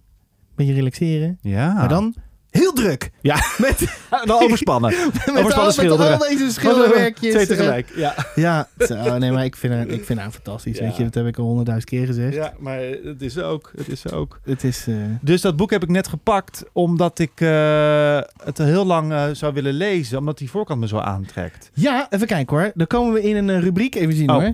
[0.54, 1.38] beetje relaxeren.
[1.40, 1.72] Ja.
[1.72, 2.14] Maar dan
[2.50, 3.10] heel druk.
[3.20, 3.34] Ja.
[3.58, 4.90] Met, dan overspannen.
[4.90, 6.12] met, Overspannen al, met schilderen.
[6.12, 7.32] al deze schilderwerkjes.
[7.32, 7.92] Twee tegelijk.
[7.96, 8.14] Ja.
[8.34, 10.78] Ja, zo, nee, maar ik vind haar, ik vind haar fantastisch.
[10.78, 10.84] Ja.
[10.84, 12.34] Weet je, dat heb ik al honderdduizend keer gezegd.
[12.34, 13.72] ja, maar het is ook.
[13.76, 14.40] Het is ook.
[14.44, 14.86] Het is...
[14.86, 19.24] eh, Dus dat boek heb ik net gepakt omdat ik eh, het heel lang eh,
[19.32, 20.18] zou willen lezen.
[20.18, 21.70] Omdat die voorkant me zo aantrekt.
[21.74, 22.70] Ja, even kijken hoor.
[22.74, 23.94] Dan komen we in een rubriek.
[23.94, 24.36] Even zien Oh.
[24.36, 24.52] hoor.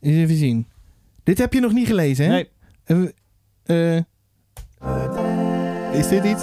[0.00, 0.66] Eens even zien.
[1.22, 2.44] Dit heb je nog niet gelezen, hè?
[3.66, 4.04] Nee.
[5.94, 6.42] Eh, is dit iets?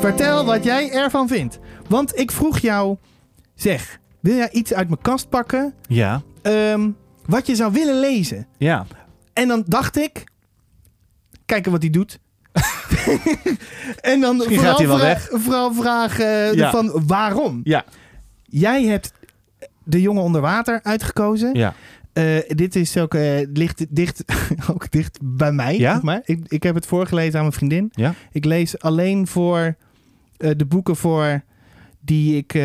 [0.00, 1.58] Vertel wat jij ervan vindt.
[1.88, 2.96] Want ik vroeg jou...
[3.54, 6.22] Zeg, wil jij iets uit mijn kast pakken Ja.
[6.42, 6.90] ehm,
[7.26, 8.46] wat je zou willen lezen?
[8.58, 8.86] Ja.
[9.32, 10.24] En dan dacht ik,
[11.46, 12.18] kijken wat hij doet.
[14.00, 15.28] en dan Misschien vooral, gaat hij wel vra- weg.
[15.32, 16.70] vooral vragen Ja.
[16.70, 17.60] van waarom.
[17.64, 17.84] Ja.
[18.44, 19.12] Jij hebt
[19.84, 21.54] de jongen onder water uitgekozen.
[21.54, 21.74] Ja.
[22.14, 24.24] Eh, dit is ook, eh, ligt dicht,
[24.70, 25.78] ook dicht bij mij.
[25.78, 25.92] Ja?
[25.92, 26.20] zeg maar.
[26.24, 27.88] ik, ik heb het voorgelezen aan mijn vriendin.
[27.92, 28.14] Ja.
[28.32, 29.76] Ik lees alleen voor
[30.36, 31.42] eh, de boeken voor
[32.00, 32.62] die ik,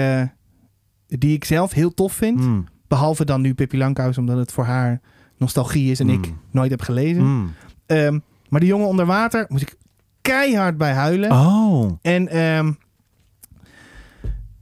[1.08, 2.40] die ik zelf heel tof vind.
[2.40, 2.66] Mm.
[2.88, 5.02] Behalve dan nu Pippi Langkous, omdat het voor haar
[5.38, 6.38] nostalgie is en ik Mm.
[6.52, 7.24] nooit heb gelezen.
[7.24, 7.54] Mm.
[7.86, 8.20] Ehm,
[8.50, 9.76] maar de jongen onder water moest ik
[10.22, 11.32] keihard bij huilen.
[11.32, 11.92] Oh.
[12.02, 12.72] En ehm,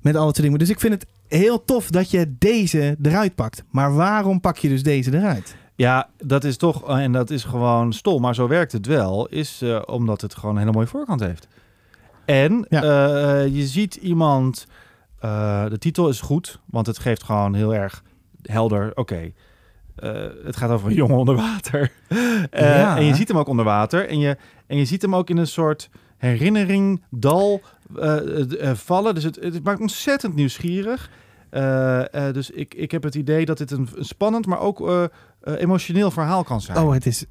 [0.01, 0.59] met alle twee dingen.
[0.59, 3.63] Dus ik vind het heel tof dat je deze eruit pakt.
[3.71, 5.55] Maar waarom pak je dus deze eruit?
[5.75, 9.61] Ja, dat is toch, en dat is gewoon stom, maar zo werkt het wel, is
[9.61, 11.47] eh, omdat het gewoon een hele mooie voorkant heeft.
[12.25, 12.81] En Ja.
[12.83, 14.67] eh, je ziet iemand,
[15.19, 18.03] eh, de titel is goed, want het geeft gewoon heel erg
[18.41, 19.31] helder, oké,
[19.95, 20.11] eh,
[20.45, 21.91] het gaat over een jongen onder water.
[22.51, 22.97] Eh, Ja.
[22.97, 25.37] En je ziet hem ook onder water en je, en je ziet hem ook in
[25.37, 27.76] een soort herinnering, dal eh, eh,
[28.73, 29.15] vallen.
[29.15, 31.09] Dus het, het maakt ontzettend nieuwsgierig.
[31.49, 34.87] Eh, eh, dus ik, ik heb het idee dat dit een, een spannend, maar ook
[34.87, 35.09] eh, eh,
[35.61, 36.77] emotioneel verhaal kan zijn.
[36.77, 37.25] Oh, het is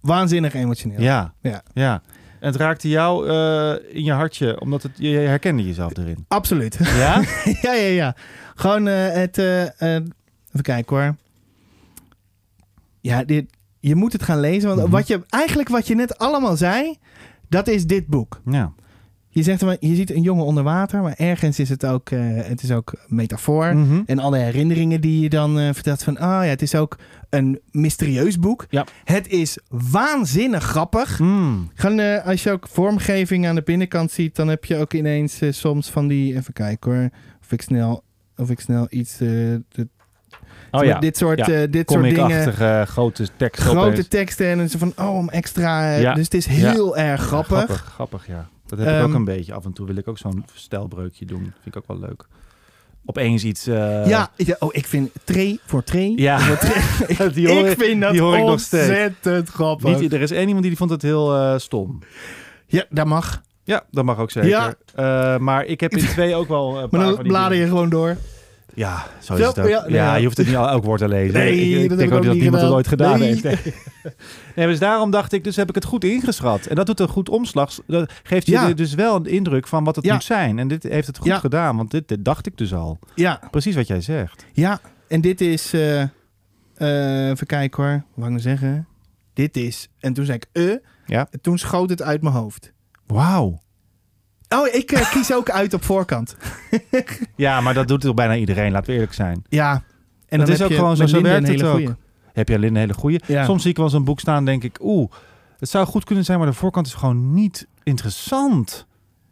[0.00, 1.00] waanzinnig emotioneel.
[1.00, 1.34] ja.
[1.40, 1.62] Ja.
[1.72, 2.02] ja.
[2.40, 6.24] En het raakte jou eh, in je hartje, omdat het, je, je herkende jezelf erin.
[6.28, 6.78] Absoluut.
[6.80, 7.22] Ja?
[7.62, 8.16] ja, ja, ja.
[8.54, 9.38] Gewoon eh, het...
[9.38, 9.62] eh,
[9.96, 10.02] eh,
[10.48, 11.14] even kijken hoor.
[13.00, 13.50] Ja, dit,
[13.80, 14.68] je moet het gaan lezen.
[14.68, 14.90] Want Mhm.
[14.90, 16.96] wat je, eigenlijk wat je net allemaal zei,
[17.48, 18.40] dat is dit boek.
[18.44, 18.72] ja.
[19.32, 22.20] Je zegt, maar, je ziet een jongen onder water, maar ergens is het ook, eh,
[22.24, 23.76] het is ook metafoor.
[23.76, 24.00] Mhm.
[24.06, 26.96] En alle herinneringen die je dan eh, vertelt van, ah ja, het is ook
[27.28, 28.66] een mysterieus boek.
[28.68, 28.86] Ja.
[29.04, 31.18] Het is waanzinnig grappig.
[31.18, 31.70] Mm.
[31.74, 35.40] Gewoon, eh, als je ook vormgeving aan de binnenkant ziet, dan heb je ook ineens
[35.50, 37.10] soms van die, even kijken hoor,
[37.40, 38.02] of ik snel,
[38.36, 39.62] of ik snel iets, de-
[40.70, 41.66] Oh ja, dit soort, Ja.
[41.66, 42.52] dit soort dingen,
[42.86, 46.14] grote tekst grote teksten en zo van, oh, om extra, Ja.
[46.14, 47.56] dus het is heel erg grappig.
[47.56, 48.48] Grappig, grappig, ja.
[48.70, 49.54] Dat heb ik Ehm, ook een beetje.
[49.54, 51.42] Af en toe wil ik ook zo'n stijlbreukje doen.
[51.62, 52.26] Vind ik ook wel leuk.
[53.06, 53.66] Opeens iets...
[53.66, 56.20] eh, ja, oh, ik vind tree voor tree.
[56.20, 56.38] Ja.
[56.38, 58.88] voor tree- die hoor, ik vind dat die hoor ik nog steeds.
[58.88, 59.98] ontzettend grappig.
[60.00, 61.98] Niet, er is één iemand die vond het heel eh, stom.
[62.66, 63.42] Ja, dat mag.
[63.64, 64.48] Ja, dat mag ook zeker.
[64.48, 64.74] Ja.
[64.94, 67.58] Eh, maar ik heb in twee ook wel een paar Maar van dan die blader
[67.58, 68.16] je gewoon door.
[68.80, 69.88] Ja, zo is het ook.
[69.88, 71.34] ja, je hoeft het niet elk woord te lezen.
[71.38, 73.18] Nee, ik, ik dat denk ook dat niemand het ooit gedaan.
[73.18, 73.28] Nee.
[73.28, 73.42] heeft.
[73.42, 73.74] Nee.
[74.56, 76.66] nee, dus daarom dacht ik, dus heb ik het goed ingeschat.
[76.66, 77.72] En dat doet een goed omslag.
[77.86, 78.72] Dat geeft je Ja.
[78.72, 80.58] dus wel een indruk van wat het moet zijn.
[80.58, 82.98] En dit heeft het goed gedaan, want dit, dit dacht ik dus al.
[83.14, 84.46] Ja, Precies wat jij zegt.
[84.52, 84.80] ja.
[85.08, 86.00] En dit is, eh,
[87.30, 88.86] even kijken hoor, wat ik nou zeggen?
[89.34, 90.74] Dit is, en toen zei ik, eh,
[91.06, 91.26] Ja.
[91.30, 92.72] en toen schoot het uit mijn hoofd.
[93.06, 93.62] Wauw.
[94.54, 96.36] Oh, ik eh, kies ook uit op voorkant.
[97.36, 99.44] Ja, maar dat doet toch bijna iedereen, laten we eerlijk zijn.
[99.48, 99.72] Ja.
[100.28, 101.70] En Dat dan is heb ook je gewoon zo, zo werkt het ook.
[101.70, 101.88] goeie.
[102.32, 103.20] Heb je alleen een hele goede.
[103.26, 103.44] Ja.
[103.44, 105.10] Soms zie ik wel eens een boek staan en denk ik, oeh,
[105.58, 108.86] het zou goed kunnen zijn, maar de voorkant is gewoon niet interessant.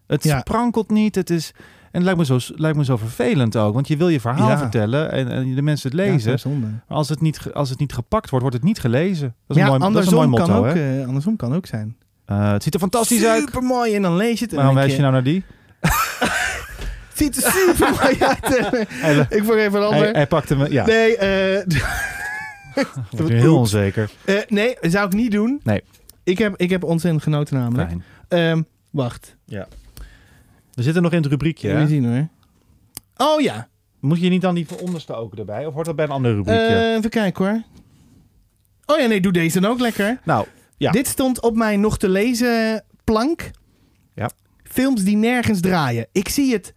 [0.06, 0.38] Het Ja.
[0.38, 1.52] sprankelt niet, het is...
[1.90, 4.48] En het lijkt me zo, lijkt me zo vervelend ook, want je wil je verhaal
[4.48, 4.58] Ja.
[4.58, 6.60] vertellen en, en de mensen het lezen.
[6.60, 9.34] maar als het, niet, als het niet gepakt wordt, wordt het niet gelezen.
[9.46, 11.00] Dat is, ja, een, mooi, dat is een mooi motto, kan ook, hè?
[11.00, 11.96] eh, andersom kan ook zijn.
[12.28, 13.42] Eh, het ziet er fantastisch uit.
[13.42, 13.94] Super mooi.
[13.94, 14.54] En dan lees je het.
[14.54, 15.44] Waarom dan wijs je nou naar die?
[15.80, 18.88] Het ziet er super mooi uit.
[18.88, 20.10] Hij, ik vond even een hij, ander.
[20.12, 20.70] hij pakte me...
[20.72, 21.64] Ja, Nee, eh,
[23.10, 24.10] wordt nu heel onzeker.
[24.24, 25.60] eh, nee, zou ik niet doen.
[25.62, 25.82] Nee.
[26.24, 27.88] Ik heb, ik heb ontzettend genoten namelijk.
[27.88, 28.02] Fijn.
[28.28, 29.36] Ehm, wacht.
[30.74, 31.86] We zitten nog in het rubriekje, Even hè?
[31.88, 32.28] zien hoor.
[33.16, 33.68] Oh ja.
[34.00, 35.66] Moet je niet dan die van onderste ook erbij?
[35.66, 36.94] Of hoort dat bij een ander Eh, rubriekje?
[36.98, 37.62] even kijken hoor.
[38.86, 40.18] Oh ja, nee, doe deze dan ook lekker.
[40.24, 40.46] nou,
[40.78, 40.90] ja.
[40.90, 43.50] Dit stond op mijn nog te lezen plank.
[44.14, 44.30] Ja.
[44.62, 46.06] Films die nergens draaien.
[46.12, 46.74] Ik zie het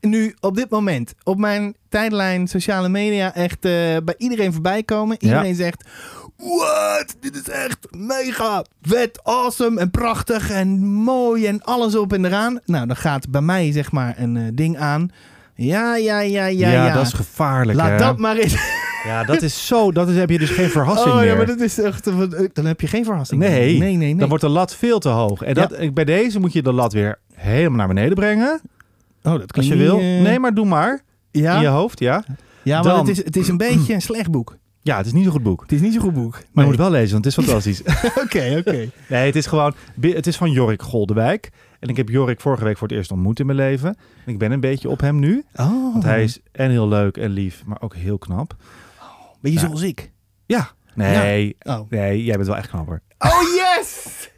[0.00, 3.70] nu op dit moment op mijn tijdlijn sociale media echt eh,
[4.04, 5.16] bij iedereen voorbij komen.
[5.18, 5.28] Ja.
[5.28, 5.88] Iedereen zegt:
[6.36, 7.16] What?
[7.20, 12.60] Dit is echt mega vet, awesome en prachtig en mooi en alles op en eraan.
[12.64, 15.10] Nou, dan gaat bij mij zeg maar een eh, ding aan.
[15.54, 16.94] Ja, ja, ja, ja, ja.
[16.94, 17.96] dat is gevaarlijk, Laat hè?
[17.96, 18.56] dat maar eens.
[19.04, 19.92] Ja, dat is zo.
[19.92, 21.26] Dat is, heb je dus geen verrassing oh meer.
[21.28, 22.04] ja, maar dat is echt.
[22.52, 23.40] Dan heb je geen verrassing.
[23.40, 23.78] Nee.
[23.78, 23.96] nee, nee.
[23.96, 24.16] nee.
[24.16, 25.42] Dan wordt de lat veel te hoog.
[25.42, 28.60] En dat, bij deze moet je de lat weer helemaal naar beneden brengen.
[29.22, 29.98] oh, dat Als klinkt je niet, wil.
[29.98, 31.02] eh, Nee, maar doe maar.
[31.30, 31.54] ja.
[31.54, 32.24] In je hoofd, ja.
[32.62, 34.56] Ja, maar Dan- het is, het is een beetje een slecht boek.
[34.84, 35.60] Ja, het is niet een goed boek.
[35.62, 36.38] Het is niet zo'n goed boek.
[36.52, 37.82] Maar je moet wel lezen, want het is fantastisch.
[38.24, 38.88] Oké, oké.
[39.08, 39.74] nee, het is gewoon...
[40.00, 41.50] Het is van Jorik Goldewijk.
[41.80, 43.88] En ik heb Jorik vorige week voor het eerst ontmoet in mijn leven.
[44.26, 45.44] En ik ben een beetje op hem nu.
[45.56, 48.56] Oh, Want hij is en heel leuk en lief, maar ook heel knap.
[49.42, 49.66] Beetje Ja.
[49.66, 50.10] zoals ik.
[50.46, 50.70] Ja.
[50.94, 51.90] Nee, Oh.
[51.90, 53.00] nee, jij bent wel echt knapper.
[53.18, 54.00] Oh, yes!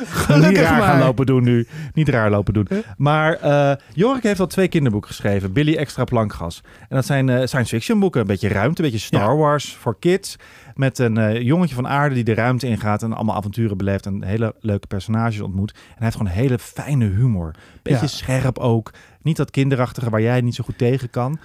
[0.00, 1.66] Niet Gelukkig raar gaan lopen doen nu.
[1.94, 2.68] Niet raar lopen doen.
[2.96, 5.52] Maar eh Jorik heeft al twee kinderboeken geschreven.
[5.52, 6.62] Billy Extra Plankgas.
[6.88, 8.20] En dat zijn eh, science fiction boeken.
[8.20, 9.36] Een beetje ruimte, een beetje Star Ja.
[9.36, 10.36] Wars voor kids.
[10.74, 14.06] Met een eh, jongetje van aarde die de ruimte ingaat en allemaal avonturen beleeft.
[14.06, 15.70] En hele leuke personages ontmoet.
[15.72, 17.54] En hij heeft gewoon een hele fijne humor.
[17.82, 18.06] Beetje Ja.
[18.06, 18.92] scherp ook.
[19.22, 21.38] Niet dat kinderachtige waar jij niet zo goed tegen kan.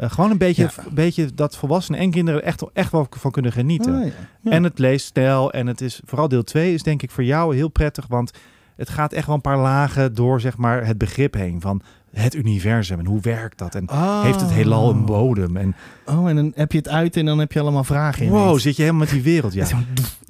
[0.00, 0.84] Eh, gewoon een beetje, Ja.
[0.88, 3.94] een beetje dat volwassenen en kinderen echt, echt wel van kunnen genieten.
[3.98, 4.10] Oh, ja.
[4.40, 4.50] Ja.
[4.50, 5.52] En het leest snel.
[5.52, 8.06] En het is vooral deel 2 is denk ik voor jou heel prettig.
[8.08, 8.30] Want
[8.76, 11.82] het gaat echt wel een paar lagen door zeg maar, het begrip heen van
[12.12, 12.98] het universum.
[12.98, 13.74] En hoe werkt dat?
[13.74, 14.22] En Oh.
[14.22, 15.56] heeft het heelal een bodem?
[15.56, 15.74] En
[16.06, 18.30] Oh, en dan heb je het uit en dan heb je allemaal vragen in.
[18.30, 19.52] wow, zit je helemaal met die wereld.
[19.52, 19.66] Ja.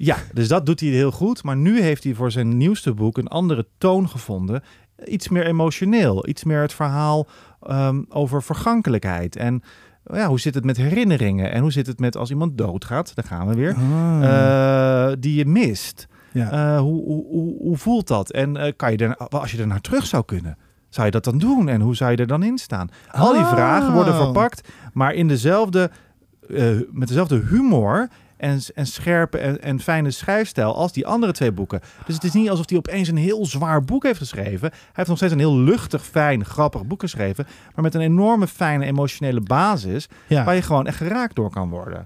[0.03, 1.43] Ja, dus dat doet hij heel goed.
[1.43, 4.63] Maar nu heeft hij voor zijn nieuwste boek een andere toon gevonden.
[5.05, 6.29] Iets meer emotioneel.
[6.29, 7.27] Iets meer het verhaal
[7.63, 9.37] ehm, over vergankelijkheid.
[9.37, 9.63] En
[10.05, 11.53] ja, hoe zit het met herinneringen?
[11.53, 13.15] En hoe zit het met als iemand doodgaat?
[13.15, 13.75] Daar gaan we weer.
[13.75, 15.09] Ah.
[15.11, 16.07] eh, die je mist.
[16.33, 16.51] ja.
[16.51, 18.31] Eh, hoe, hoe, hoe, hoe voelt dat?
[18.31, 20.57] En eh, kan je er, als je er naar terug zou kunnen,
[20.89, 21.69] zou je dat dan doen?
[21.69, 22.89] En hoe zou je er dan in staan?
[23.11, 23.53] Al die Oh.
[23.53, 25.91] vragen worden verpakt, maar in dezelfde,
[26.91, 28.09] met dezelfde humor
[28.41, 31.81] en, en scherpe en, en fijne schrijfstijl als die andere twee boeken.
[32.07, 34.71] Dus het is niet alsof hij opeens een heel zwaar boek heeft geschreven.
[34.71, 38.47] Hij heeft nog steeds een heel luchtig, fijn, grappig boek geschreven, maar met een enorme
[38.47, 40.45] fijne emotionele basis ja.
[40.45, 42.05] waar je gewoon echt geraakt door kan worden.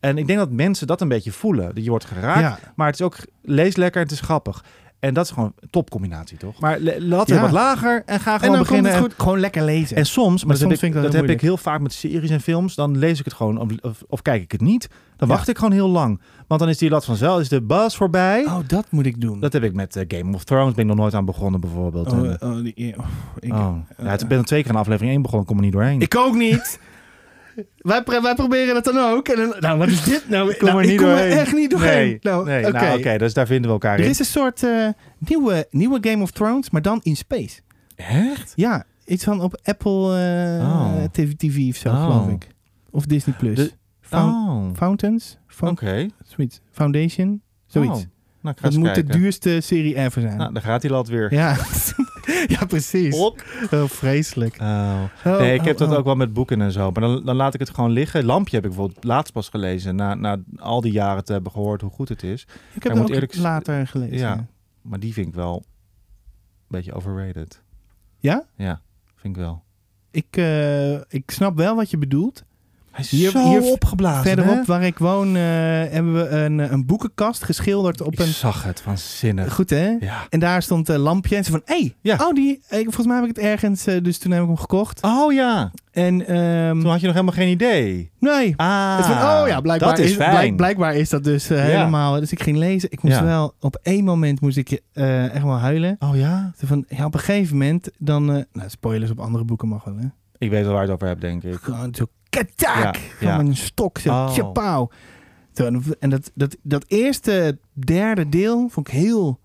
[0.00, 1.74] En ik denk dat mensen dat een beetje voelen.
[1.74, 2.58] Dat je wordt geraakt, Ja.
[2.74, 4.64] maar het is ook lees lekker en het is grappig.
[5.04, 6.60] En dat is gewoon een topcombinatie, toch?
[6.60, 7.40] Maar we Ja.
[7.40, 8.66] wat lager en ga En gewoon dan beginnen.
[8.66, 9.22] komt En, het goed.
[9.24, 9.96] Gewoon lekker lezen.
[9.96, 11.56] en soms, maar, soms dat, heb, vind ik, ik dat dat heel heb ik heel
[11.56, 12.74] vaak met series en films.
[12.74, 14.88] Dan lees ik het gewoon of, of, of kijk ik het niet.
[15.16, 15.34] Dan Ja.
[15.34, 16.20] wacht ik gewoon heel lang.
[16.46, 18.44] Want dan is die lat vanzelf, is de buzz voorbij.
[18.44, 19.40] oh, dat moet ik doen.
[19.40, 20.74] Dat heb ik met eh, Game of Thrones.
[20.74, 22.12] Ben ik nog nooit aan begonnen bijvoorbeeld.
[22.12, 23.06] oh, En, oh, die, oh,
[23.38, 23.76] ik, oh.
[24.02, 25.46] Ja, ik ben er twee keer aan aflevering 1 begonnen.
[25.46, 26.00] Kom er niet doorheen.
[26.00, 26.78] ik ook niet.
[27.76, 29.28] wij, pro- wij proberen het dan ook.
[29.28, 30.50] En dan, nou, wat is dit nou?
[30.50, 31.38] Ik kom Nou, er ik niet kom er doorheen.
[31.38, 32.06] echt niet doorheen.
[32.06, 32.66] Nee, nou, nee.
[32.66, 32.78] oké.
[32.80, 34.10] Nou, oké, dus daar vinden we elkaar Er in.
[34.10, 34.88] is een soort eh,
[35.18, 37.60] nieuwe, nieuwe Game of Thrones, maar dan in space.
[37.96, 38.52] Echt?
[38.56, 40.18] Ja, iets van op Apple
[40.58, 41.04] eh, Oh.
[41.12, 42.02] TV, TV of zo, Oh.
[42.04, 42.46] geloof ik.
[42.90, 43.56] Of Disney Plus.
[43.56, 45.38] De- Foun- Oh, Fountains?
[45.46, 46.06] Fou- oké.
[46.26, 46.60] Zoiets.
[46.70, 47.42] Foundation?
[47.66, 48.06] Zoiets.
[48.44, 50.36] Nou, Dat moet de duurste serie ever zijn.
[50.36, 51.32] Nou, daar gaat hij lat weer.
[51.34, 51.56] Ja.
[52.58, 53.18] ja, precies.
[53.18, 53.44] Op.
[53.70, 54.56] Oh, vreselijk.
[54.60, 55.02] Oh.
[55.24, 56.90] Oh, Nee, ik heb dat ook wel met boeken en zo.
[56.90, 58.24] Maar dan, dan laat ik het gewoon liggen.
[58.24, 59.96] Lampje heb ik bijvoorbeeld laatst pas gelezen.
[59.96, 62.46] Na, na al die jaren te hebben gehoord hoe goed het is.
[62.72, 64.16] Ik heb het ook eerlijk later gelezen.
[64.16, 64.46] Ja.
[64.82, 67.62] Maar die vind ik wel een beetje overrated.
[68.18, 68.44] Ja?
[68.56, 68.80] Ja,
[69.14, 69.62] vind ik wel.
[70.10, 72.44] Ik, eh, ik snap wel wat je bedoelt.
[72.94, 74.64] Hij is Hier- zo hier opgeblazen, Verderop hè?
[74.64, 78.26] waar ik woon eh, hebben we een, een boekenkast geschilderd op Ik een...
[78.26, 79.54] zag het, waanzinnig.
[79.54, 79.96] Goed hè?
[80.00, 80.26] Ja.
[80.30, 82.16] En daar stond een lampje en ze van, hé, hey, Ja.
[82.20, 84.56] oh die, eh, volgens mij heb ik het ergens, eh, dus toen heb ik hem
[84.56, 85.02] gekocht.
[85.02, 88.10] Oh ja, En, ehm, toen had je nog helemaal geen idee.
[88.18, 88.54] nee.
[88.56, 90.30] Ah, Het van, oh ja, blijkbaar dat is, is, fijn.
[90.36, 91.64] blijk- blijkbaar is dat dus eh, Ja.
[91.64, 92.20] helemaal.
[92.20, 92.90] Dus ik ging lezen.
[92.92, 93.24] Ik moest Ja.
[93.24, 95.96] wel, op één moment moest ik eh, echt wel huilen.
[95.98, 96.52] Oh ja?
[96.58, 99.84] Zo Van, ja, op een gegeven moment dan, eh, nou spoilers op andere boeken mag
[99.84, 100.06] wel hè.
[100.38, 101.58] Ik weet wel waar je het over hebt, denk ik.
[101.62, 102.96] Gewoon zo katak.
[102.96, 103.38] Ja, ja.
[103.38, 103.98] een stok.
[103.98, 104.32] Zo, Oh.
[104.32, 104.90] tjapauw.
[105.54, 109.38] En- dat, dat, dat eerste derde deel vond ik heel,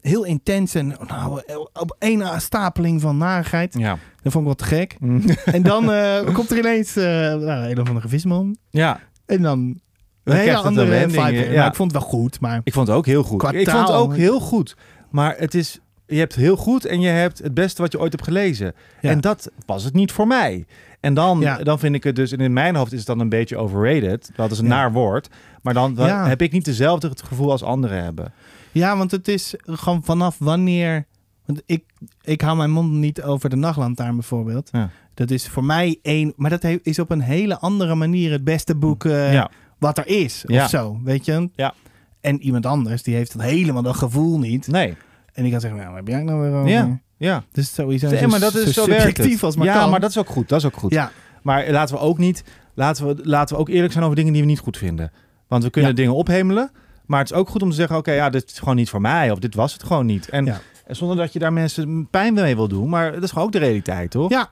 [0.00, 0.74] heel intens.
[0.74, 1.42] En nou,
[1.72, 3.74] op één stapeling van narigheid.
[3.78, 3.98] Ja.
[4.22, 4.96] Dat vond ik wat te gek.
[5.44, 8.56] en dan eh, komt er ineens eh nou, een of andere visman.
[8.70, 9.80] Ja, En dan
[10.24, 11.20] een hele andere vibe.
[11.20, 11.30] ja.
[11.30, 11.56] weer.
[11.56, 12.40] Maar ik vond het wel goed.
[12.40, 13.38] Maar ik vond het ook heel goed.
[13.38, 14.76] Qua ik vond het ook heel goed.
[15.10, 18.12] Maar het is, je hebt heel goed en je hebt het beste wat je ooit
[18.12, 18.72] hebt gelezen.
[19.00, 19.10] Ja.
[19.10, 20.64] En dat was het niet voor mij.
[21.00, 21.56] En dan, Ja.
[21.58, 24.30] dan vind ik het dus, en in mijn hoofd is het dan een beetje overrated.
[24.36, 24.70] Dat is een Ja.
[24.70, 25.28] naar woord.
[25.62, 28.32] Maar dan, heb ik niet dezelfde het gevoel als anderen hebben.
[28.72, 31.06] Ja, want het is gewoon vanaf wanneer.
[31.46, 31.84] Want ik,
[32.22, 34.70] ik hou mijn mond niet over de nachtlantaarn bijvoorbeeld.
[35.14, 36.32] Dat is voor mij één.
[36.36, 39.44] Maar dat is op een hele andere manier het beste boek eh,
[39.78, 40.44] wat er is.
[40.46, 40.64] Ja.
[40.64, 41.50] Of zo, weet je?
[41.54, 41.74] Ja.
[42.20, 44.66] En iemand anders die heeft dat helemaal dat gevoel niet.
[44.68, 44.94] Nee.
[45.34, 46.70] En die kan zeggen, nou, waar heb jij nou weer over?
[46.70, 47.00] Ja.
[47.16, 47.44] Ja.
[47.52, 49.90] Dus sowieso Nee, maar dat is zo subjectief als maar ja, kan.
[49.90, 50.48] maar dat is ook goed.
[50.48, 50.92] Dat is ook goed.
[50.92, 51.10] Ja,
[51.42, 54.42] Maar laten we ook niet, laten we, laten we ook eerlijk zijn over dingen die
[54.42, 55.12] we niet goed vinden.
[55.48, 55.96] Want we kunnen Ja.
[55.96, 56.70] dingen ophemelen.
[57.06, 59.00] Maar het is ook goed om te zeggen, oké, ja, dit is gewoon niet voor
[59.00, 59.30] mij.
[59.30, 60.28] Of dit was het gewoon niet.
[60.28, 60.60] En, Ja.
[60.86, 62.88] en zonder dat je daar mensen pijn mee wil doen.
[62.88, 64.30] Maar dat is gewoon ook de realiteit, toch?
[64.30, 64.50] ja,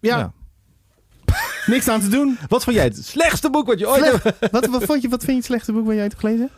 [0.00, 0.32] ja.
[1.66, 2.38] niks aan te doen.
[2.48, 4.22] Wat vond jij het slechtste boek wat je ooit Slecht.
[4.24, 4.50] hebt?
[4.50, 6.50] wat, wat, vond je, wat vind je het slechtste boek waar jij hebt gelezen?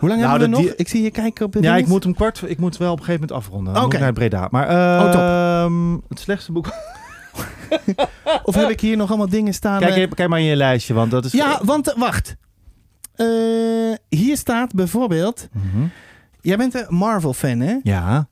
[0.00, 0.64] Hoe lang Nou, hebben we nog?
[0.64, 2.92] die- Ik zie je kijken op de Ja, ik moet hem kwart, ik moet wel
[2.92, 3.82] op een gegeven moment afronden.
[3.84, 3.98] Oké.
[3.98, 4.48] naar Breda.
[4.50, 5.20] Maar Oh, top.
[5.20, 6.66] ehm, het slechtste boek.
[8.42, 9.80] Of heb ik hier nog allemaal dingen staan?
[9.80, 11.32] Kijk, eh, kijk maar in je lijstje, want dat is.
[11.32, 12.36] Ja, want eh, wacht.
[13.14, 13.26] Eh,
[14.08, 15.48] hier staat bijvoorbeeld...
[15.52, 15.84] Mhm.
[16.40, 17.76] Jij bent een Marvel-fan, hè?
[17.82, 18.28] Ja.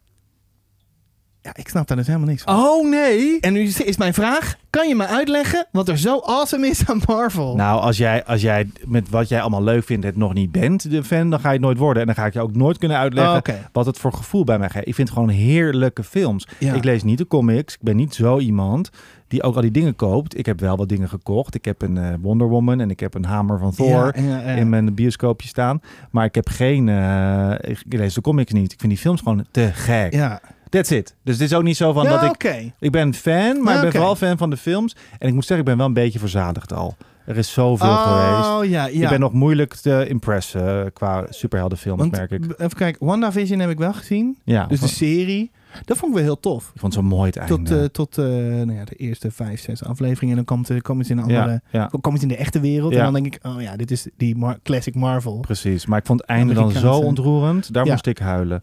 [1.42, 2.54] Ja, ik snap daar dus helemaal niks van.
[2.54, 3.40] Oh nee!
[3.40, 7.00] En nu is mijn vraag, kan je me uitleggen wat er zo awesome is aan
[7.06, 7.56] Marvel?
[7.56, 10.90] Nou, als jij, als jij met wat jij allemaal leuk vindt het nog niet bent,
[10.90, 12.00] de fan, dan ga je het nooit worden.
[12.00, 14.58] En dan ga ik je ook nooit kunnen uitleggen Oh, wat het voor gevoel bij
[14.58, 14.86] mij geeft.
[14.86, 16.48] Ik vind het gewoon heerlijke films.
[16.58, 16.74] Ja.
[16.74, 17.74] Ik lees niet de comics.
[17.74, 18.90] Ik ben niet zo iemand
[19.28, 20.38] die ook al die dingen koopt.
[20.38, 21.54] Ik heb wel wat dingen gekocht.
[21.54, 24.40] Ik heb een eh, Wonder Woman en ik heb een hamer van Thor Ja, ja,
[24.40, 24.40] ja.
[24.40, 25.80] in mijn bioscoopje staan.
[26.10, 26.88] Maar ik heb geen...
[26.88, 28.72] eh, ik lees de comics niet.
[28.72, 30.12] Ik vind die films gewoon te gek.
[30.12, 31.14] Ja, That's it.
[31.24, 32.72] Dus het is ook niet zo van ja dat ik...
[32.78, 33.90] Ik ben fan, maar Ja, ik ben oké.
[33.90, 34.96] vooral fan van de films.
[35.18, 36.96] En ik moet zeggen, ik ben wel een beetje verzadigd al.
[37.26, 38.48] Er is zoveel geweest.
[38.48, 39.02] Oh ja, ja.
[39.02, 42.46] Ik ben nog moeilijk te impressen eh, qua superheldenfilms, Want, merk ik.
[42.46, 44.36] b- Even kijken, WandaVision heb ik wel gezien.
[44.44, 45.50] Ja, Dus de ik serie.
[45.84, 46.64] Dat vond ik wel heel tof.
[46.64, 47.54] vond het zo mooi het einde.
[47.56, 50.28] Tot, eh, tot eh, nou ja, de eerste vijf, zes afleveringen.
[50.38, 51.60] En dan komt, eh, komen ze in een ja, andere...
[51.70, 52.92] ja, ze in de echte wereld.
[52.92, 52.98] Ja.
[52.98, 55.38] En dan denk ik, oh ja, dit is die Mar- classic Marvel.
[55.40, 55.86] precies.
[55.86, 57.72] Maar ik vond het einde dan zo ontroerend.
[57.72, 57.90] Daar Ja.
[57.92, 58.62] moest ik huilen.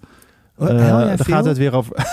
[0.58, 1.36] Eh, dan veel?
[1.36, 1.94] gaat het weer over...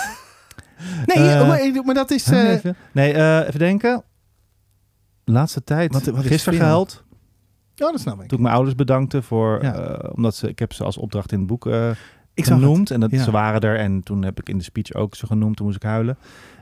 [1.06, 2.26] Nee, Eh, maar, maar dat is...
[2.30, 2.54] eh,
[2.92, 3.14] nee,
[3.46, 4.02] even, denken.
[5.24, 5.92] Laatste tijd.
[5.92, 7.04] Wat- wat is Gisteren gehuild.
[7.78, 8.28] oh, dat snap ik.
[8.28, 9.58] Toen ik mijn ouders bedankte voor...
[9.62, 10.00] Ja.
[10.14, 10.48] omdat ze...
[10.48, 11.66] Ik heb ze als opdracht in het boek
[12.34, 12.90] Ik genoemd.
[12.90, 13.22] En dat, Ja.
[13.22, 13.78] ze waren er.
[13.78, 15.56] En toen heb ik in de speech ook ze genoemd.
[15.56, 16.16] Toen moest ik huilen.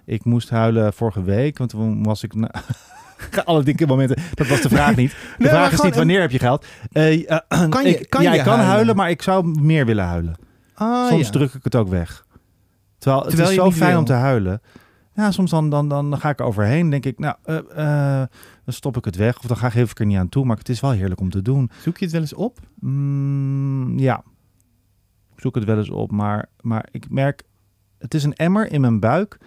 [0.05, 1.59] Ik moest huilen vorige week.
[1.59, 2.35] Want toen was ik...
[2.35, 2.51] na-
[3.45, 4.23] Alle dikke momenten.
[4.35, 5.11] Dat was de vraag niet.
[5.11, 6.59] De Nee, vraag is niet wanneer heb je.
[6.93, 8.73] Eh, eh, Kan je- ik, kan ja, je ik kan huilen?
[8.75, 10.35] huilen, maar ik zou meer willen huilen.
[10.81, 11.31] Ah, soms ja.
[11.31, 12.27] druk ik het ook weg.
[12.99, 13.99] Terwijl, het is zo fijn wil.
[13.99, 14.61] om te huilen.
[15.15, 16.91] Ja, soms dan, dan, dan ga ik er overheen.
[16.91, 18.29] denk ik, nou, eh, eh,
[18.65, 19.39] dan stop ik het weg.
[19.39, 20.45] Of dan ga geef ik er niet aan toe.
[20.45, 21.71] Maar het is wel heerlijk om te doen.
[21.83, 22.59] Zoek je het wel eens op?
[22.79, 24.23] Mm, ja,
[25.35, 26.11] ik zoek het wel eens op.
[26.11, 27.43] Maar, maar ik merk,
[27.99, 29.39] het is een emmer in mijn buik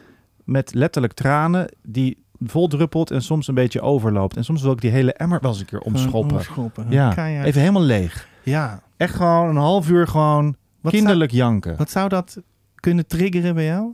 [0.43, 4.37] met letterlijk tranen die vol druppelt en soms een beetje overloopt.
[4.37, 6.37] En soms wil ik die hele emmer wel eens een keer omschoppen.
[6.37, 6.85] Omschoppen.
[6.89, 8.27] Ja, even helemaal leeg.
[8.43, 8.81] Ja.
[8.97, 11.77] Echt gewoon een half uur gewoon Wat kinderlijk janken.
[11.77, 12.41] Wat zou dat
[12.75, 13.93] kunnen triggeren bij jou?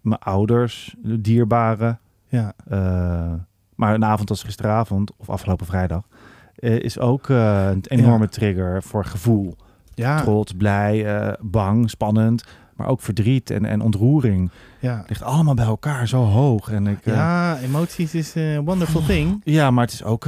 [0.00, 2.00] Mijn ouders, de dierbaren.
[2.28, 2.52] Ja.
[2.68, 3.32] eh,
[3.74, 6.02] maar een avond als gisteravond of afgelopen vrijdag
[6.54, 8.30] eh, is ook eh, een enorme Ja.
[8.30, 9.56] trigger voor gevoel.
[9.94, 10.20] Ja.
[10.20, 12.44] Trots, blij, bang, spannend.
[12.76, 14.50] Maar ook verdriet en, en ontroering.
[14.80, 15.04] Ja.
[15.06, 16.70] Ligt allemaal bij elkaar zo hoog.
[16.70, 17.14] En ik, ja.
[17.14, 19.44] Ja, emoties is een wonderful thing.
[19.70, 20.26] maar het is ook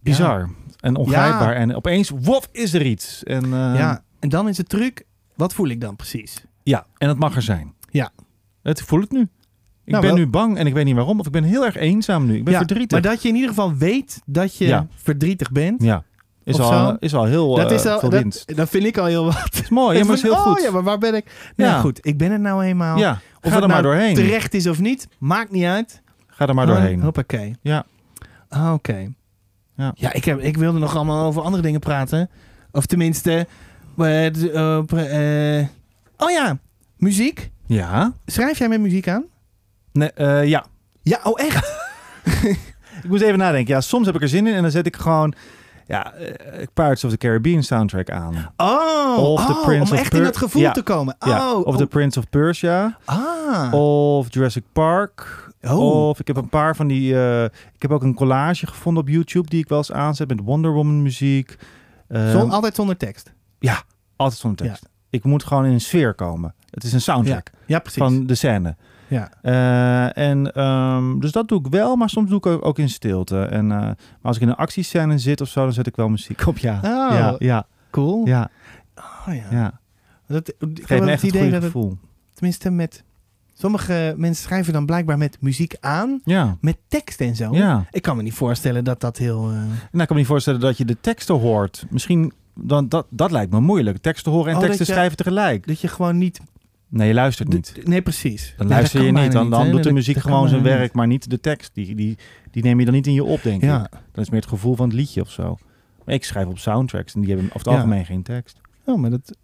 [0.00, 0.50] bizar.
[0.80, 1.54] En ongrijpbaar.
[1.54, 3.22] En opeens, wof, is er iets.
[3.24, 4.02] En, ja.
[4.20, 5.02] En dan is het truc,
[5.34, 6.44] wat voel ik dan precies?
[6.62, 7.74] ja, en het mag er zijn.
[7.90, 8.10] Ja.
[8.62, 9.20] Het, voel het nu.
[9.20, 9.28] Ik
[9.96, 11.20] Nou, ben wel- nu bang en ik weet niet waarom.
[11.20, 12.36] Of ik ben heel erg eenzaam nu.
[12.36, 12.90] Ik ben ja, verdrietig.
[13.02, 14.86] Maar dat je in ieder geval weet dat je Ja.
[14.94, 15.82] verdrietig bent.
[15.82, 16.04] Ja.
[16.44, 19.04] Is al, is al heel Dat eh, is al, veel dat, dat vind ik al
[19.04, 19.42] heel wat.
[19.42, 20.62] Het is mooi, ja, maar is heel oh, goed.
[20.62, 21.52] ja, maar waar ben ik?
[21.56, 21.80] Nou Ja.
[21.80, 22.98] goed, ik ben het nou eenmaal.
[22.98, 23.10] ja,
[23.42, 24.14] of ga er maar nou doorheen.
[24.14, 26.02] terecht is of niet, maakt niet uit.
[26.26, 27.00] Ga er maar Ah, doorheen.
[27.02, 27.56] Hoppakee.
[27.62, 27.84] Ja.
[28.48, 29.08] Ah, Oké.
[29.76, 29.92] Ja.
[29.94, 32.30] Ja, ik, heb, ik wilde nog allemaal over andere dingen praten.
[32.72, 33.46] Of tenminste...
[34.04, 35.66] eh, eh, eh,
[36.18, 36.58] oh ja,
[36.96, 37.50] muziek.
[37.66, 38.12] Ja.
[38.26, 39.24] Schrijf jij met muziek aan?
[39.92, 40.10] Nee,
[40.48, 40.64] ja.
[41.02, 41.88] Ja, oh echt?
[43.02, 43.74] Ik moest even nadenken.
[43.74, 45.34] Ja, soms heb ik er zin in en dan zet ik gewoon
[45.86, 46.12] ja,
[46.74, 48.52] Pirates of the Caribbean soundtrack aan.
[48.56, 50.72] Oh, Of The oh, Prince om of echt in dat gevoel Ja.
[50.72, 51.16] te komen.
[51.18, 51.52] ja.
[51.52, 52.98] Oh, Of The Prince of Persia.
[53.04, 53.72] Ah.
[53.74, 55.48] Of Jurassic Park.
[55.62, 56.08] Oh.
[56.08, 57.14] Of ik heb een paar van die...
[57.44, 60.72] ik heb ook een collage gevonden op YouTube die ik wel eens aanzet met Wonder
[60.72, 61.56] Woman muziek.
[62.08, 63.32] Zon- altijd zonder tekst.
[64.16, 64.88] Altijd zonder tekst.
[65.10, 66.54] Ik moet gewoon in een sfeer komen.
[66.70, 68.02] Het is een soundtrack Ja, precies.
[68.02, 68.76] van de scène.
[69.08, 69.30] ja.
[69.42, 72.88] Eh, en, ehm, dus dat doe ik wel, maar soms doe ik ook, ook in
[72.88, 73.42] stilte.
[73.42, 76.08] En, eh, maar als ik in een actiescène zit of zo, dan zet ik wel
[76.08, 76.58] muziek op.
[76.58, 76.82] Ja, Oh.
[77.16, 78.26] ja, ja, Cool.
[78.26, 78.50] ja,
[78.96, 79.44] Oh, ja.
[79.50, 79.80] ja.
[80.26, 81.98] Dat, ik Geeft heb me echt het idee goede dat het, gevoel.
[82.34, 83.04] tenminste met...
[83.54, 87.54] Sommige mensen schrijven dan blijkbaar met muziek aan, Ja, met tekst en zo.
[87.54, 87.84] ja.
[87.90, 89.48] Ik kan me niet voorstellen dat dat heel...
[89.48, 91.86] eh, Nou, ik kan me niet voorstellen dat je de teksten hoort.
[91.90, 93.98] Misschien, dan, dat, dat lijkt me moeilijk.
[93.98, 95.66] Teksten horen en Oh, teksten je- schrijven tegelijk.
[95.66, 96.40] dat je gewoon niet...
[96.88, 97.74] Nee, je luistert niet.
[97.74, 98.54] d- Nee, precies.
[98.56, 99.32] Dan Nee, luister je niet.
[99.32, 101.70] Dan, dan doet de muziek gewoon zijn werk, maar niet de tekst.
[101.74, 102.18] Die, die,
[102.50, 103.62] die neem je dan niet in je op, denk.
[103.62, 103.84] Ja.
[103.84, 103.90] ik.
[104.12, 105.56] Dat is meer het gevoel van het liedje of zo.
[106.04, 107.74] Maar ik schrijf op soundtracks en die hebben over het Ja.
[107.74, 108.60] algemeen geen tekst.
[108.84, 109.36] Oh, maar dat...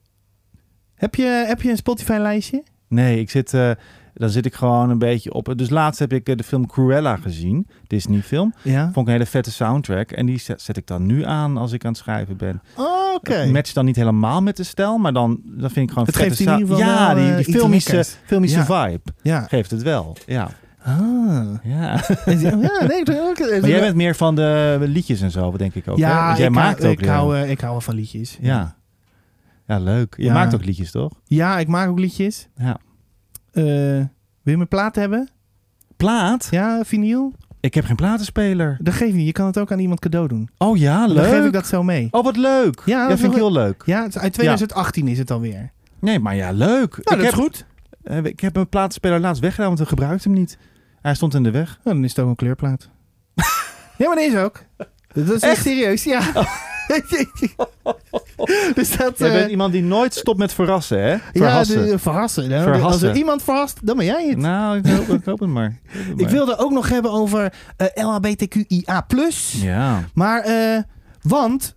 [0.95, 2.63] Heb je, heb je een Spotify-lijstje?
[2.89, 3.71] Nee, ik zit, eh,
[4.19, 5.53] dan zit ik gewoon een beetje op.
[5.57, 8.55] Dus laatst heb ik eh, de film Cruella gezien, Disney film.
[8.63, 8.83] Ja.
[8.83, 10.11] Vond ik een hele vette soundtrack.
[10.11, 12.63] En die zet, zet ik dan nu aan als ik aan het schrijven ben.
[12.77, 13.63] Oh, oké.
[13.73, 16.47] Dan niet helemaal met de stijl, maar dan, dan vind ik gewoon Het geeft in
[16.47, 18.65] ieder geval Ja, wel, die, eh, die filmische, filmische Ja.
[18.89, 19.41] vibe Ja.
[19.41, 20.17] geeft het wel.
[20.27, 20.49] Ja,
[20.83, 21.55] Ah.
[21.63, 22.01] ja.
[22.27, 23.03] ja, nee.
[23.61, 25.97] Maar jij bent meer van de liedjes en zo, denk ik ook.
[25.99, 26.07] hè?
[26.07, 27.01] Ja, Want jij ik, maakt hou, ook.
[27.01, 28.39] ik, hou, eh, ik hou van liedjes.
[28.41, 28.77] ja.
[29.67, 30.15] Ja, leuk.
[30.17, 30.33] Je Ja.
[30.33, 31.13] maakt ook liedjes, toch?
[31.25, 32.49] Ja, ik maak ook liedjes.
[32.57, 32.77] Ja.
[33.57, 33.65] Eh,
[34.43, 35.29] wil je mijn plaat hebben?
[35.97, 36.49] Plaat?
[36.51, 37.33] Ja, vinyl?
[37.61, 38.77] Ik heb geen platenspeler.
[38.81, 39.27] Dat geeft niet.
[39.27, 40.49] Je kan het ook aan iemand cadeau doen.
[40.59, 41.25] Oh ja, Dan leuk.
[41.31, 42.09] geef ik dat zo mee.
[42.11, 42.83] Oh, wat leuk.
[42.85, 43.83] Ja, Ja, dat vind ik is heel leuk.
[43.87, 45.71] Ja, is uit 2018 is het alweer.
[45.99, 46.91] Nee, maar ja, leuk.
[46.91, 47.67] Nou, ik dat heb, is goed.
[48.03, 50.59] Eh, ik heb mijn platenspeler laatst weggedaan, want we gebruikten hem niet.
[51.03, 51.79] Hij stond in de weg.
[51.79, 52.89] Oh, dan is het ook een kleurplaat.
[53.99, 54.63] ja, maar deze ook.
[55.13, 56.21] Dat is echt serieus, ja.
[58.75, 59.19] dus dat...
[59.19, 61.11] Jij eh, bent iemand die nooit stopt met verrassen, hè?
[61.11, 61.87] ja, Verrassen.
[61.87, 62.49] de, verrassen.
[62.49, 62.87] Nou, Verrassen.
[62.91, 64.39] Als er iemand verrast, dan ben jij het.
[64.39, 65.67] Nou, ik hoop, ik hoop het maar.
[65.83, 66.31] Ik hoop het Ik maar.
[66.31, 69.07] wilde ook nog hebben over eh LHBTQIA+.
[69.53, 70.05] Ja.
[70.15, 70.83] Maar, eh,
[71.23, 71.75] want...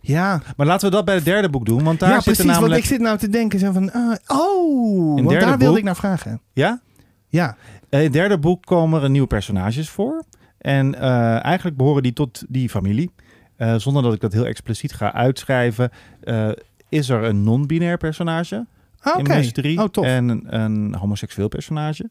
[0.00, 2.44] Ja, Maar laten we dat bij het derde boek doen, want daar ja zitten precies.
[2.44, 2.82] Want namelijk...
[2.82, 3.90] ik zit nou te denken zo van...
[4.26, 6.40] oh, want daar wilde boek- ik naar vragen.
[6.52, 6.80] Ja?
[7.28, 7.56] Ja,
[7.88, 10.24] In het derde boek komen er nieuwe personages voor.
[10.58, 10.94] En
[11.40, 13.10] eigenlijk behoren die tot die familie.
[13.56, 16.48] Eh, zonder dat ik dat heel expliciet ga uitschrijven, eh,
[16.88, 18.66] is er een non-binair personage
[19.00, 19.34] Ah, in oké.
[19.36, 20.04] Mus 3 Oh, tof.
[20.04, 22.08] en een, een homoseksueel personage.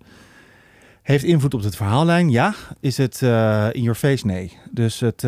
[1.01, 2.29] Heeft invloed op het verhaallijn?
[2.29, 2.53] Ja.
[2.79, 4.25] Is het eh, in your face?
[4.25, 4.57] Nee.
[4.71, 5.23] Dus het,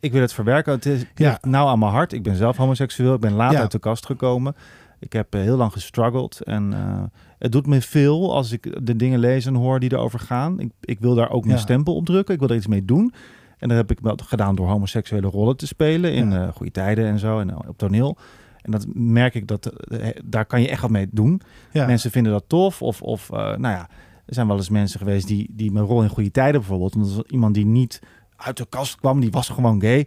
[0.00, 0.72] ik wil het verwerken.
[0.72, 1.38] Het is Ja.
[1.42, 2.12] nauw aan mijn hart.
[2.12, 3.14] Ik ben zelf homoseksueel.
[3.14, 3.60] Ik ben laat Ja.
[3.60, 4.54] uit de kast gekomen.
[4.98, 6.40] Ik heb heel lang gestruggeld.
[6.42, 6.72] En
[7.38, 10.60] het doet me veel als ik de dingen lees en hoor die erover gaan.
[10.60, 12.34] Ik, ik wil daar ook mijn stempel op drukken.
[12.34, 13.12] Ik wil er iets mee doen.
[13.64, 16.12] En dat heb ik wel gedaan door homoseksuele rollen te spelen.
[16.12, 16.46] In Ja.
[16.46, 17.38] eh, goede tijden en zo.
[17.38, 18.16] En eh, op toneel.
[18.62, 21.40] En dat merk ik dat eh, daar kan je echt wat mee doen.
[21.72, 21.86] ja.
[21.86, 22.82] Mensen vinden dat tof.
[22.82, 23.88] Of, of nou ja,
[24.26, 26.94] er zijn wel eens mensen geweest die, die mijn rol in goede tijden bijvoorbeeld.
[26.94, 28.00] Omdat iemand die niet
[28.36, 30.06] uit de kast kwam, die was gewoon gay.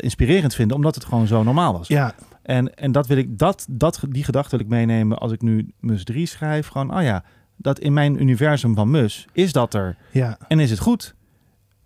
[0.00, 1.88] inspirerend vinden, omdat het gewoon zo normaal was.
[1.88, 5.42] ja, En, en dat wil ik, dat, dat, die gedachte wil ik meenemen als ik
[5.42, 6.68] nu Mus 3 schrijf.
[6.68, 7.24] Gewoon, oh ja,
[7.56, 9.96] dat in mijn universum van Mus is dat er.
[10.12, 11.14] ja, En is het goed.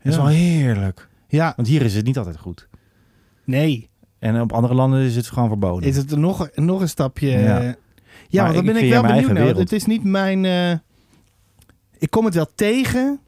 [0.03, 0.23] Dat is Ja.
[0.25, 1.09] wel heerlijk.
[1.29, 1.53] ja.
[1.57, 2.69] Want hier is het niet altijd goed.
[3.45, 3.91] Nee.
[4.19, 5.89] En op andere landen is het gewoon verboden.
[5.89, 7.29] Is het er nog, nog een stapje...
[7.29, 7.75] Ja.
[8.29, 9.47] Ja, Maar want dan ben ik wel benieuwd naar.
[9.47, 10.45] Het is niet mijn...
[10.45, 10.71] eh,
[11.99, 13.21] ik kom het wel tegen,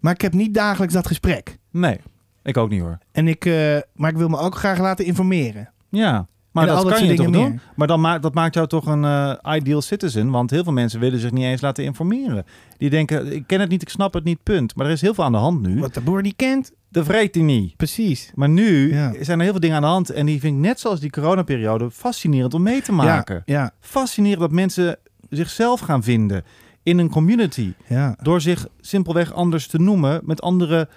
[0.00, 1.58] maar ik heb niet dagelijks dat gesprek.
[1.70, 2.00] Nee,
[2.42, 2.98] ik ook niet hoor.
[3.12, 5.72] En ik, eh, maar ik wil me ook graag laten informeren.
[5.88, 7.50] Ja, maar dat dat kan je toch dingen doen?
[7.50, 7.60] meer.
[7.76, 10.30] Maar dan maakt, dat maakt jou toch een eh, ideal citizen.
[10.30, 12.44] Want heel veel mensen willen zich niet eens laten informeren.
[12.78, 14.76] Die denken, ik ken het niet, ik snap het niet, punt.
[14.76, 15.80] Maar er is heel veel aan de hand nu.
[15.80, 16.72] Wat de boer niet kent.
[16.88, 17.76] De vreet hij niet.
[17.76, 18.30] Precies.
[18.34, 19.12] Maar nu Ja.
[19.20, 20.10] zijn er heel veel dingen aan de hand.
[20.10, 23.42] En die vind ik net zoals die coronaperiode fascinerend om mee te maken.
[23.46, 24.96] Ja, ja, Fascinerend dat mensen
[25.30, 26.42] zichzelf gaan vinden
[26.82, 27.72] in een community.
[27.88, 28.16] ja.
[28.22, 30.88] Door zich simpelweg anders te noemen met andere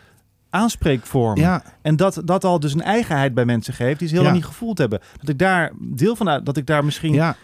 [0.49, 1.41] aanspreekvormen.
[1.41, 4.29] Ja, En dat, dat al dus een eigenheid bij mensen geeft die ze heel Ja.
[4.29, 4.99] lang niet gevoeld hebben.
[5.19, 7.35] Dat ik daar deel van uit, dat ik daar misschien, ja.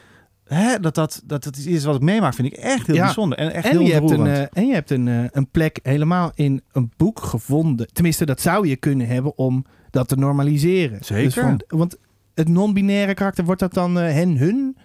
[0.46, 3.38] hè, dat, dat, dat iets is wat ik meemaak, vind ik echt heel bijzonder.
[3.38, 5.80] En echt En heel je, hebt een, eh, en je hebt een, eh, een plek
[5.84, 7.88] helemaal in een boek gevonden.
[7.94, 10.98] Tenminste, dat zou je kunnen hebben om dat te normaliseren.
[11.06, 11.24] Zeker.
[11.24, 11.98] Dus van- want
[12.34, 14.78] het non-binaire karakter, wordt dat dan eh, hen, hun?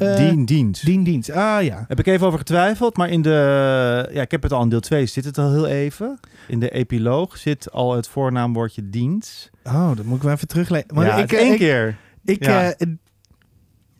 [0.00, 0.84] Eh, Dien, dienst.
[0.84, 1.30] Dien, dienst.
[1.30, 1.84] Ah ja.
[1.88, 4.80] Heb ik even over getwijfeld, maar in de, ja, ik heb het al in deel
[4.80, 6.18] 2, zit het al heel even.
[6.48, 9.50] In de epiloog zit al het voornaamwoordje dienst.
[9.64, 10.86] Oh, dat moet ik wel even teruglezen.
[10.94, 11.96] Ja, ik, eh, één ik, keer.
[12.24, 12.72] Ik, Ja.
[12.72, 12.86] eh,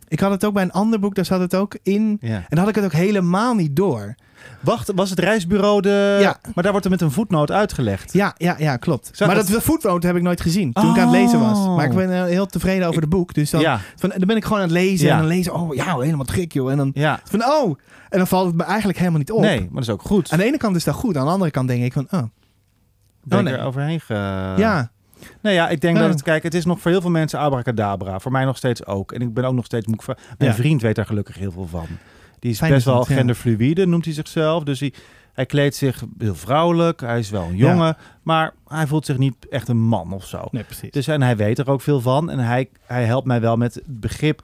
[0.08, 2.16] ik had het ook bij een ander boek, daar zat het ook in.
[2.20, 2.34] Ja.
[2.36, 4.14] En dan had ik het ook helemaal niet door.
[4.60, 6.16] Wacht, was het reisbureau de...
[6.20, 6.36] Ja.
[6.54, 8.12] Maar daar wordt er met een voetnoot uitgelegd.
[8.12, 9.20] Ja, ja, ja, klopt.
[9.20, 11.58] Maar dat footnote heb ik nooit gezien toen ik aan het lezen was.
[11.58, 11.76] Oh.
[11.76, 13.34] Maar ik ben eh, heel tevreden over het boek.
[13.34, 15.12] Dus dan, Ja, van, dan ben ik gewoon aan het lezen Ja.
[15.12, 15.54] en dan lezen.
[15.54, 16.70] Oh ja, helemaal te gek joh.
[16.70, 17.20] En dan ja.
[17.24, 17.78] van oh.
[18.08, 19.40] En dan valt het me eigenlijk helemaal niet op.
[19.40, 20.30] Nee, maar dat is ook goed.
[20.32, 21.16] Aan de ene kant is dat goed.
[21.16, 22.22] Aan de andere kant denk ik van oh.
[23.24, 23.54] ben Oh, nee.
[23.54, 24.14] er overheen ge...
[24.56, 24.90] ja,
[25.42, 26.02] Nou ja, ik denk Ja.
[26.02, 28.18] dat het, kijk, het is nog voor heel veel mensen abracadabra.
[28.18, 29.12] Voor mij nog steeds ook.
[29.12, 29.96] En ik ben ook nog steeds moe.
[30.06, 30.54] Mijn Ja.
[30.56, 31.86] vriend weet daar gelukkig heel veel van.
[32.40, 34.62] Die is Fijn best wel genderfluïde, noemt hij zichzelf.
[34.64, 34.92] Dus hij,
[35.32, 37.00] hij kleedt zich heel vrouwelijk.
[37.00, 37.96] Hij is wel een jongen.
[38.22, 40.48] Maar hij voelt zich niet echt een man of zo.
[40.50, 40.90] nee precies.
[40.90, 42.30] Dus en hij weet er ook veel van.
[42.30, 44.40] En hij, hij helpt mij wel met begrip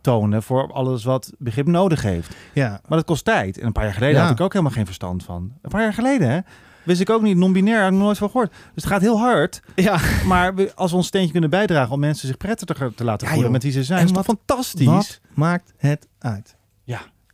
[0.00, 2.34] tonen voor alles wat begrip nodig heeft.
[2.52, 2.68] ja.
[2.88, 3.58] Maar dat kost tijd.
[3.58, 4.22] En een paar jaar geleden Ja.
[4.22, 5.52] had ik ook helemaal geen verstand van.
[5.62, 6.38] Een paar jaar geleden, hè?
[6.82, 8.50] Wist ik ook niet, non-binair, had ik nooit van gehoord.
[8.50, 9.60] Dus het gaat heel hard.
[9.74, 13.26] Ja, Maar we, als we ons steentje kunnen bijdragen om mensen zich prettiger te laten
[13.26, 13.62] Ja, voelen joh.
[13.62, 14.86] met wie ze zijn, En is wat- fantastisch?
[14.86, 16.56] wat maakt het uit?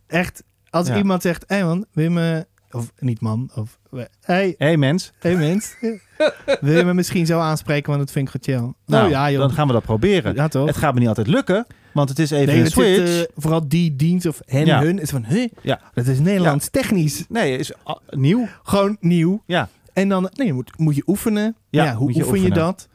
[0.07, 0.97] Echt, als Ja.
[0.97, 2.45] iemand zegt, hé man, wil je me...
[2.71, 3.79] Of niet man, of...
[3.91, 5.75] Hey, Hé hey, mens, hey mens.
[6.61, 8.73] wil je me misschien zo aanspreken, want dat vind ik goed chill.
[8.85, 9.39] nou, oh ja joh.
[9.39, 10.35] dan gaan we dat proberen.
[10.35, 10.67] Ja toch?
[10.67, 13.25] Het gaat me niet altijd lukken, want het is even nee, een het zit, switch.
[13.25, 14.81] eh, vooral die dienst of hen, Ja.
[14.81, 14.99] hun.
[14.99, 15.47] is van, huh?
[15.61, 15.81] Ja.
[15.93, 17.25] Dat is Nederlands technisch.
[17.29, 18.47] Nee, is ah, nieuw.
[18.63, 19.43] Gewoon nieuw.
[19.45, 19.69] Ja.
[19.93, 21.55] En dan, nee, moet, moet je oefenen.
[21.69, 22.87] Ja, hoe je oefen je dat?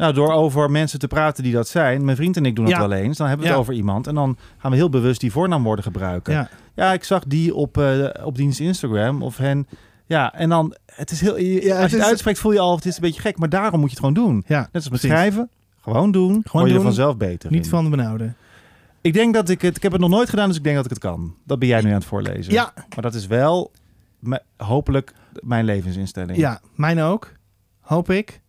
[0.00, 2.04] Nou, door over mensen te praten die dat zijn.
[2.04, 2.80] Mijn vriend en ik doen het Ja.
[2.88, 3.16] wel eens.
[3.16, 3.64] Dan hebben we het Ja.
[3.68, 4.06] over iemand.
[4.06, 6.32] En dan gaan we heel bewust die voornaamwoorden gebruiken.
[6.32, 6.92] Ja, Ja.
[6.92, 9.22] ik zag die op, eh op diens Instagram.
[9.22, 9.68] Of hen.
[10.06, 12.84] Ja, en dan, het is heel, als je het is- uitspreekt voel je al, het
[12.86, 13.38] is een beetje gek.
[13.38, 14.44] Maar daarom moet je het gewoon doen.
[14.46, 15.50] Ja, Net als met schrijven.
[15.80, 16.30] Gewoon doen.
[16.30, 16.82] Gewoon word je er doen.
[16.84, 17.70] vanzelf beter Niet in.
[17.70, 18.32] van de benauwde.
[19.00, 20.84] Ik denk dat ik het, ik heb het nog nooit gedaan, dus ik denk dat
[20.84, 21.34] ik het kan.
[21.44, 22.52] Dat ben jij nu aan het voorlezen.
[22.52, 23.70] Ja, Maar dat is wel
[24.56, 26.38] hopelijk mijn levensinstelling.
[26.38, 27.32] ja, mijn ook.
[27.80, 28.40] Hoop ik.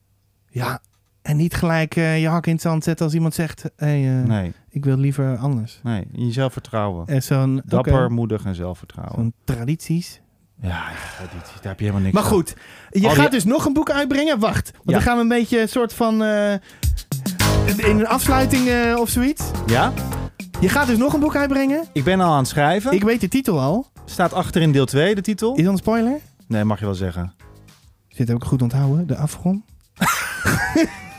[0.49, 0.81] Ja,
[1.21, 3.63] En niet gelijk eh, je hak in het zand zetten als iemand zegt...
[3.75, 5.79] Hey, eh, Nee, ik wil liever anders.
[5.83, 6.07] nee.
[6.11, 7.07] In jezelf vertrouwen.
[7.07, 9.15] En zo'n Dapper, moedig en zelfvertrouwen.
[9.15, 10.21] zo'n tradities.
[10.61, 10.83] Ja,
[11.17, 12.29] tradities, daar heb je helemaal niks Maar aan.
[12.29, 12.53] goed,
[12.89, 14.39] je Al gaat die- dus nog een boek uitbrengen.
[14.39, 14.91] Wacht, want Ja.
[14.93, 16.23] dan gaan we een beetje een soort van...
[16.23, 16.51] eh,
[17.77, 19.43] in een afsluiting eh, of zoiets.
[19.65, 19.91] Ja?
[20.59, 21.83] Je gaat dus nog een boek uitbrengen.
[21.93, 22.91] Ik ben al aan het schrijven.
[22.93, 23.89] Ik weet de titel al.
[24.05, 25.55] Staat achter in deel 2 de titel.
[25.55, 26.17] Is dat een spoiler?
[26.47, 27.33] Nee, mag je wel zeggen.
[28.07, 29.07] Zit heb ik goed onthouden.
[29.07, 29.63] De afgrond.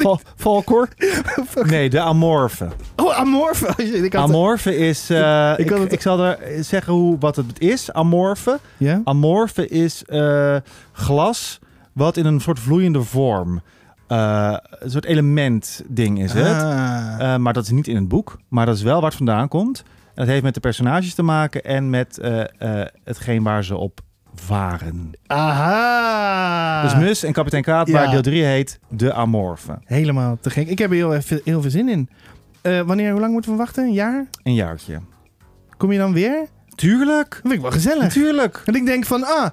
[0.04, 0.88] Val, Valkor?
[1.66, 2.68] Nee, de Amorfe.
[2.96, 3.66] Oh, Amorphe.
[3.68, 5.10] Oh, Ik had Amorfe is...
[5.10, 7.92] eh, Ik ik, had ik, het- zal er zeggen hoe, wat het is.
[7.92, 8.58] Amorfe.
[8.76, 9.00] Ja?
[9.04, 10.56] Amorfe is eh,
[10.92, 11.58] glas
[11.92, 13.60] wat in een soort vloeiende vorm...
[14.06, 16.62] eh, een soort element ding is het.
[16.62, 17.14] Ah.
[17.18, 18.38] Eh, maar dat is niet in het boek.
[18.48, 19.82] Maar dat is wel waar het vandaan komt.
[20.08, 23.76] En dat heeft met de personages te maken en met eh, eh, hetgeen waar ze
[23.76, 24.00] op
[24.34, 25.10] varen.
[25.26, 26.82] Aha.
[26.82, 28.10] Dus Mus en kapitein Kaatbaar, Ja.
[28.10, 29.78] deel 3 heet De Amorfe.
[29.84, 30.68] Helemaal te gek.
[30.68, 32.08] Ik heb er heel, even, heel veel zin in.
[32.62, 33.84] Eh, wanneer, hoe lang moeten we wachten?
[33.84, 34.26] Een jaar?
[34.42, 34.98] Een jaartje.
[35.76, 36.46] Kom je dan weer?
[36.74, 37.30] Tuurlijk.
[37.30, 38.02] Dat vind ik wel gezellig.
[38.02, 38.62] Natuurlijk.
[38.64, 39.46] En ik denk van, ah,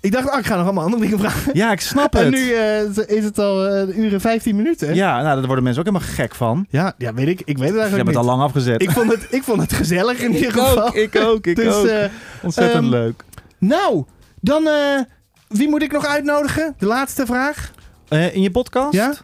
[0.00, 1.50] ik dacht, ah, ik ga nog allemaal andere dingen vragen.
[1.54, 2.22] Ja, ik snap het.
[2.22, 2.80] En nu eh,
[3.16, 4.94] is het al een uur en 15 minuten.
[4.94, 6.66] Ja, nou, daar worden mensen ook helemaal gek van.
[6.70, 7.40] Ja, ja, weet ik.
[7.44, 8.82] Ik weet het Je eigenlijk hebt het al lang afgezet.
[8.82, 10.96] Ik vond, het, ik vond het gezellig in ieder geval.
[10.96, 11.86] ik ook, ik dus, ook.
[11.86, 12.04] eh,
[12.42, 13.24] Ontzettend ehm, leuk.
[13.58, 14.04] nou,
[14.40, 15.00] dan, eh,
[15.48, 16.74] wie moet ik nog uitnodigen?
[16.78, 17.70] De laatste vraag.
[18.08, 18.92] Eh, in je podcast?
[18.92, 19.14] Ja?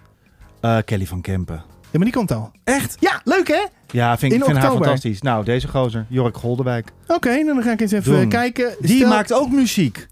[0.61, 1.63] Eh, Kelly van Kempen.
[1.83, 2.51] Ja, maar die komt al.
[2.65, 2.97] Echt?
[3.01, 3.65] Ja, leuk hè?
[3.91, 5.23] Ja, vind, ik In vind haar fantastisch.
[5.23, 6.93] Nou, deze gozer, Jorik Goldewijk.
[7.07, 8.29] Oké, dan ga ik eens even Doen.
[8.29, 8.75] kijken.
[8.81, 10.07] Die Stel- maakt ook muziek.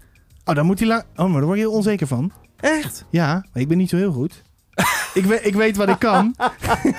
[0.45, 1.03] Oh, dan moet hij lang...
[1.15, 2.31] Oh, maar daar word je heel onzeker van.
[2.59, 3.05] Echt?
[3.09, 4.41] Ja, maar ik ben niet zo heel goed.
[5.13, 6.35] Ik, weet, ik weet wat ik kan.
[6.37, 6.47] Oh,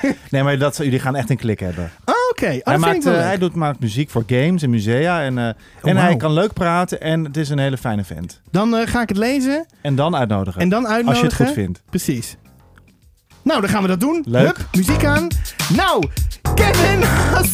[0.31, 1.91] Nee, maar dat, jullie gaan echt een klik hebben.
[2.05, 5.23] Oké, oh, hij, maakt, eh, hij doet, maakt muziek voor games en musea.
[5.23, 5.49] En, eh,
[5.83, 8.41] en hij kan leuk praten en het is een hele fijne vent.
[8.51, 10.61] Dan eh, ga ik het lezen En dan uitnodigen.
[10.61, 11.09] en dan uitnodigen.
[11.09, 11.83] als je het goed vindt.
[11.91, 12.37] Precies.
[13.43, 14.25] Nou, dan gaan we dat doen.
[14.29, 14.47] Leuk.
[14.47, 15.29] Hup, muziek aan.
[15.77, 16.09] Nou,
[16.55, 17.03] Kevin,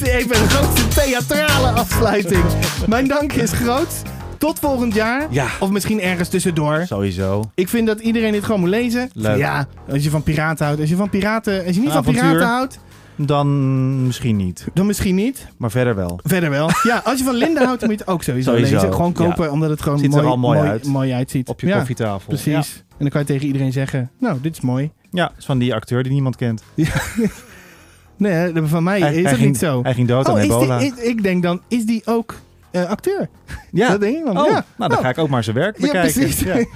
[0.03, 2.45] even een grote theatrale afsluiting.
[2.87, 4.03] Mijn dank is groot.
[4.39, 5.27] Tot volgend jaar.
[5.31, 6.85] Ja, Of misschien ergens tussendoor.
[6.87, 7.51] sowieso.
[7.55, 9.11] Ik vind dat iedereen dit gewoon moet lezen.
[9.13, 9.39] Leuk.
[9.39, 10.81] Ja, als je van piraten houdt.
[10.81, 12.79] Als je, van piraten, als je niet van piraten houdt,
[13.17, 14.67] Dan misschien niet.
[14.75, 15.47] dan misschien niet.
[15.57, 16.21] Maar verder wel.
[16.23, 16.71] Verder wel.
[16.83, 18.93] Ja, als je van Linda houdt, moet je het ook sowieso, Sowieso, lezen.
[18.93, 19.25] Gewoon ja.
[19.25, 20.87] kopen, omdat het gewoon Ziet er mooi, al mooi uit.
[20.87, 21.49] mooi uitziet.
[21.49, 22.29] Op je ja, koffietafel.
[22.29, 22.77] Precies.
[22.89, 24.91] En dan kan je tegen iedereen zeggen, nou, dit is mooi.
[25.11, 26.63] Ja, is van die acteur die niemand kent.
[28.17, 29.83] Nee, van mij Hij- is het ging- niet zo.
[29.83, 30.79] Hij ging dood aan Oh, ebola.
[30.79, 32.35] die, ik denk dan, is die ook
[32.71, 33.29] eh, acteur?
[33.73, 33.89] ja.
[33.91, 34.39] Dat denk ik dan.
[34.39, 34.65] Oh, ja.
[34.77, 35.05] nou dan Oh.
[35.05, 36.13] ga ik ook maar zijn werk Ja, bekijken.
[36.13, 36.41] precies.
[36.41, 36.57] Ja.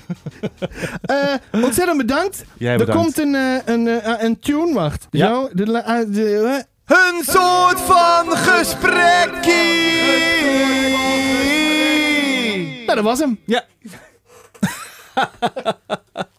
[1.03, 2.45] Eh, ontzettend bedankt.
[2.59, 3.03] Jij er bedankt.
[3.03, 5.07] komt een, eh, een, een tune, wacht.
[5.11, 5.27] Ja.
[5.29, 9.61] Zo, de, Een soort van gesprekkie.
[12.87, 13.39] nou, dat was hem.
[13.47, 13.65] Ja.